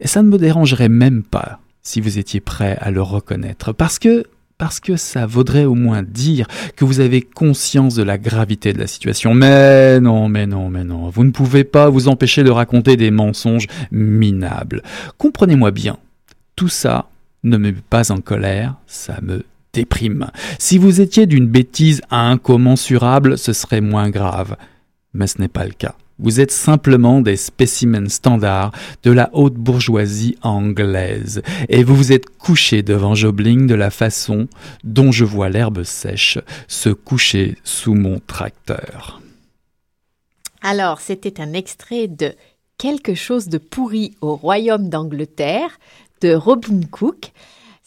Et 0.00 0.06
ça 0.06 0.22
ne 0.22 0.28
me 0.28 0.36
dérangerait 0.36 0.90
même 0.90 1.22
pas 1.22 1.60
si 1.80 2.02
vous 2.02 2.18
étiez 2.18 2.40
prêt 2.40 2.76
à 2.78 2.90
le 2.90 3.00
reconnaître, 3.00 3.72
parce 3.72 3.98
que 3.98 4.26
parce 4.58 4.80
que 4.80 4.96
ça 4.96 5.24
vaudrait 5.24 5.64
au 5.64 5.74
moins 5.74 6.02
dire 6.02 6.46
que 6.76 6.84
vous 6.84 7.00
avez 7.00 7.22
conscience 7.22 7.94
de 7.94 8.02
la 8.02 8.18
gravité 8.18 8.72
de 8.72 8.78
la 8.78 8.88
situation. 8.88 9.32
Mais 9.32 10.00
non, 10.00 10.28
mais 10.28 10.46
non, 10.46 10.68
mais 10.68 10.84
non, 10.84 11.08
vous 11.08 11.24
ne 11.24 11.30
pouvez 11.30 11.64
pas 11.64 11.88
vous 11.88 12.08
empêcher 12.08 12.42
de 12.42 12.50
raconter 12.50 12.96
des 12.96 13.12
mensonges 13.12 13.68
minables. 13.92 14.82
Comprenez-moi 15.16 15.70
bien, 15.70 15.96
tout 16.56 16.68
ça 16.68 17.08
ne 17.44 17.56
me 17.56 17.70
met 17.70 17.78
pas 17.88 18.10
en 18.10 18.18
colère, 18.18 18.74
ça 18.88 19.20
me 19.22 19.44
déprime. 19.72 20.26
Si 20.58 20.76
vous 20.76 21.00
étiez 21.00 21.26
d'une 21.26 21.46
bêtise 21.46 22.02
incommensurable, 22.10 23.38
ce 23.38 23.52
serait 23.52 23.80
moins 23.80 24.10
grave. 24.10 24.56
Mais 25.14 25.28
ce 25.28 25.40
n'est 25.40 25.48
pas 25.48 25.64
le 25.64 25.72
cas. 25.72 25.94
Vous 26.18 26.40
êtes 26.40 26.50
simplement 26.50 27.20
des 27.20 27.36
spécimens 27.36 28.08
standards 28.08 28.72
de 29.02 29.10
la 29.10 29.30
haute 29.32 29.54
bourgeoisie 29.54 30.36
anglaise, 30.42 31.42
et 31.68 31.84
vous 31.84 31.94
vous 31.94 32.12
êtes 32.12 32.26
couché 32.26 32.82
devant 32.82 33.14
Jobling 33.14 33.66
de 33.66 33.74
la 33.74 33.90
façon 33.90 34.48
dont 34.84 35.12
je 35.12 35.24
vois 35.24 35.48
l'herbe 35.48 35.84
sèche 35.84 36.38
se 36.66 36.90
coucher 36.90 37.56
sous 37.64 37.94
mon 37.94 38.20
tracteur. 38.26 39.20
Alors, 40.60 41.00
c'était 41.00 41.40
un 41.40 41.52
extrait 41.52 42.08
de 42.08 42.34
Quelque 42.78 43.16
chose 43.16 43.48
de 43.48 43.58
pourri 43.58 44.14
au 44.20 44.36
royaume 44.36 44.88
d'Angleterre 44.88 45.80
de 46.20 46.32
Robin 46.32 46.82
Cook. 46.88 47.32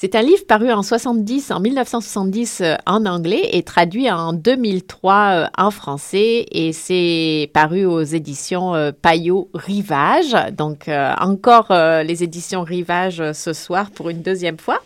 C'est 0.02 0.16
un 0.16 0.24
livre 0.24 0.48
paru 0.48 0.72
en 0.72 0.82
70, 0.82 1.52
en 1.52 1.60
1970 1.60 2.62
euh, 2.62 2.76
en 2.88 3.06
anglais 3.06 3.50
et 3.52 3.62
traduit 3.62 4.10
en 4.10 4.34
2003 4.34 5.14
euh, 5.14 5.46
en 5.56 5.70
français 5.70 6.48
et 6.52 6.74
c'est 6.74 7.52
paru 7.54 7.86
aux 7.86 8.02
éditions 8.02 8.74
euh, 8.74 8.92
Payot 9.00 9.50
Rivage. 9.54 10.36
Donc 10.58 10.90
encore 11.20 11.68
les 11.70 12.24
éditions 12.24 12.64
Rivage 12.64 13.22
ce 13.34 13.54
soir 13.54 13.92
pour 13.92 14.10
une 14.10 14.24
deuxième 14.24 14.58
fois. 14.58 14.80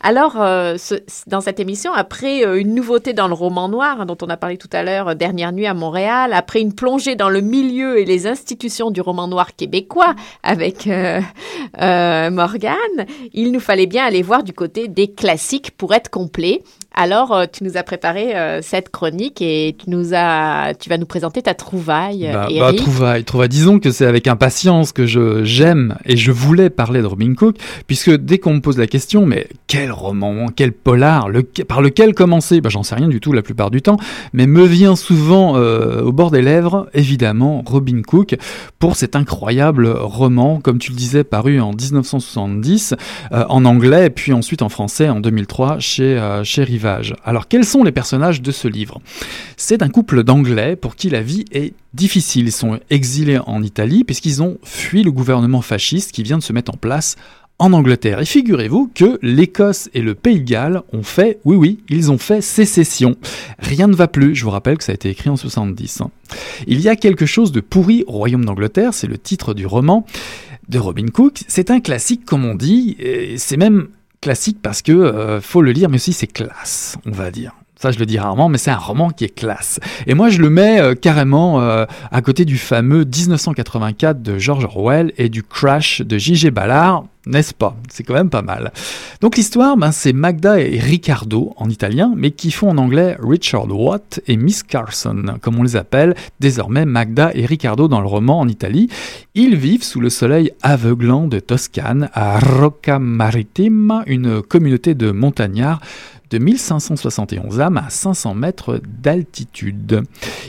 Alors, 0.00 0.40
euh, 0.40 0.76
dans 1.26 1.40
cette 1.40 1.60
émission, 1.60 1.92
après 1.92 2.44
euh, 2.44 2.60
une 2.60 2.74
nouveauté 2.74 3.12
dans 3.12 3.28
le 3.28 3.34
roman 3.34 3.68
noir, 3.68 4.00
hein, 4.00 4.06
dont 4.06 4.16
on 4.22 4.28
a 4.28 4.36
parlé 4.36 4.56
tout 4.56 4.68
à 4.72 4.82
l'heure, 4.82 5.08
euh, 5.08 5.14
Dernière 5.14 5.52
nuit 5.52 5.66
à 5.66 5.74
Montréal, 5.74 6.32
après 6.32 6.60
une 6.60 6.74
plongée 6.74 7.16
dans 7.16 7.28
le 7.28 7.40
milieu 7.40 7.98
et 7.98 8.04
les 8.04 8.26
institutions 8.26 8.90
du 8.90 9.00
roman 9.00 9.28
noir 9.28 9.56
québécois 9.56 10.14
avec 10.42 10.86
Morgane, 11.78 12.76
il 13.32 13.52
nous 13.52 13.60
fallait 13.60 13.86
bien 13.86 14.04
aller 14.04 14.22
voir 14.22 14.42
du 14.42 14.52
côté 14.52 14.88
des 14.88 15.08
classiques 15.12 15.70
pour 15.76 15.94
être 15.94 16.10
complet. 16.10 16.62
Alors, 16.98 17.32
euh, 17.32 17.44
tu 17.50 17.62
nous 17.62 17.76
as 17.76 17.82
préparé 17.82 18.34
euh, 18.34 18.60
cette 18.62 18.88
chronique 18.88 19.42
et 19.42 19.76
tu 19.78 19.90
nous 19.90 20.14
as, 20.14 20.72
tu 20.80 20.88
vas 20.88 20.96
nous 20.96 21.04
présenter 21.04 21.42
ta 21.42 21.52
trouvaille. 21.52 22.30
Bah, 22.32 22.48
bah 22.58 22.72
trouvaille, 22.72 23.22
trouvaille. 23.22 23.50
Disons 23.50 23.78
que 23.80 23.90
c'est 23.90 24.06
avec 24.06 24.26
impatience 24.26 24.92
que 24.92 25.04
je 25.04 25.44
j'aime 25.44 25.96
et 26.06 26.16
je 26.16 26.32
voulais 26.32 26.70
parler 26.70 27.02
de 27.02 27.06
Robin 27.06 27.34
Cook, 27.34 27.56
puisque 27.86 28.16
dès 28.16 28.38
qu'on 28.38 28.54
me 28.54 28.60
pose 28.60 28.78
la 28.78 28.86
question, 28.86 29.26
mais 29.26 29.46
quel 29.66 29.92
roman, 29.92 30.46
quel 30.48 30.72
polar, 30.72 31.28
par 31.68 31.82
lequel 31.82 32.14
commencer? 32.14 32.62
Bah, 32.62 32.70
J'en 32.70 32.82
sais 32.82 32.94
rien 32.94 33.08
du 33.08 33.20
tout 33.20 33.34
la 33.34 33.42
plupart 33.42 33.70
du 33.70 33.82
temps, 33.82 33.98
mais 34.32 34.46
me 34.46 34.64
vient 34.64 34.96
souvent 34.96 35.58
euh, 35.58 36.00
au 36.00 36.12
bord 36.12 36.30
des 36.30 36.40
lèvres, 36.40 36.88
évidemment, 36.94 37.62
Robin 37.66 38.00
Cook 38.00 38.36
pour 38.78 38.96
cet 38.96 39.16
incroyable 39.16 39.86
roman, 39.86 40.60
comme 40.60 40.78
tu 40.78 40.92
le 40.92 40.96
disais, 40.96 41.24
paru 41.24 41.60
en 41.60 41.72
1970 41.72 42.94
en 43.32 43.64
anglais, 43.66 44.08
puis 44.08 44.32
ensuite 44.32 44.62
en 44.62 44.70
français 44.70 45.10
en 45.10 45.20
2003 45.20 45.78
chez 45.78 46.18
chez 46.42 46.64
Alors 47.24 47.48
quels 47.48 47.64
sont 47.64 47.84
les 47.84 47.92
personnages 47.92 48.40
de 48.40 48.50
ce 48.50 48.68
livre? 48.68 49.00
C'est 49.56 49.82
un 49.82 49.88
couple 49.88 50.22
d'Anglais 50.22 50.76
pour 50.76 50.96
qui 50.96 51.10
la 51.10 51.22
vie 51.22 51.44
est 51.52 51.74
difficile. 51.94 52.46
Ils 52.46 52.52
sont 52.52 52.78
exilés 52.90 53.38
en 53.46 53.62
Italie 53.62 54.04
puisqu'ils 54.04 54.42
ont 54.42 54.58
fui 54.62 55.02
le 55.02 55.12
gouvernement 55.12 55.62
fasciste 55.62 56.12
qui 56.12 56.22
vient 56.22 56.38
de 56.38 56.42
se 56.42 56.52
mettre 56.52 56.72
en 56.72 56.76
place 56.76 57.16
en 57.58 57.72
Angleterre. 57.72 58.20
Et 58.20 58.26
figurez-vous 58.26 58.90
que 58.94 59.18
l'Écosse 59.22 59.88
et 59.94 60.02
le 60.02 60.14
Pays 60.14 60.40
de 60.40 60.44
Galles 60.44 60.82
ont 60.92 61.02
fait, 61.02 61.40
oui 61.44 61.56
oui, 61.56 61.78
ils 61.88 62.10
ont 62.10 62.18
fait 62.18 62.42
sécession. 62.42 63.16
Rien 63.58 63.86
ne 63.86 63.94
va 63.94 64.08
plus, 64.08 64.34
je 64.34 64.44
vous 64.44 64.50
rappelle 64.50 64.76
que 64.76 64.84
ça 64.84 64.92
a 64.92 64.94
été 64.94 65.08
écrit 65.08 65.30
en 65.30 65.36
70. 65.36 66.02
Hein. 66.02 66.10
Il 66.66 66.80
y 66.80 66.88
a 66.88 66.96
quelque 66.96 67.24
chose 67.24 67.52
de 67.52 67.60
pourri 67.60 68.04
au 68.06 68.12
royaume 68.12 68.44
d'Angleterre, 68.44 68.92
c'est 68.92 69.06
le 69.06 69.16
titre 69.16 69.54
du 69.54 69.64
roman 69.64 70.04
de 70.68 70.78
Robin 70.78 71.06
Cook. 71.06 71.44
C'est 71.48 71.70
un 71.70 71.80
classique 71.80 72.26
comme 72.26 72.44
on 72.44 72.54
dit, 72.54 72.98
c'est 73.38 73.56
même 73.56 73.88
classique 74.26 74.58
parce 74.60 74.82
que 74.82 74.90
euh, 74.90 75.40
faut 75.40 75.62
le 75.62 75.70
lire, 75.70 75.88
mais 75.88 75.98
aussi 75.98 76.12
c'est 76.12 76.26
classe, 76.26 76.96
on 77.06 77.12
va 77.12 77.30
dire. 77.30 77.52
Ça, 77.78 77.90
je 77.90 77.98
le 77.98 78.06
dis 78.06 78.18
rarement, 78.18 78.48
mais 78.48 78.56
c'est 78.56 78.70
un 78.70 78.78
roman 78.78 79.10
qui 79.10 79.24
est 79.24 79.34
classe. 79.34 79.80
Et 80.06 80.14
moi, 80.14 80.30
je 80.30 80.40
le 80.40 80.48
mets 80.48 80.80
euh, 80.80 80.94
carrément 80.94 81.60
euh, 81.60 81.84
à 82.10 82.22
côté 82.22 82.46
du 82.46 82.56
fameux 82.56 83.04
1984 83.04 84.22
de 84.22 84.38
George 84.38 84.64
Orwell 84.64 85.12
et 85.18 85.28
du 85.28 85.42
Crash 85.42 86.00
de 86.00 86.16
J.G. 86.16 86.50
Ballard, 86.50 87.04
n'est-ce 87.26 87.52
pas? 87.52 87.76
C'est 87.90 88.02
quand 88.02 88.14
même 88.14 88.30
pas 88.30 88.40
mal. 88.40 88.72
Donc 89.20 89.36
l'histoire, 89.36 89.76
ben, 89.76 89.92
c'est 89.92 90.14
Magda 90.14 90.58
et 90.58 90.78
Ricardo 90.78 91.52
en 91.56 91.68
italien, 91.68 92.14
mais 92.16 92.30
qui 92.30 92.50
font 92.50 92.70
en 92.70 92.78
anglais 92.78 93.16
Richard 93.20 93.68
Watt 93.68 94.20
et 94.26 94.36
Miss 94.36 94.62
Carson, 94.62 95.36
comme 95.42 95.58
on 95.58 95.62
les 95.62 95.76
appelle 95.76 96.14
désormais 96.40 96.86
Magda 96.86 97.30
et 97.34 97.44
Ricardo 97.44 97.88
dans 97.88 98.00
le 98.00 98.06
roman 98.06 98.40
en 98.40 98.48
Italie. 98.48 98.88
Ils 99.34 99.56
vivent 99.56 99.82
sous 99.82 100.00
le 100.00 100.08
soleil 100.08 100.52
aveuglant 100.62 101.26
de 101.26 101.40
Toscane, 101.40 102.08
à 102.14 102.38
Rocca 102.38 102.98
Maritima, 102.98 104.02
une 104.06 104.40
communauté 104.40 104.94
de 104.94 105.10
montagnards 105.10 105.80
de 106.30 106.38
1571 106.38 107.60
âmes 107.60 107.76
à 107.78 107.90
500 107.90 108.34
mètres 108.34 108.80
d'altitude. 109.02 110.02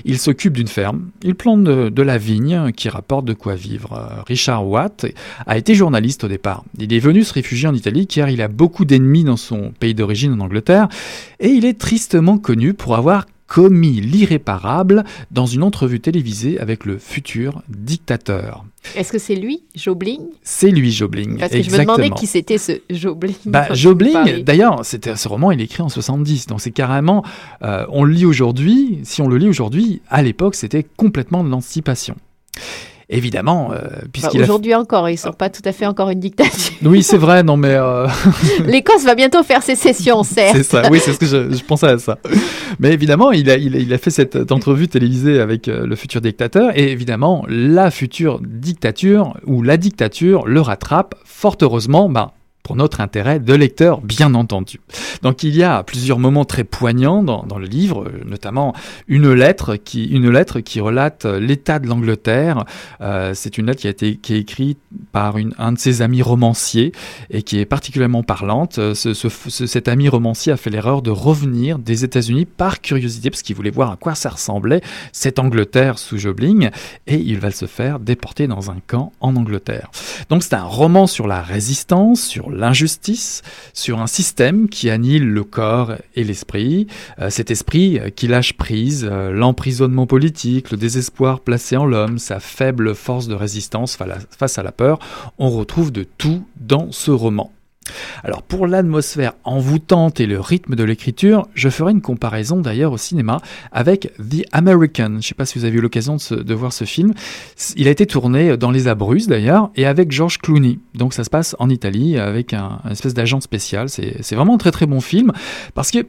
Il 0.05 0.17
s'occupe 0.17 0.53
d'une 0.53 0.67
ferme, 0.67 1.09
il 1.23 1.35
plante 1.35 1.63
de, 1.63 2.01
la 2.01 2.17
vigne 2.17 2.71
qui 2.71 2.89
rapporte 2.89 3.25
de 3.25 3.33
quoi 3.33 3.55
vivre. 3.55 4.23
Richard 4.27 4.67
Watt 4.67 5.05
a 5.45 5.57
été 5.57 5.75
journaliste 5.75 6.23
au 6.23 6.27
départ. 6.27 6.63
Il 6.79 6.93
est 6.93 6.99
venu 6.99 7.23
se 7.23 7.33
réfugier 7.33 7.67
en 7.67 7.73
Italie 7.73 8.07
car 8.07 8.29
il 8.29 8.41
a 8.41 8.47
beaucoup 8.47 8.85
d'ennemis 8.85 9.23
dans 9.23 9.37
son 9.37 9.71
pays 9.79 9.93
d'origine 9.93 10.33
en 10.33 10.39
Angleterre 10.39 10.87
et 11.39 11.49
il 11.49 11.65
est 11.65 11.79
tristement 11.79 12.37
connu 12.37 12.73
pour 12.73 12.95
avoir 12.95 13.25
commis 13.47 14.01
l'irréparable 14.01 15.03
dans 15.31 15.45
une 15.45 15.63
entrevue 15.63 15.99
télévisée 15.99 16.59
avec 16.59 16.85
le 16.85 16.97
futur 16.97 17.61
dictateur. 17.69 18.65
Est-ce 18.95 19.11
que 19.11 19.17
c'est 19.17 19.35
lui, 19.35 19.63
Jobling? 19.75 20.19
C'est 20.43 20.69
lui, 20.69 20.91
Jobling. 20.91 21.37
Parce 21.37 21.51
que 21.51 21.61
je 21.61 21.71
me 21.71 21.79
demandais 21.79 22.09
qui 22.09 22.27
c'était 22.27 22.57
ce 22.57 22.73
Jobling. 22.89 23.35
Bah, 23.45 23.73
Jobling, 23.73 24.43
d'ailleurs, 24.43 24.85
ce 24.85 25.27
roman, 25.27 25.51
il 25.51 25.61
est 25.61 25.65
écrit 25.65 25.81
en 25.81 25.89
70, 25.89 26.47
donc 26.47 26.61
c'est 26.61 26.71
carrément, 26.71 27.23
euh, 27.63 27.85
on 27.89 28.03
le 28.03 28.13
lit 28.13 28.25
aujourd'hui, 28.25 28.99
si 29.03 29.21
on 29.21 29.27
le 29.27 29.37
lit 29.37 29.49
aujourd'hui, 29.49 30.01
à 30.09 30.21
l'époque, 30.21 30.55
c'était 30.55 30.85
complètement 30.95 31.43
de 31.43 31.49
l'anticipation. 31.49 32.15
Évidemment, 33.09 33.71
euh, 33.71 33.87
puisqu'il 34.11 34.41
aujourd'hui 34.41 34.75
encore, 34.75 35.09
ils 35.09 35.17
sont 35.17 35.31
pas 35.31 35.49
tout 35.49 35.61
à 35.63 35.71
fait 35.71 35.85
encore 35.85 36.09
une 36.09 36.19
dictature. 36.19 36.75
Oui, 36.83 37.03
c'est 37.03 37.17
vrai, 37.17 37.41
non 37.41 37.55
mais 37.55 37.73
euh, 37.73 38.05
l'Écosse 38.65 39.05
va 39.05 39.15
bientôt 39.15 39.43
faire 39.43 39.63
sécession, 39.63 40.23
certes. 40.23 40.57
c'est 40.57 40.63
ça, 40.63 40.89
oui, 40.91 40.99
c'est 41.01 41.13
ce 41.13 41.19
que 41.19 41.25
je, 41.25 41.63
pensais 41.63 41.87
à 41.87 41.97
ça. 41.99 42.17
Mais 42.79 42.91
évidemment, 42.91 43.31
il 43.31 43.49
a, 43.49 43.55
il, 43.55 43.93
a 43.93 43.97
fait 43.97 44.09
cette 44.09 44.51
entrevue 44.51 44.89
télévisée 44.89 45.39
avec 45.39 45.69
euh, 45.69 45.85
le 45.85 45.95
futur 45.95 46.19
dictateur, 46.19 46.77
et 46.77 46.91
évidemment, 46.91 47.45
la 47.47 47.91
future 47.91 48.41
dictature 48.41 49.37
ou 49.45 49.63
la 49.63 49.77
dictature 49.77 50.45
le 50.45 50.59
rattrape. 50.59 51.15
Fort 51.23 51.55
heureusement, 51.61 52.09
ben 52.09 52.31
pour 52.67 52.75
notre 52.75 52.99
intérêt 52.99 53.39
de 53.39 53.53
lecteur, 53.53 54.01
bien 54.01 54.33
entendu. 54.33 54.81
Donc 55.21 55.41
il 55.43 55.55
y 55.55 55.63
a 55.63 55.83
plusieurs 55.83 56.19
moments 56.19 56.43
très 56.43 56.65
poignants 56.65 57.23
dans, 57.23 57.57
le 57.57 57.65
livre, 57.65 58.03
euh, 58.03 58.23
notamment 58.25 58.75
une 59.07 59.31
lettre 59.31 59.77
qui, 59.77 60.03
une 60.03 60.29
lettre 60.29 60.59
qui 60.59 60.81
relate 60.81 61.23
l'état 61.23 61.79
de 61.79 61.87
l'Angleterre. 61.87 62.65
Euh, 62.99 63.31
c'est 63.33 63.57
une 63.57 63.67
lettre 63.67 63.79
qui 63.79 63.87
a 63.87 63.91
été 63.91 64.17
qui 64.17 64.33
est 64.33 64.39
écrite 64.39 64.79
par 65.13 65.37
une, 65.37 65.53
un 65.57 65.71
de 65.71 65.79
ses 65.79 66.01
amis 66.01 66.21
romanciers 66.21 66.91
et 67.29 67.41
qui 67.41 67.57
est 67.57 67.65
particulièrement 67.65 68.21
parlante. 68.21 68.79
Euh, 68.79 68.93
ce, 68.93 69.13
cet 69.13 69.87
ami 69.87 70.09
romancier 70.09 70.51
a 70.51 70.57
fait 70.57 70.69
l'erreur 70.69 71.01
de 71.01 71.09
revenir 71.09 71.79
des 71.79 72.03
États-Unis 72.03 72.45
par 72.45 72.81
curiosité 72.81 73.29
parce 73.29 73.43
qu'il 73.43 73.55
voulait 73.55 73.69
voir 73.69 73.91
à 73.91 73.95
quoi 73.95 74.13
ça 74.13 74.31
ressemblait 74.31 74.81
cette 75.13 75.39
Angleterre 75.39 75.99
sous 75.99 76.17
Jobling 76.17 76.69
et 77.07 77.15
il 77.15 77.39
va 77.39 77.51
se 77.51 77.65
faire 77.65 78.01
déporter 78.01 78.47
dans 78.47 78.71
un 78.71 78.81
camp 78.85 79.13
en 79.21 79.37
Angleterre. 79.37 79.89
Donc 80.27 80.43
c'est 80.43 80.55
un 80.55 80.65
roman 80.65 81.07
sur 81.07 81.27
la 81.27 81.41
résistance, 81.41 82.21
sur 82.21 82.56
l'injustice, 82.57 83.43
sur 83.73 83.99
un 83.99 84.07
système 84.07 84.67
qui 84.67 84.89
annihile 84.89 85.27
le 85.27 85.43
corps 85.43 85.93
et 86.15 86.23
l'esprit, 86.23 86.87
euh, 87.19 87.29
cet 87.29 87.51
esprit 87.51 87.99
qui 88.15 88.27
lâche 88.27 88.53
prise, 88.53 89.07
euh, 89.09 89.31
l'emprisonnement 89.31 90.07
politique, 90.07 90.71
le 90.71 90.77
désespoir 90.77 91.39
placé 91.39 91.77
en 91.77 91.85
l'homme, 91.85 92.17
sa 92.17 92.39
faible 92.39 92.95
force 92.95 93.27
de 93.27 93.35
résistance 93.35 93.97
face 94.31 94.57
à 94.57 94.63
la 94.63 94.71
peur, 94.71 94.99
on 95.37 95.49
retrouve 95.49 95.91
de 95.91 96.05
tout 96.17 96.43
dans 96.59 96.91
ce 96.91 97.11
roman. 97.11 97.51
Alors 98.23 98.43
pour 98.43 98.67
l'atmosphère 98.67 99.33
envoûtante 99.43 100.19
et 100.19 100.25
le 100.25 100.39
rythme 100.39 100.75
de 100.75 100.83
l'écriture, 100.83 101.47
je 101.53 101.69
ferai 101.69 101.91
une 101.91 102.01
comparaison 102.01 102.59
d'ailleurs 102.59 102.91
au 102.91 102.97
cinéma 102.97 103.39
avec 103.71 104.11
The 104.17 104.43
American. 104.51 105.07
Je 105.09 105.15
ne 105.15 105.21
sais 105.21 105.35
pas 105.35 105.45
si 105.45 105.59
vous 105.59 105.65
avez 105.65 105.77
eu 105.77 105.81
l'occasion 105.81 106.17
de, 106.17 106.53
voir 106.53 106.73
ce 106.73 106.85
film. 106.85 107.13
Il 107.75 107.87
a 107.87 107.91
été 107.91 108.05
tourné 108.05 108.57
dans 108.57 108.71
les 108.71 108.87
Abruzzes 108.87 109.27
d'ailleurs 109.27 109.69
et 109.75 109.85
avec 109.85 110.11
George 110.11 110.39
Clooney. 110.39 110.79
Donc 110.95 111.13
ça 111.13 111.23
se 111.23 111.29
passe 111.29 111.55
en 111.59 111.69
Italie 111.69 112.17
avec 112.17 112.53
un, 112.53 112.79
un 112.83 112.91
espèce 112.91 113.13
d'agent 113.13 113.41
spécial. 113.41 113.89
C'est 113.89 114.35
vraiment 114.35 114.55
un 114.55 114.57
très 114.57 114.71
très 114.71 114.85
bon 114.85 115.01
film 115.01 115.31
parce 115.73 115.91
que 115.91 116.05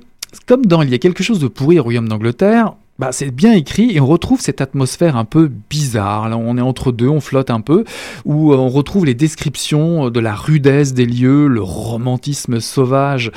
comme 0.47 0.67
dans 0.67 0.83
Il 0.83 0.91
y 0.91 0.95
a 0.95 0.99
quelque 0.99 1.23
chose 1.23 1.41
de 1.41 1.49
pourri 1.49 1.79
au 1.79 1.83
royaume 1.83 2.09
d'Angleterre, 2.09 2.75
bah, 2.99 3.13
c'est 3.13 3.31
bien 3.31 3.53
écrit 3.53 3.93
et 3.93 4.01
on 4.01 4.07
retrouve 4.07 4.41
cette 4.41 4.61
atmosphère 4.61 5.17
un 5.17 5.25
peu 5.25 5.51
bizarre. 5.71 6.29
Là, 6.29 6.37
on 6.37 6.57
est 6.59 6.63
entre 6.63 6.91
deux, 6.91 7.09
on 7.09 7.21
flotte 7.21 7.51
un 7.51 7.61
peu, 7.61 7.85
où 8.25 8.53
on 8.53 8.69
retrouve 8.69 9.07
les 9.07 9.15
descriptions 9.15 10.11
de 10.11 10.21
la 10.21 10.35
rudesse 10.35 10.95
des 10.95 11.07
lieux, 11.07 11.47
le 11.47 11.63
romantisme 11.63 12.59
sauvage 12.59 13.31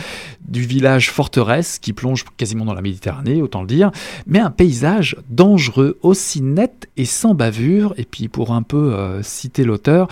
du 0.47 0.62
village 0.62 1.12
forteresse 1.12 1.78
qui 1.78 1.93
plonge 1.93 2.26
quasiment 2.38 2.66
dans 2.66 2.74
la 2.74 2.82
Méditerranée, 2.82 3.41
autant 3.41 3.62
le 3.62 3.68
dire, 3.68 3.91
mais 4.26 4.39
un 4.39 4.49
paysage 4.49 5.16
dangereux, 5.30 5.99
aussi 6.01 6.41
net 6.41 6.89
et 6.97 7.05
sans 7.05 7.36
bavure. 7.36 7.93
Et 7.97 8.05
puis, 8.05 8.30
pour 8.30 8.53
un 8.53 8.64
peu 8.64 8.93
euh, 8.95 9.22
citer 9.22 9.64
l'auteur, 9.64 10.07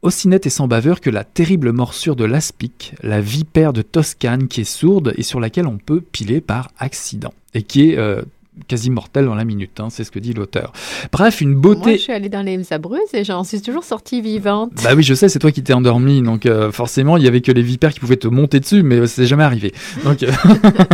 aussi 0.00 0.28
net 0.28 0.46
et 0.46 0.50
sans 0.50 0.66
bavure 0.66 1.00
que 1.00 1.10
la 1.10 1.24
terrible 1.24 1.72
morsure 1.72 2.16
de 2.16 2.24
l'aspic, 2.24 2.94
la 3.02 3.20
vipère 3.20 3.74
de 3.74 3.82
Toscane 3.82 4.48
qui 4.48 4.62
est 4.62 4.64
sourde 4.64 5.12
et 5.16 5.22
sur 5.22 5.40
laquelle 5.40 5.66
on 5.66 5.78
peut 5.78 6.00
piler 6.00 6.40
par 6.40 6.70
accident, 6.78 7.34
et 7.52 7.62
qui 7.62 7.90
est 7.90 7.98
euh, 7.98 8.22
quasi 8.68 8.90
mortel 8.90 9.26
dans 9.26 9.34
la 9.34 9.44
minute, 9.44 9.80
hein, 9.80 9.88
c'est 9.90 10.04
ce 10.04 10.10
que 10.10 10.18
dit 10.18 10.32
l'auteur. 10.32 10.72
Bref, 11.12 11.40
une 11.40 11.54
beauté. 11.54 11.80
Moi, 11.80 11.92
je 11.92 12.02
suis 12.02 12.12
allée 12.12 12.28
dans 12.28 12.42
les 12.42 12.72
Abruzzes 12.72 13.12
et 13.12 13.24
j'en 13.24 13.44
suis 13.44 13.60
toujours 13.60 13.84
sortie 13.84 14.20
vivante. 14.20 14.72
Bah 14.82 14.94
oui, 14.96 15.02
je 15.02 15.14
sais, 15.14 15.28
c'est 15.28 15.38
toi 15.38 15.50
qui 15.50 15.62
t'es 15.62 15.72
endormi, 15.72 16.22
donc 16.22 16.46
euh, 16.46 16.70
forcément, 16.70 17.16
il 17.16 17.24
y 17.24 17.28
avait 17.28 17.40
que 17.40 17.52
les 17.52 17.62
vipères 17.62 17.92
qui 17.92 18.00
pouvaient 18.00 18.16
te 18.16 18.28
monter 18.28 18.60
dessus, 18.60 18.82
mais 18.82 19.06
c'est 19.06 19.26
jamais 19.26 19.44
arrivé. 19.44 19.72
Donc, 20.04 20.22
euh... 20.22 20.30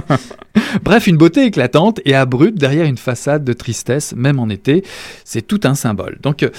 bref, 0.82 1.06
une 1.06 1.16
beauté 1.16 1.44
éclatante 1.44 2.00
et 2.04 2.14
abrupte 2.14 2.58
derrière 2.58 2.86
une 2.86 2.98
façade 2.98 3.44
de 3.44 3.52
tristesse, 3.52 4.14
même 4.16 4.38
en 4.38 4.48
été, 4.48 4.84
c'est 5.24 5.46
tout 5.46 5.60
un 5.64 5.74
symbole. 5.74 6.18
Donc 6.22 6.42
euh, 6.42 6.50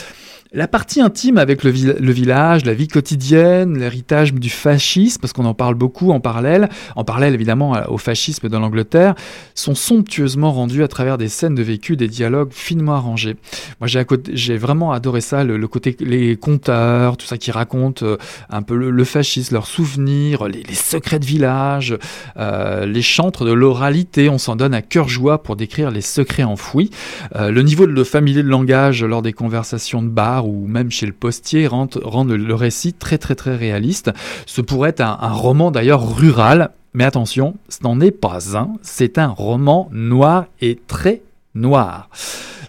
la 0.54 0.68
partie 0.68 1.00
intime 1.00 1.38
avec 1.38 1.64
le, 1.64 1.70
vi 1.70 1.84
le 1.98 2.12
village, 2.12 2.66
la 2.66 2.74
vie 2.74 2.90
quotidienne, 2.90 3.78
l'héritage 3.78 4.34
du 4.34 4.50
fascisme, 4.50 5.22
parce 5.22 5.32
qu'on 5.32 5.46
en 5.46 5.54
parle 5.54 5.76
beaucoup 5.76 6.12
en 6.12 6.20
parallèle, 6.20 6.68
en 6.98 7.06
parallèle 7.06 7.34
évidemment 7.34 7.78
au 7.88 7.98
fascisme 7.98 8.50
dans 8.50 8.60
l'Angleterre, 8.60 9.16
sont 9.56 9.76
somptueusement 9.76 10.52
rendus 10.52 10.84
à 10.84 10.90
travers 10.90 11.18
des 11.18 11.30
scènes 11.30 11.56
de 11.56 11.64
vécu, 11.64 11.96
des 11.96 12.10
dialogues 12.10 12.52
finement 12.52 12.96
arrangés. 12.96 13.38
Moi 13.80 13.88
j'ai 13.88 14.58
vraiment 14.58 14.92
adoré 14.92 15.22
ça, 15.22 15.46
le, 15.46 15.68
côté 15.70 15.96
les 16.02 16.36
conteurs, 16.36 17.16
tout 17.16 17.28
ça 17.28 17.38
qui 17.38 17.52
raconte 17.52 18.04
euh, 18.04 18.18
un 18.50 18.62
peu 18.62 18.76
le, 18.76 19.04
fascisme, 19.06 19.54
leurs 19.54 19.68
souvenirs, 19.68 20.50
les, 20.50 20.66
secrets 20.74 21.20
de 21.20 21.26
village, 21.26 21.98
euh, 22.36 22.86
les 22.86 23.02
chantres 23.02 23.46
de 23.46 23.54
l'oralité, 23.54 24.28
on 24.28 24.38
s'en 24.38 24.58
donne 24.58 24.74
à 24.74 24.82
cœur 24.82 25.08
joie 25.08 25.44
pour 25.44 25.56
décrire 25.56 25.92
les 25.92 26.02
secrets 26.02 26.44
enfouis. 26.44 26.90
Euh, 27.38 27.52
le 27.52 27.62
niveau 27.62 27.88
de 27.88 28.04
familier 28.04 28.44
de 28.44 28.50
langage 28.50 29.02
lors 29.02 29.22
des 29.22 29.32
conversations 29.32 30.04
de 30.04 30.10
bar 30.10 30.41
ou 30.48 30.68
même 30.68 30.92
chez 30.92 31.06
le 31.06 31.14
postier 31.14 31.68
rendent, 31.68 32.32
le 32.32 32.56
récit 32.56 32.94
très 32.94 33.18
très 33.18 33.36
très 33.36 33.56
réaliste. 33.56 34.12
Ce 34.46 34.62
pourrait 34.62 34.90
être 34.90 35.02
un, 35.02 35.18
un 35.22 35.32
roman 35.32 35.72
d'ailleurs 35.72 36.18
rural, 36.18 36.72
mais 36.94 37.04
attention, 37.04 37.56
ce 37.70 37.84
n'en 37.84 38.00
est 38.00 38.12
pas 38.12 38.58
un, 38.58 38.74
c'est 38.82 39.18
un 39.18 39.28
roman 39.28 39.90
noir 39.92 40.46
et 40.62 40.80
très 40.88 41.22
noir. 41.56 42.10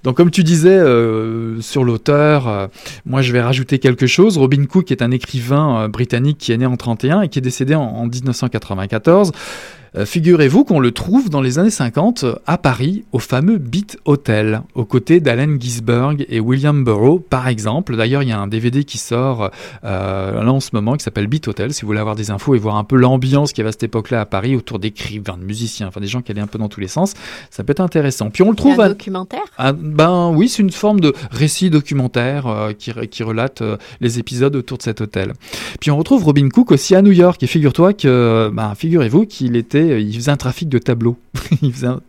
Donc 0.03 0.17
comme 0.17 0.31
tu 0.31 0.43
disais 0.43 0.71
euh, 0.71 1.61
sur 1.61 1.85
l'auteur, 1.85 2.49
euh, 2.49 2.67
moi 3.07 3.23
je 3.23 3.33
vais 3.33 3.41
rajouter 3.41 3.79
quelque 3.79 4.07
chose. 4.07 4.37
Robin 4.37 4.65
Cook 4.67 4.91
est 4.91 5.03
un 5.03 5.11
écrivain 5.11 5.83
euh, 5.83 5.89
britannique 5.89 6.39
qui 6.39 6.53
est 6.53 6.57
né 6.57 6.67
en 6.67 6.77
31 6.77 7.23
et 7.23 7.29
qui 7.29 7.39
est 7.39 7.43
décédé 7.43 7.75
en, 7.75 7.83
en 7.83 8.07
1994. 8.07 9.33
Euh, 9.97 10.07
Figurez-vous 10.07 10.65
qu'on 10.65 10.81
le 10.81 10.91
trouve 10.93 11.29
dans 11.29 11.41
les 11.41 11.59
années 11.59 11.71
50 11.71 12.25
à 12.47 12.59
Paris, 12.59 13.05
au 13.13 13.19
fameux 13.19 13.59
Beat 13.59 13.99
Hotel, 14.05 14.63
aux 14.75 14.85
côtés 14.85 15.21
d'Allen 15.21 15.61
Ginsberg 15.61 16.25
et 16.29 16.41
William 16.41 16.83
Burroughs, 16.85 17.21
par 17.21 17.49
exemple. 17.49 17.97
D'ailleurs, 17.97 18.23
il 18.23 18.31
y 18.31 18.33
a 18.33 18.39
un 18.39 18.47
DVD 18.47 18.85
qui 18.85 18.99
sort 18.99 19.51
euh, 19.85 20.43
là 20.43 20.53
en 20.53 20.61
ce 20.61 20.71
moment 20.73 20.97
qui 20.97 21.05
s'appelle 21.05 21.27
Beat 21.27 21.49
Hotel, 21.49 21.75
si 21.75 21.83
vous 21.83 21.89
voulez 21.89 22.01
avoir 22.01 22.15
des 22.15 22.31
infos 22.31 22.55
et 22.55 22.59
voir 22.59 22.77
un 22.77 22.85
peu 22.85 22.97
l'ambiance 22.97 23.53
qu'il 23.53 23.59
y 23.59 23.63
avait 23.63 23.69
à 23.69 23.73
cette 23.73 23.83
époque-là 23.83 24.23
à 24.23 24.27
Paris 24.27 24.57
autour 24.57 24.79
d'écrivains, 24.79 25.37
de 25.37 25.45
musiciens, 25.45 25.89
enfin 25.89 26.01
des 26.01 26.07
gens 26.07 26.23
qui 26.23 26.33
allaient 26.33 26.41
un 26.41 26.47
peu 26.47 26.59
dans 26.59 26.69
tous 26.69 26.81
les 26.81 26.89
sens. 26.89 27.15
Ça 27.51 27.63
peut 27.65 27.73
être 27.73 27.81
intéressant. 27.81 28.31
Puis 28.31 28.43
on 28.43 28.51
le 28.51 28.57
trouve. 28.57 28.81
Un 28.81 28.85
à... 28.85 28.89
documentaire? 28.89 29.43
Ah, 29.59 29.73
Ben 29.73 30.33
oui, 30.35 30.49
c'est 30.49 30.63
une 30.63 30.71
forme 30.71 31.01
de 31.01 31.13
récit 31.31 31.69
documentaire 31.69 32.47
euh, 32.47 32.73
qui, 32.73 32.93
qui, 33.09 33.23
relate 33.23 33.63
euh, 33.63 33.77
les 34.01 34.19
épisodes 34.19 34.57
autour 34.57 34.79
de 34.79 34.83
cet 34.83 35.01
hôtel. 35.01 35.35
Puis 35.81 35.91
on 35.91 35.99
retrouve 35.99 36.25
Robin 36.25 36.49
Cook 36.49 36.73
aussi 36.73 36.95
à 36.95 37.03
New 37.03 37.13
York. 37.13 37.43
Et 37.43 37.47
figure-toi 37.47 37.93
que, 37.93 38.51
ben, 38.53 38.75
figurez-vous 38.75 39.27
qu'il 39.27 39.57
était 39.57 39.82
il 39.83 40.15
faisait 40.15 40.31
un 40.31 40.37
trafic 40.37 40.69
de 40.69 40.79
tableaux, 40.79 41.17
il 41.63 41.73
faisait 41.73 41.87
un 41.87 42.01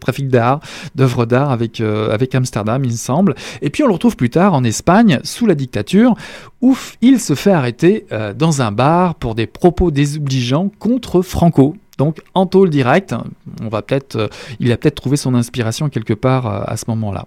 trafic 0.00 0.28
d'art, 0.28 0.60
d'œuvres 0.94 1.26
d'art 1.26 1.50
avec, 1.50 1.80
euh, 1.80 2.12
avec 2.12 2.34
Amsterdam, 2.34 2.84
il 2.84 2.92
me 2.92 2.96
semble. 2.96 3.34
Et 3.60 3.70
puis 3.70 3.82
on 3.82 3.86
le 3.86 3.92
retrouve 3.92 4.16
plus 4.16 4.30
tard 4.30 4.54
en 4.54 4.64
Espagne, 4.64 5.20
sous 5.24 5.46
la 5.46 5.54
dictature, 5.54 6.14
où 6.60 6.76
il 7.00 7.20
se 7.20 7.34
fait 7.34 7.52
arrêter 7.52 8.06
euh, 8.12 8.32
dans 8.32 8.62
un 8.62 8.72
bar 8.72 9.14
pour 9.14 9.34
des 9.34 9.46
propos 9.46 9.90
désobligeants 9.90 10.70
contre 10.78 11.22
Franco. 11.22 11.76
Donc 11.98 12.20
en 12.34 12.46
tôle 12.46 12.70
direct, 12.70 13.14
on 13.60 13.68
va 13.68 13.82
peut-être, 13.82 14.16
euh, 14.16 14.28
il 14.60 14.72
a 14.72 14.76
peut-être 14.76 14.94
trouvé 14.94 15.16
son 15.16 15.34
inspiration 15.34 15.90
quelque 15.90 16.14
part 16.14 16.46
euh, 16.46 16.62
à 16.66 16.76
ce 16.76 16.84
moment-là. 16.88 17.26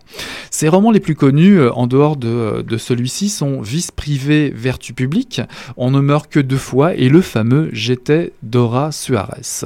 Ses 0.49 0.69
romans 0.69 0.91
les 0.91 0.99
plus 0.99 1.15
connus, 1.15 1.59
euh, 1.59 1.71
en 1.73 1.85
dehors 1.85 2.17
de, 2.17 2.77
celui-ci, 2.77 3.29
sont 3.29 3.61
Vice 3.61 3.91
privé, 3.91 4.51
Vertu 4.55 4.93
publique, 4.93 5.41
On 5.77 5.91
ne 5.91 5.99
meurt 5.99 6.29
que 6.29 6.39
deux 6.39 6.57
fois 6.57 6.95
et 6.95 7.09
le 7.09 7.21
fameux 7.21 7.69
J'étais 7.73 8.33
Dora 8.43 8.91
Suarez. 8.91 9.65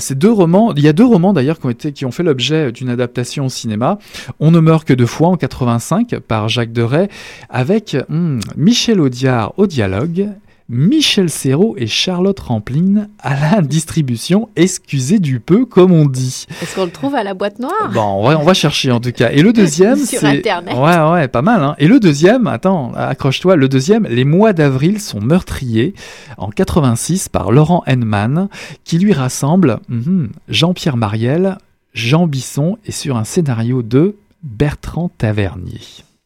Ces 0.00 0.14
deux 0.14 0.32
romans, 0.32 0.74
il 0.74 0.82
y 0.82 0.88
a 0.88 0.92
deux 0.92 1.04
romans 1.04 1.32
d'ailleurs 1.32 1.58
qui 1.58 1.66
ont 1.66 1.70
été, 1.70 1.92
qui 1.92 2.04
ont 2.04 2.10
fait 2.10 2.22
l'objet 2.22 2.72
d'une 2.72 2.88
adaptation 2.88 3.46
au 3.46 3.48
cinéma. 3.48 3.98
On 4.40 4.50
ne 4.50 4.60
meurt 4.60 4.86
que 4.86 4.92
deux 4.92 5.06
fois 5.06 5.28
en 5.28 5.36
85 5.36 6.18
par 6.18 6.48
Jacques 6.48 6.72
Deray, 6.72 7.08
avec 7.48 7.96
hmm, 8.08 8.40
Michel 8.56 9.00
Audiard 9.00 9.54
au 9.56 9.66
dialogue 9.66 10.28
Michel 10.74 11.28
Serrault 11.28 11.74
et 11.76 11.86
Charlotte 11.86 12.40
Rampling 12.40 13.04
à 13.18 13.38
la 13.38 13.60
distribution. 13.62 14.48
Excusez 14.56 15.18
du 15.18 15.38
peu, 15.38 15.66
comme 15.66 15.92
on 15.92 16.06
dit. 16.06 16.46
Est-ce 16.62 16.74
qu'on 16.74 16.86
le 16.86 16.90
trouve 16.90 17.14
à 17.14 17.22
la 17.22 17.34
boîte 17.34 17.58
noire 17.58 17.90
Bon, 17.92 18.00
on 18.00 18.26
va, 18.26 18.38
on 18.38 18.42
va 18.42 18.54
chercher 18.54 18.90
en 18.90 18.98
tout 18.98 19.12
cas. 19.12 19.30
Et 19.32 19.42
le 19.42 19.52
deuxième, 19.52 19.98
sur 19.98 20.24
Internet. 20.24 20.74
Ouais, 20.74 21.12
ouais, 21.12 21.28
pas 21.28 21.42
mal. 21.42 21.62
Hein. 21.62 21.74
Et 21.78 21.86
le 21.86 22.00
deuxième, 22.00 22.46
attends, 22.46 22.94
accroche-toi. 22.94 23.56
Le 23.56 23.68
deuxième, 23.68 24.06
Les 24.06 24.24
mois 24.24 24.54
d'avril 24.54 24.98
sont 24.98 25.20
meurtriers 25.20 25.92
en 26.38 26.48
86 26.48 27.28
par 27.28 27.52
Laurent 27.52 27.82
Henman, 27.86 28.48
qui 28.84 28.98
lui 28.98 29.12
rassemble 29.12 29.78
mm, 29.90 30.28
Jean-Pierre 30.48 30.96
Mariel, 30.96 31.58
Jean 31.92 32.26
Bisson 32.26 32.78
et 32.86 32.92
sur 32.92 33.18
un 33.18 33.24
scénario 33.24 33.82
de 33.82 34.16
Bertrand 34.42 35.10
Tavernier 35.18 35.80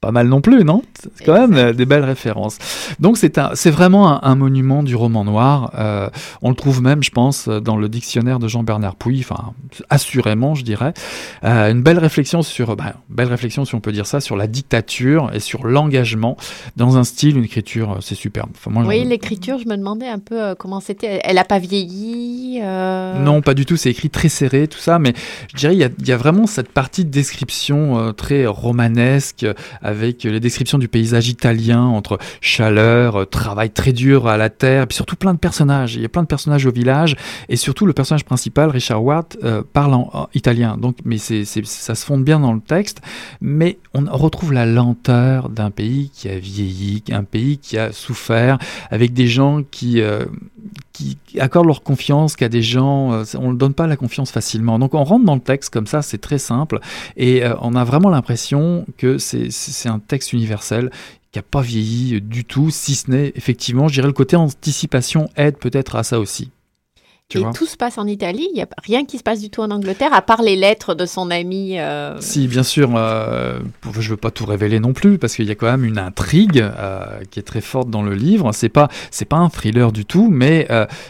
pas 0.06 0.12
mal 0.12 0.28
non 0.28 0.40
plus, 0.40 0.62
non? 0.62 0.82
C'est 1.02 1.24
quand 1.24 1.48
même 1.48 1.72
des 1.72 1.84
belles 1.84 2.04
références. 2.04 2.58
Donc 3.00 3.16
c'est 3.16 3.38
un, 3.38 3.50
c'est 3.54 3.72
vraiment 3.72 4.08
un, 4.08 4.20
un, 4.22 4.36
monument 4.36 4.84
du 4.84 4.94
roman 4.94 5.24
noir. 5.24 5.72
Euh, 5.76 6.08
on 6.42 6.50
le 6.50 6.54
trouve 6.54 6.80
même, 6.80 7.02
je 7.02 7.10
pense, 7.10 7.48
dans 7.48 7.76
le 7.76 7.88
dictionnaire 7.88 8.38
de 8.38 8.46
Jean-Bernard 8.46 8.94
Pouy. 8.94 9.18
Enfin, 9.18 9.52
assurément, 9.90 10.54
je 10.54 10.62
dirais. 10.62 10.94
Euh, 11.42 11.72
une 11.72 11.82
belle 11.82 11.98
réflexion 11.98 12.42
sur, 12.42 12.76
ben, 12.76 12.92
belle 13.08 13.26
réflexion 13.26 13.64
si 13.64 13.74
on 13.74 13.80
peut 13.80 13.90
dire 13.90 14.06
ça, 14.06 14.20
sur 14.20 14.36
la 14.36 14.46
dictature 14.46 15.32
et 15.34 15.40
sur 15.40 15.66
l'engagement 15.66 16.36
dans 16.76 16.98
un 16.98 17.02
style, 17.02 17.36
une 17.36 17.44
écriture, 17.44 17.98
c'est 18.00 18.14
superbe. 18.14 18.50
Enfin, 18.54 18.70
moi, 18.70 18.84
oui, 18.86 19.04
l'écriture, 19.04 19.58
je 19.58 19.68
me 19.68 19.76
demandais 19.76 20.06
un 20.06 20.20
peu 20.20 20.40
euh, 20.40 20.54
comment 20.54 20.78
c'était. 20.78 21.20
Elle 21.24 21.38
a 21.38 21.44
pas 21.44 21.58
vieilli. 21.58 22.60
euh... 22.62 23.18
Non, 23.18 23.42
pas 23.42 23.54
du 23.54 23.66
tout. 23.66 23.76
C'est 23.76 23.90
écrit 23.90 24.10
très 24.10 24.28
serré, 24.28 24.68
tout 24.68 24.78
ça. 24.78 25.00
Mais 25.00 25.14
je 25.50 25.56
dirais, 25.56 25.74
il 25.74 25.80
y 25.80 26.08
y 26.08 26.12
a 26.12 26.16
vraiment 26.16 26.46
cette 26.46 26.70
partie 26.70 27.04
de 27.04 27.10
description 27.10 27.98
euh, 27.98 28.12
très 28.12 28.46
romanesque 28.46 29.44
avec 29.82 29.95
avec 29.96 30.22
les 30.24 30.40
descriptions 30.40 30.78
du 30.78 30.88
paysage 30.88 31.28
italien 31.28 31.82
entre 31.82 32.18
chaleur, 32.40 33.22
euh, 33.22 33.24
travail 33.24 33.70
très 33.70 33.92
dur 33.92 34.28
à 34.28 34.36
la 34.36 34.50
terre, 34.50 34.82
et 34.82 34.86
puis 34.86 34.96
surtout 34.96 35.16
plein 35.16 35.34
de 35.34 35.38
personnages. 35.38 35.96
Il 35.96 36.02
y 36.02 36.04
a 36.04 36.08
plein 36.08 36.22
de 36.22 36.28
personnages 36.28 36.66
au 36.66 36.72
village, 36.72 37.16
et 37.48 37.56
surtout 37.56 37.86
le 37.86 37.92
personnage 37.92 38.24
principal, 38.24 38.70
Richard 38.70 39.02
Ward, 39.02 39.26
euh, 39.42 39.62
parle 39.72 39.94
en, 39.94 40.28
italien. 40.34 40.76
Donc, 40.76 40.98
mais 41.04 41.18
ça 41.18 41.94
se 41.94 42.04
fonde 42.04 42.24
bien 42.24 42.40
dans 42.40 42.52
le 42.52 42.60
texte, 42.60 43.00
mais 43.40 43.78
on 43.94 44.04
retrouve 44.04 44.52
la 44.52 44.66
lenteur 44.66 45.48
d'un 45.48 45.70
pays 45.70 46.10
qui 46.12 46.28
a 46.28 46.38
vieilli, 46.38 47.02
un 47.10 47.24
pays 47.24 47.58
qui 47.58 47.78
a 47.78 47.92
souffert, 47.92 48.58
avec 48.90 49.12
des 49.12 49.26
gens 49.26 49.62
qui, 49.70 50.02
qui 50.92 51.18
accordent 51.38 51.66
leur 51.66 51.82
confiance 51.82 52.36
qu'à 52.36 52.48
des 52.48 52.62
gens, 52.62 53.22
on 53.38 53.52
ne 53.52 53.56
donne 53.56 53.74
pas 53.74 53.86
la 53.86 53.96
confiance 53.96 54.30
facilement. 54.30 54.78
Donc 54.78 54.94
on 54.94 55.04
rentre 55.04 55.24
dans 55.24 55.34
le 55.34 55.40
texte 55.40 55.72
comme 55.72 55.86
ça, 55.86 56.02
c'est 56.02 56.18
très 56.18 56.38
simple, 56.38 56.80
et 57.16 57.42
on 57.60 57.74
a 57.74 57.84
vraiment 57.84 58.10
l'impression 58.10 58.84
que 58.98 59.18
c'est 59.18 59.85
un 59.88 59.98
texte 59.98 60.32
universel 60.32 60.90
qui 61.32 61.38
n'a 61.38 61.42
pas 61.42 61.60
vieilli 61.60 62.20
du 62.20 62.44
tout, 62.44 62.70
si 62.70 62.94
ce 62.94 63.10
n'est 63.10 63.32
effectivement, 63.34 63.88
je 63.88 63.94
dirais 63.94 64.06
le 64.06 64.12
côté 64.12 64.36
anticipation 64.36 65.28
aide 65.36 65.58
peut-être 65.58 65.96
à 65.96 66.02
ça 66.02 66.20
aussi 66.20 66.50
et 67.34 67.42
tout 67.54 67.66
se 67.66 67.76
passe 67.76 67.98
en 67.98 68.06
Italie, 68.06 68.46
il 68.52 68.54
n'y 68.54 68.62
a 68.62 68.68
rien 68.84 69.04
qui 69.04 69.18
se 69.18 69.24
passe 69.24 69.40
du 69.40 69.50
tout 69.50 69.60
en 69.60 69.70
Angleterre, 69.72 70.14
à 70.14 70.22
part 70.22 70.42
les 70.42 70.54
lettres 70.54 70.94
de 70.94 71.06
son 71.06 71.32
ami. 71.32 71.78
Euh, 71.78 72.16
si, 72.20 72.46
bien 72.46 72.62
sûr, 72.62 72.92
euh, 72.94 73.58
je 73.92 73.98
ne 73.98 74.10
veux 74.10 74.16
pas 74.16 74.30
tout 74.30 74.46
révéler 74.46 74.78
non 74.78 74.92
plus, 74.92 75.18
parce 75.18 75.34
qu'il 75.34 75.46
y 75.46 75.50
a 75.50 75.56
quand 75.56 75.66
même 75.66 75.84
une 75.84 75.98
intrigue 75.98 76.60
euh, 76.60 77.04
qui 77.30 77.40
est 77.40 77.42
très 77.42 77.60
forte 77.60 77.90
dans 77.90 78.02
le 78.02 78.14
livre. 78.14 78.52
C'est 78.52 78.68
pas, 78.68 78.88
c'est 79.10 79.24
pas 79.24 79.38
un 79.38 79.48
thriller 79.48 79.90
du 79.90 80.04
tout, 80.04 80.30
mais 80.30 80.68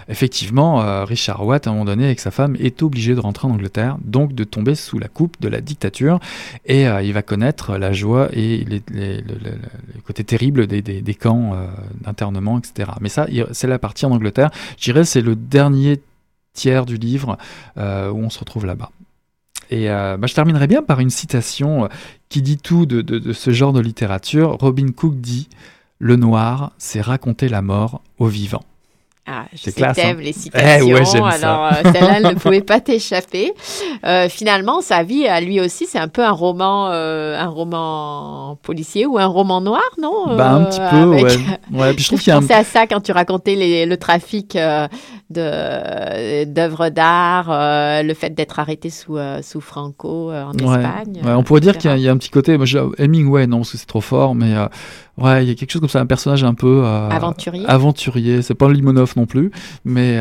effectivement, 0.08 1.04
Richard 1.04 1.44
Watt, 1.44 1.66
à 1.66 1.70
un 1.70 1.72
moment 1.74 1.84
donné, 1.84 2.06
avec 2.06 2.20
sa 2.20 2.30
femme, 2.30 2.56
est 2.58 2.82
obligé 2.82 3.14
de 3.14 3.20
rentrer 3.20 3.48
en 3.48 3.50
Angleterre, 3.50 3.98
donc 4.02 4.32
de 4.32 4.44
tomber 4.44 4.74
sous 4.74 4.98
la 4.98 5.08
coupe 5.08 5.38
de 5.40 5.48
la 5.48 5.60
dictature, 5.60 6.18
et 6.64 6.84
il 6.84 7.12
va 7.12 7.22
connaître 7.22 7.76
la 7.76 7.92
joie 7.92 8.28
et 8.32 8.64
les, 8.64 8.82
les, 8.90 9.22
côtés 10.06 10.24
terribles 10.24 10.66
des, 10.66 10.82
des, 10.82 11.02
des 11.02 11.14
camps 11.14 11.56
d'internement, 12.00 12.58
etc. 12.58 12.90
Mais 13.00 13.08
ça, 13.08 13.26
c'est 13.52 13.66
la 13.66 13.78
partie 13.78 14.06
en 14.06 14.12
Angleterre. 14.12 14.50
Je 14.78 14.84
dirais, 14.84 15.04
c'est 15.04 15.20
le 15.20 15.36
dernier 15.36 16.00
tiers 16.56 16.86
du 16.86 16.96
livre 16.96 17.38
euh, 17.78 18.10
où 18.10 18.18
on 18.18 18.30
se 18.30 18.40
retrouve 18.40 18.66
là-bas. 18.66 18.90
Et 19.70 19.90
euh, 19.90 20.16
bah, 20.16 20.26
je 20.26 20.34
terminerai 20.34 20.66
bien 20.66 20.82
par 20.82 21.00
une 21.00 21.10
citation 21.10 21.84
euh, 21.84 21.88
qui 22.28 22.42
dit 22.42 22.56
tout 22.56 22.86
de, 22.86 23.02
de, 23.02 23.32
ce 23.32 23.50
genre 23.52 23.72
de 23.72 23.80
littérature. 23.80 24.56
Robin 24.58 24.88
Cook 24.90 25.16
dit 25.16 25.48
Le 25.98 26.16
noir, 26.16 26.72
c'est 26.78 27.00
raconter 27.00 27.48
la 27.48 27.62
mort 27.62 28.00
aux 28.18 28.28
vivants. 28.28 28.64
Ah, 29.28 29.46
je 29.52 29.70
sais 29.70 29.84
hein. 29.84 30.14
les 30.20 30.32
citations, 30.32 30.86
eh 30.86 31.20
alors 31.20 31.72
celle-là 31.82 32.20
ne 32.20 32.34
pouvait 32.34 32.60
pas 32.60 32.78
t'échapper. 32.78 33.54
finalement, 34.28 34.80
sa 34.82 35.02
vie 35.02 35.26
à 35.26 35.40
lui 35.40 35.60
aussi, 35.60 35.86
c'est 35.86 35.98
un 35.98 36.06
peu 36.06 36.22
un 36.22 36.30
roman, 36.30 36.86
un 36.86 37.48
roman 37.48 38.56
policier 38.62 39.04
ou 39.04 39.18
un 39.18 39.26
roman 39.26 39.60
noir, 39.60 39.82
non 40.00 40.36
bah, 40.36 40.52
Un 40.52 40.64
petit 40.66 40.78
peu, 40.78 41.06
ouais. 41.06 41.36
ouais. 41.72 41.94
Puis 41.94 42.04
je, 42.04 42.08
trouve 42.10 42.24
pensais 42.40 42.54
à 42.54 42.62
ça 42.62 42.86
quand 42.86 43.00
tu 43.00 43.10
racontais 43.10 43.56
les, 43.56 43.84
le 43.84 43.96
trafic 43.96 44.56
d'œuvres 45.28 46.88
d'art, 46.88 47.48
euh, 47.50 48.02
le 48.02 48.14
fait 48.14 48.30
d'être 48.30 48.60
arrêté 48.60 48.90
sous, 48.90 49.16
euh, 49.16 49.42
sous 49.42 49.60
Franco 49.60 50.30
euh, 50.30 50.44
en 50.44 50.52
Espagne. 50.52 51.20
on 51.24 51.42
pourrait 51.42 51.60
dire 51.60 51.76
qu'il 51.76 51.98
y, 51.98 52.08
a 52.08 52.12
un 52.12 52.16
petit 52.16 52.30
côté, 52.30 52.56
moi, 52.56 52.66
Hemingway, 52.98 53.48
non, 53.48 53.58
parce 53.58 53.72
que 53.72 53.78
c'est 53.78 53.86
trop 53.86 54.00
fort, 54.00 54.36
mais 54.36 54.54
ouais, 55.18 55.44
il 55.44 55.48
y 55.48 55.50
a 55.50 55.54
quelque 55.54 55.70
chose 55.72 55.80
comme 55.80 55.88
ça, 55.88 56.00
un 56.00 56.06
personnage 56.06 56.44
un 56.44 56.54
peu 56.54 56.84
aventurier. 56.84 57.66
Aventurier, 57.66 58.42
c'est 58.42 58.54
pas 58.54 58.70
Limonov 58.70 59.14
non 59.16 59.26
plus, 59.26 59.50
mais 59.84 60.20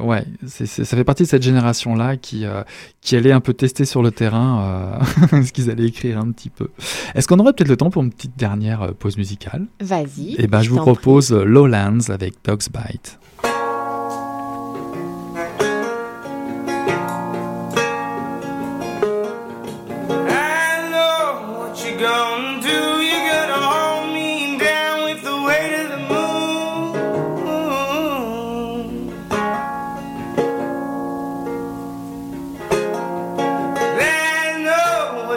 ouais, 0.00 0.24
ça 0.46 0.84
fait 0.84 1.04
partie 1.04 1.24
de 1.24 1.28
cette 1.28 1.42
génération-là 1.42 2.16
qui, 2.16 2.44
qui 3.00 3.16
allait 3.16 3.32
un 3.32 3.40
peu 3.40 3.54
tester 3.54 3.84
sur 3.84 4.02
le 4.02 4.12
terrain 4.12 5.00
ce 5.32 5.52
qu'ils 5.52 5.70
allaient 5.70 5.86
écrire 5.86 6.18
un 6.18 6.30
petit 6.30 6.50
peu. 6.50 6.68
Est-ce 7.16 7.26
qu'on 7.26 7.38
aurait 7.40 7.54
peut-être 7.54 7.68
le 7.68 7.76
temps 7.76 7.90
pour 7.90 8.02
une 8.02 8.12
petite 8.12 8.38
dernière 8.38 8.94
pause 8.94 9.16
musicale? 9.16 9.66
Vas-y. 9.80 10.34
Et 10.34 10.44
eh 10.44 10.46
ben, 10.46 10.62
je 10.62 10.70
vous 10.70 10.76
propose 10.76 11.32
Lowlands 11.32 12.10
avec 12.10 12.34
Dog's 12.44 12.68
Bite. 12.68 13.18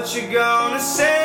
what 0.01 0.15
you 0.15 0.27
gonna 0.31 0.79
say. 0.79 1.20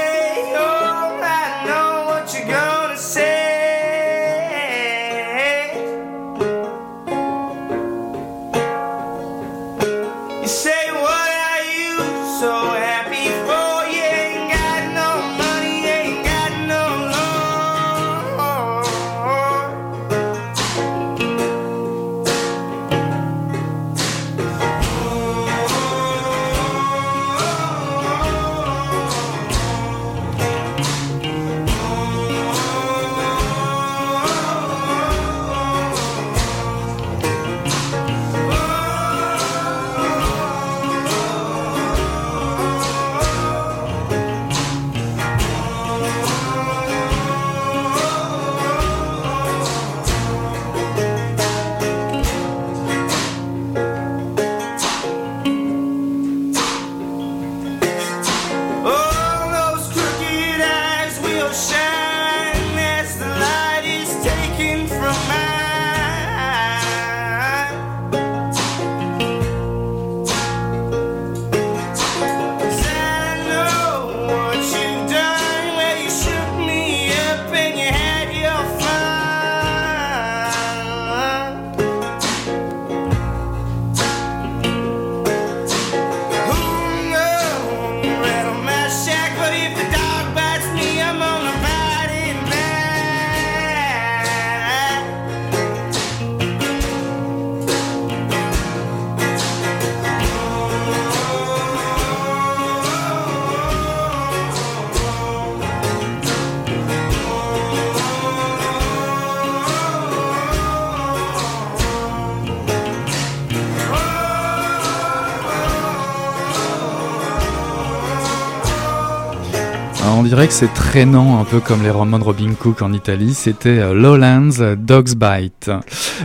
Dirait 120.23 120.47
que 120.47 120.53
c'est 120.53 120.73
traînant, 120.73 121.41
un 121.41 121.45
peu 121.45 121.61
comme 121.61 121.83
les 121.83 121.91
romans 121.91 122.19
de 122.19 122.25
Robin 122.25 122.55
Cook 122.59 122.83
en 122.83 122.93
Italie. 122.93 123.35
C'était 123.35 123.79
euh, 123.79 123.93
Lowlands 123.93 124.77
Dogs 124.79 125.15
Bite. 125.15 125.71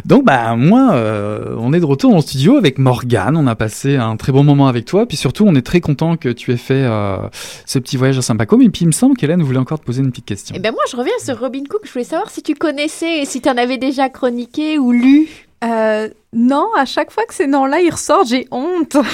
Donc, 0.05 0.25
bah, 0.25 0.55
moi, 0.55 0.93
euh, 0.93 1.55
on 1.57 1.73
est 1.73 1.79
de 1.79 1.85
retour 1.85 2.15
en 2.15 2.21
studio 2.21 2.57
avec 2.57 2.77
Morgane. 2.77 3.35
On 3.35 3.47
a 3.47 3.55
passé 3.55 3.97
un 3.97 4.15
très 4.17 4.31
bon 4.31 4.43
moment 4.43 4.67
avec 4.67 4.85
toi. 4.85 5.05
Puis 5.05 5.17
surtout, 5.17 5.45
on 5.47 5.55
est 5.55 5.61
très 5.61 5.81
content 5.81 6.15
que 6.15 6.29
tu 6.29 6.51
aies 6.51 6.57
fait 6.57 6.83
euh, 6.85 7.17
ce 7.65 7.79
petit 7.79 7.97
voyage 7.97 8.17
à 8.17 8.21
Saint-Paco. 8.21 8.57
Mais 8.57 8.69
puis, 8.69 8.83
il 8.83 8.87
me 8.87 8.91
semble 8.91 9.17
qu'Hélène 9.17 9.41
voulait 9.43 9.59
encore 9.59 9.79
te 9.79 9.85
poser 9.85 10.01
une 10.01 10.11
petite 10.11 10.25
question. 10.25 10.55
Eh 10.57 10.59
ben, 10.59 10.71
moi, 10.71 10.83
je 10.89 10.95
reviens 10.95 11.19
sur 11.23 11.39
Robin 11.39 11.63
Cook. 11.69 11.81
Je 11.83 11.91
voulais 11.91 12.05
savoir 12.05 12.29
si 12.29 12.41
tu 12.41 12.55
connaissais 12.55 13.19
et 13.21 13.25
si 13.25 13.41
tu 13.41 13.49
en 13.49 13.57
avais 13.57 13.77
déjà 13.77 14.09
chroniqué 14.09 14.79
ou 14.79 14.91
lu. 14.91 15.50
Euh, 15.63 16.09
non, 16.33 16.69
à 16.75 16.85
chaque 16.85 17.11
fois 17.11 17.23
que 17.25 17.33
ces 17.33 17.45
noms-là, 17.45 17.81
ils 17.81 17.91
ressortent, 17.91 18.27
j'ai 18.29 18.47
honte. 18.51 18.97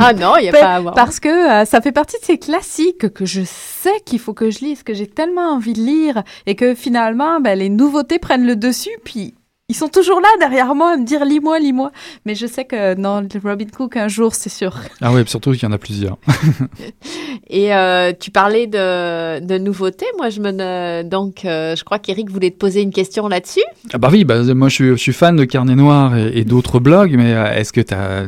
Ah 0.00 0.12
non, 0.14 0.36
il 0.38 0.44
n'y 0.44 0.48
a 0.48 0.52
Pa- 0.52 0.60
pas 0.60 0.74
à 0.76 0.80
voir. 0.80 0.94
Parce 0.94 1.20
que 1.20 1.28
euh, 1.28 1.64
ça 1.66 1.80
fait 1.82 1.92
partie 1.92 2.18
de 2.18 2.24
ces 2.24 2.38
classiques 2.38 3.12
que 3.12 3.26
je 3.26 3.42
sais 3.44 4.00
qu'il 4.06 4.18
faut 4.18 4.32
que 4.32 4.50
je 4.50 4.60
lise, 4.60 4.82
que 4.82 4.94
j'ai 4.94 5.06
tellement 5.06 5.50
envie 5.52 5.74
de 5.74 5.80
lire, 5.80 6.22
et 6.46 6.56
que 6.56 6.74
finalement, 6.74 7.40
ben, 7.40 7.58
les 7.58 7.68
nouveautés 7.68 8.18
prennent 8.18 8.46
le 8.46 8.56
dessus, 8.56 8.90
puis 9.04 9.34
ils 9.68 9.74
sont 9.74 9.88
toujours 9.88 10.20
là 10.20 10.28
derrière 10.38 10.74
moi 10.74 10.92
à 10.92 10.96
me 10.96 11.04
dire 11.04 11.24
lis-moi, 11.24 11.58
lis-moi. 11.58 11.92
Mais 12.26 12.34
je 12.34 12.46
sais 12.46 12.64
que 12.64 12.94
non, 12.94 13.26
Robin 13.42 13.66
Cook, 13.74 13.96
un 13.96 14.08
jour, 14.08 14.34
c'est 14.34 14.50
sûr. 14.50 14.76
Ah 15.00 15.12
ouais, 15.12 15.24
surtout 15.26 15.52
qu'il 15.52 15.62
y 15.62 15.66
en 15.66 15.72
a 15.72 15.78
plusieurs. 15.78 16.18
Et 17.48 17.74
euh, 17.74 18.12
tu 18.18 18.30
parlais 18.30 18.66
de, 18.66 19.40
de 19.40 19.58
nouveautés. 19.58 20.06
Moi, 20.18 20.28
je 20.30 20.40
me 20.40 21.02
donc, 21.02 21.44
euh, 21.44 21.74
je 21.74 21.84
crois 21.84 21.98
qu'Éric 21.98 22.30
voulait 22.30 22.50
te 22.50 22.58
poser 22.58 22.82
une 22.82 22.92
question 22.92 23.28
là-dessus. 23.28 23.64
Ah 23.92 23.98
bah 23.98 24.08
oui, 24.12 24.24
bah, 24.24 24.42
moi 24.54 24.68
je 24.68 24.74
suis, 24.74 24.88
je 24.88 24.96
suis 24.96 25.12
fan 25.12 25.36
de 25.36 25.44
Carnet 25.44 25.74
Noir 25.74 26.16
et, 26.16 26.38
et 26.38 26.44
d'autres 26.44 26.78
blogs, 26.78 27.14
mais 27.16 27.32
euh, 27.32 27.52
est-ce 27.54 27.72
que 27.72 27.80
tu 27.80 27.94
as 27.94 28.24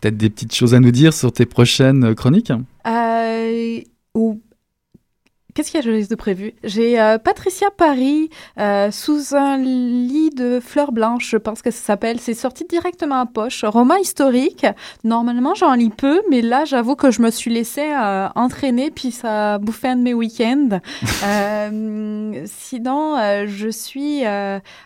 peut-être 0.00 0.16
des 0.16 0.30
petites 0.30 0.54
choses 0.54 0.74
à 0.74 0.80
nous 0.80 0.90
dire 0.90 1.12
sur 1.12 1.30
tes 1.30 1.46
prochaines 1.46 2.14
chroniques? 2.14 2.52
Euh, 2.86 3.80
ou 4.14 4.40
Qu'est-ce 5.54 5.70
qu'il 5.70 5.84
y 5.84 5.88
a 5.88 6.06
de 6.06 6.14
prévu? 6.14 6.54
J'ai 6.64 7.00
euh, 7.00 7.18
Patricia 7.18 7.68
Paris 7.76 8.30
euh, 8.58 8.90
sous 8.90 9.34
un 9.34 9.56
lit 9.56 10.30
de 10.30 10.60
fleurs 10.60 10.92
blanches, 10.92 11.30
je 11.30 11.36
pense 11.36 11.62
que 11.62 11.70
ça 11.70 11.80
s'appelle. 11.84 12.20
C'est 12.20 12.34
sorti 12.34 12.64
directement 12.68 13.20
en 13.20 13.26
poche. 13.26 13.64
Roman 13.64 13.96
historique. 13.96 14.66
Normalement, 15.04 15.54
j'en 15.54 15.74
lis 15.74 15.90
peu, 15.90 16.20
mais 16.30 16.42
là, 16.42 16.64
j'avoue 16.64 16.94
que 16.94 17.10
je 17.10 17.22
me 17.22 17.30
suis 17.30 17.50
laissée 17.50 17.92
euh, 17.92 18.28
entraîner, 18.34 18.90
puis 18.90 19.10
ça 19.10 19.54
a 19.54 19.58
bouffé 19.58 19.88
un 19.88 19.96
de 19.96 20.02
mes 20.02 20.14
week-ends. 20.14 20.80
Sinon, 22.46 23.16
je 23.46 23.68
suis 23.68 24.22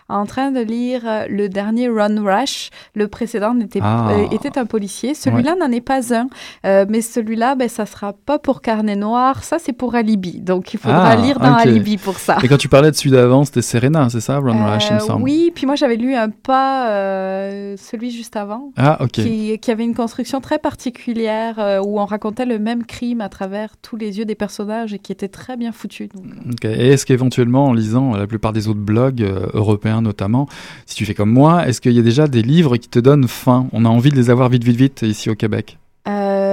en 0.09 0.25
train 0.25 0.51
de 0.51 0.59
lire 0.61 1.25
le 1.29 1.47
dernier 1.49 1.89
Run 1.89 2.23
Rush. 2.23 2.69
Le 2.93 3.07
précédent 3.07 3.55
Ah. 3.81 4.11
était 4.31 4.57
un 4.57 4.65
policier. 4.65 5.13
Celui-là 5.13 5.55
n'en 5.55 5.71
est 5.71 5.81
pas 5.81 6.13
un. 6.13 6.27
Mais 6.63 7.01
celui-là, 7.01 7.55
ben, 7.55 7.69
ça 7.69 7.85
sera 7.85 8.13
pas 8.13 8.39
pour 8.39 8.61
Carnet 8.61 8.95
Noir, 8.95 9.43
ça 9.43 9.59
c'est 9.59 9.73
pour 9.73 9.95
Alibi. 9.95 10.41
Donc 10.41 10.64
il 10.73 10.79
faudra 10.79 11.09
Ah, 11.11 11.15
lire 11.15 11.39
dans. 11.39 11.53
Alibi 11.55 11.97
pour 11.97 12.17
ça. 12.17 12.37
Et 12.43 12.47
quand 12.47 12.57
tu 12.57 12.67
parlais 12.69 12.91
de 12.91 12.95
celui 12.95 13.11
d'avant, 13.11 13.45
c'était 13.45 13.61
Serena, 13.61 14.09
c'est 14.09 14.19
ça 14.19 14.39
Run 14.39 14.73
Rush, 14.73 14.87
il 14.89 14.93
me 14.95 14.97
Euh, 15.01 15.05
semble. 15.05 15.23
oui, 15.23 15.51
puis 15.53 15.65
moi 15.65 15.75
j'avais 15.75 15.95
lu 15.95 16.13
un 16.15 16.29
pas, 16.29 16.89
euh, 16.91 17.75
celui 17.77 18.11
juste 18.11 18.35
avant, 18.35 18.71
Ah, 18.77 18.99
qui, 19.11 19.57
qui 19.59 19.71
avait 19.71 19.83
une 19.85 19.95
construction 19.95 20.41
très 20.41 20.59
particulière 20.59 21.55
euh, 21.59 21.81
où 21.83 21.99
on 21.99 22.05
racontait 22.05 22.45
le 22.45 22.59
même 22.59 22.85
crime 22.85 23.21
à 23.21 23.29
travers 23.29 23.75
tous 23.81 23.95
les 23.95 24.17
yeux 24.19 24.25
des 24.25 24.35
personnages 24.35 24.93
et 24.93 24.99
qui 24.99 25.11
était 25.11 25.27
très 25.27 25.57
bien 25.57 25.71
foutu. 25.71 26.07
donc. 26.13 26.65
Et 26.65 26.89
est-ce 26.89 27.05
qu'éventuellement, 27.05 27.65
en 27.67 27.73
lisant 27.73 28.15
la 28.15 28.27
plupart 28.27 28.53
des 28.53 28.67
autres 28.67 28.79
blogs 28.79 29.21
euh, 29.21 29.47
européens 29.53 30.01
notamment, 30.01 30.47
si 30.85 30.95
tu 30.95 31.05
fais 31.05 31.13
comme 31.13 31.31
moi, 31.31 31.67
est-ce 31.67 31.81
qu'il 31.81 31.93
y 31.93 31.99
a 31.99 32.03
déjà 32.03 32.27
des 32.27 32.41
livres 32.41 32.77
qui 32.77 32.89
te 32.89 32.99
donnent 32.99 33.27
faim? 33.27 33.67
On 33.73 33.85
a 33.85 33.89
envie 33.89 34.09
de 34.09 34.15
les 34.15 34.29
avoir 34.29 34.49
vite, 34.49 34.63
vite, 34.63 34.77
vite 34.77 35.01
ici 35.03 35.29
au 35.29 35.35
Québec. 35.35 35.77
Euh, 36.07 36.44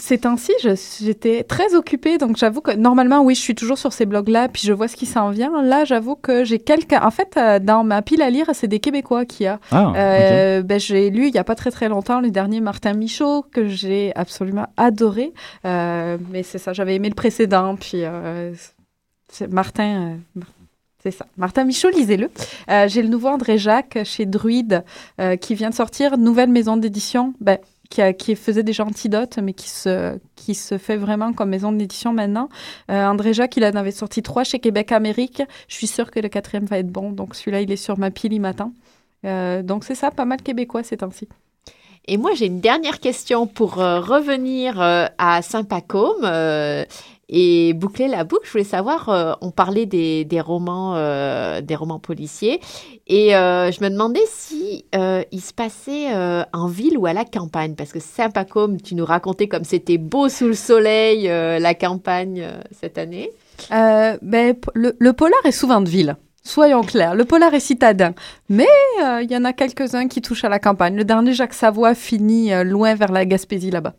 ces 0.00 0.18
temps-ci, 0.18 0.52
je- 0.62 0.74
j'étais 1.04 1.44
très 1.44 1.74
occupée, 1.74 2.18
donc 2.18 2.36
j'avoue 2.36 2.60
que 2.60 2.72
normalement, 2.72 3.20
oui, 3.22 3.34
je 3.36 3.40
suis 3.40 3.54
toujours 3.54 3.78
sur 3.78 3.92
ces 3.92 4.06
blogs-là, 4.06 4.48
puis 4.48 4.62
je 4.64 4.72
vois 4.72 4.88
ce 4.88 4.96
qui 4.96 5.06
s'en 5.06 5.30
vient. 5.30 5.62
Là, 5.62 5.84
j'avoue 5.84 6.16
que 6.16 6.42
j'ai 6.42 6.58
quelques... 6.58 6.94
En 6.94 7.10
fait, 7.10 7.36
euh, 7.36 7.58
dans 7.60 7.84
ma 7.84 8.02
pile 8.02 8.22
à 8.22 8.30
lire, 8.30 8.46
c'est 8.54 8.66
des 8.66 8.80
Québécois 8.80 9.24
qu'il 9.26 9.44
y 9.44 9.46
a. 9.46 9.60
Ah. 9.70 9.92
Euh, 9.94 10.62
ben, 10.62 10.80
j'ai 10.80 11.10
lu 11.10 11.28
il 11.28 11.34
y 11.34 11.38
a 11.38 11.44
pas 11.44 11.54
très 11.54 11.70
très 11.70 11.88
longtemps 11.88 12.20
le 12.20 12.30
dernier 12.30 12.60
Martin 12.60 12.94
Michaud 12.94 13.42
que 13.52 13.68
j'ai 13.68 14.12
absolument 14.16 14.66
adoré. 14.76 15.32
Euh, 15.64 16.16
mais 16.30 16.42
c'est 16.42 16.58
ça, 16.58 16.72
j'avais 16.72 16.94
aimé 16.96 17.08
le 17.08 17.14
précédent. 17.14 17.76
Puis 17.76 18.04
euh, 18.04 18.52
c'est 19.30 19.52
Martin, 19.52 20.16
Mar- 20.34 20.46
c'est 21.02 21.10
ça. 21.12 21.26
Martin 21.36 21.64
Michaud, 21.64 21.90
lisez-le. 21.90 22.30
J'ai 22.88 23.02
le 23.02 23.08
nouveau 23.08 23.28
André 23.28 23.58
Jacques 23.58 23.98
chez 24.04 24.26
Druide 24.26 24.84
qui 25.40 25.54
vient 25.54 25.70
de 25.70 25.74
sortir, 25.74 26.18
nouvelle 26.18 26.50
maison 26.50 26.76
d'édition. 26.76 27.34
Ben, 27.40 27.58
qui, 27.90 28.36
faisait 28.36 28.62
déjà 28.62 28.84
Antidote, 28.84 29.38
mais 29.42 29.52
qui 29.52 29.68
se, 29.68 30.78
fait 30.78 30.96
vraiment 30.96 31.32
comme 31.32 31.50
maison 31.50 31.72
d'édition 31.72 32.12
maintenant. 32.12 32.48
Euh, 32.90 33.04
André 33.04 33.34
Jacques, 33.34 33.56
il 33.56 33.64
en 33.64 33.74
avait 33.74 33.90
sorti 33.90 34.22
trois 34.22 34.44
chez 34.44 34.60
Québec 34.60 34.92
Amérique. 34.92 35.42
Je 35.68 35.74
suis 35.74 35.88
sûre 35.88 36.10
que 36.10 36.20
le 36.20 36.28
quatrième 36.28 36.66
va 36.66 36.78
être 36.78 36.90
bon. 36.90 37.10
Donc 37.10 37.34
celui-là, 37.34 37.60
il 37.60 37.70
est 37.70 37.76
sur 37.76 37.98
ma 37.98 38.10
pile, 38.10 38.32
il 38.32 38.40
m'attend. 38.40 38.72
Euh, 39.26 39.62
donc 39.62 39.84
c'est 39.84 39.96
ça, 39.96 40.10
pas 40.10 40.24
mal 40.24 40.40
québécois 40.40 40.84
ces 40.84 40.98
temps-ci. 40.98 41.28
Et 42.06 42.16
moi, 42.16 42.30
j'ai 42.34 42.46
une 42.46 42.60
dernière 42.60 43.00
question 43.00 43.46
pour 43.46 43.80
euh, 43.80 44.00
revenir 44.00 44.80
à 44.80 45.42
Saint-Pacôme 45.42 46.24
et 47.30 47.72
boucler 47.72 48.08
la 48.08 48.24
boucle. 48.24 48.42
Je 48.44 48.50
voulais 48.50 48.64
savoir, 48.64 49.08
euh, 49.08 49.32
on 49.40 49.50
parlait 49.50 49.86
des, 49.86 50.26
romans, 50.40 50.96
euh, 50.96 51.60
des 51.60 51.76
romans 51.76 52.00
policiers, 52.00 52.60
et 53.06 53.34
euh, 53.34 53.70
je 53.70 53.82
me 53.82 53.88
demandais 53.88 54.20
si 54.26 54.84
il 54.92 55.40
se 55.40 55.54
passait 55.54 56.08
en 56.52 56.66
ville 56.66 56.98
ou 56.98 57.06
à 57.06 57.12
la 57.12 57.24
campagne, 57.24 57.74
parce 57.74 57.92
que 57.92 58.00
Saint-Pacôme, 58.00 58.80
tu 58.80 58.94
nous 58.94 59.04
racontais 59.04 59.46
comme 59.48 59.64
c'était 59.64 59.98
beau 59.98 60.28
sous 60.28 60.48
le 60.48 60.54
soleil 60.54 61.28
la 61.28 61.74
campagne 61.74 62.46
cette 62.72 62.98
année. 62.98 63.30
Ben, 63.70 64.56
le, 64.74 65.10
polar 65.12 65.40
est 65.44 65.52
souvent 65.52 65.80
de 65.80 65.88
ville. 65.88 66.16
Soyons 66.42 66.82
clairs, 66.82 67.14
le 67.14 67.24
polar 67.24 67.54
est 67.54 67.60
citadin. 67.60 68.14
Mais 68.48 68.66
il 68.98 69.30
y 69.30 69.36
en 69.36 69.44
a 69.44 69.52
quelques-uns 69.52 70.08
qui 70.08 70.20
touchent 70.20 70.44
à 70.44 70.48
la 70.48 70.58
campagne. 70.58 70.96
Le 70.96 71.04
dernier 71.04 71.32
Jacques 71.32 71.54
Savoie 71.54 71.94
finit 71.94 72.50
loin 72.64 72.94
vers 72.96 73.12
la 73.12 73.24
Gaspésie 73.24 73.70
là-bas. 73.70 73.94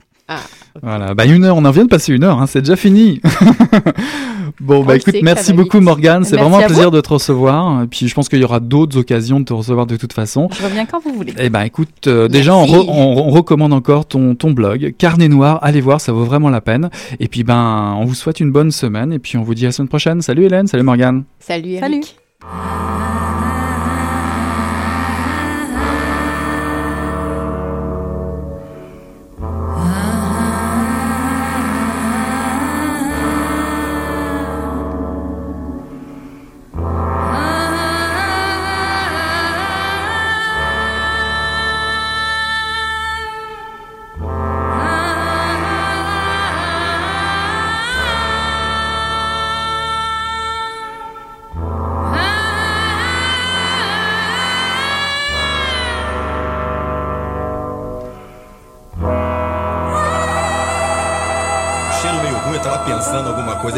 Voilà, 0.81 1.13
bah 1.13 1.25
une 1.25 1.43
heure, 1.43 1.57
on 1.57 1.65
en 1.65 1.71
vient 1.71 1.83
de 1.83 1.89
passer 1.89 2.13
une 2.13 2.23
heure, 2.23 2.39
hein, 2.39 2.47
c'est 2.47 2.61
déjà 2.61 2.77
fini. 2.77 3.19
bon, 4.61 4.81
On 4.81 4.83
bah 4.85 4.95
écoute, 4.95 5.15
merci 5.21 5.51
beaucoup 5.51 5.77
vite. 5.77 5.85
Morgane, 5.85 6.23
c'est 6.23 6.37
vraiment 6.37 6.59
un 6.59 6.61
plaisir 6.67 6.91
de 6.91 7.01
te 7.01 7.09
recevoir. 7.09 7.83
Et 7.83 7.87
puis 7.87 8.07
je 8.07 8.13
pense 8.15 8.29
qu'il 8.29 8.39
y 8.39 8.43
aura 8.43 8.61
d'autres 8.61 8.97
occasions 8.97 9.39
de 9.41 9.45
te 9.45 9.51
recevoir 9.53 9.85
de 9.85 9.97
toute 9.97 10.13
façon. 10.13 10.47
Je 10.57 10.63
reviens 10.63 10.85
quand 10.85 11.01
vous 11.03 11.13
voulez. 11.13 11.33
Eh 11.37 11.49
ben 11.49 11.63
écoute, 11.63 12.07
euh, 12.07 12.29
déjà 12.29 12.55
on, 12.55 12.61
Merci. 12.65 12.75
re- 12.75 12.89
on- 12.89 13.17
on 13.27 13.29
recommande 13.31 13.73
encore 13.73 14.05
ton, 14.05 14.33
ton 14.35 14.51
blog, 14.51 14.93
Carnet 14.97 15.27
Noir, 15.27 15.59
allez 15.61 15.81
voir, 15.81 15.99
ça 15.99 16.13
vaut 16.13 16.23
vraiment 16.23 16.49
la 16.49 16.61
peine. 16.61 16.89
Et 17.19 17.27
puis 17.27 17.43
ben, 17.43 17.95
on 17.99 18.05
vous 18.05 18.15
souhaite 18.15 18.39
une 18.39 18.51
bonne 18.51 18.71
semaine 18.71 19.11
et 19.11 19.19
puis 19.19 19.37
on 19.37 19.43
vous 19.43 19.53
dit 19.55 19.65
à 19.65 19.67
la 19.69 19.71
semaine 19.73 19.89
prochaine. 19.89 20.21
Salut 20.21 20.45
Hélène, 20.45 20.67
salut 20.67 20.83
Morgane. 20.83 21.23
Salut 21.39 21.71
Eric. 21.71 21.81
Salut. 21.81 22.01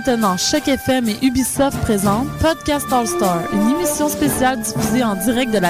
Étonnants, 0.00 0.36
Choc 0.38 0.66
FM 0.66 1.08
et 1.08 1.16
Ubisoft 1.22 1.78
présentent 1.82 2.28
Podcast 2.40 2.86
All 2.90 3.06
Star, 3.06 3.42
une 3.52 3.70
émission 3.70 4.08
spéciale 4.08 4.58
diffusée 4.60 5.04
en 5.04 5.14
direct 5.14 5.48
de 5.48 5.54
la 5.54 5.58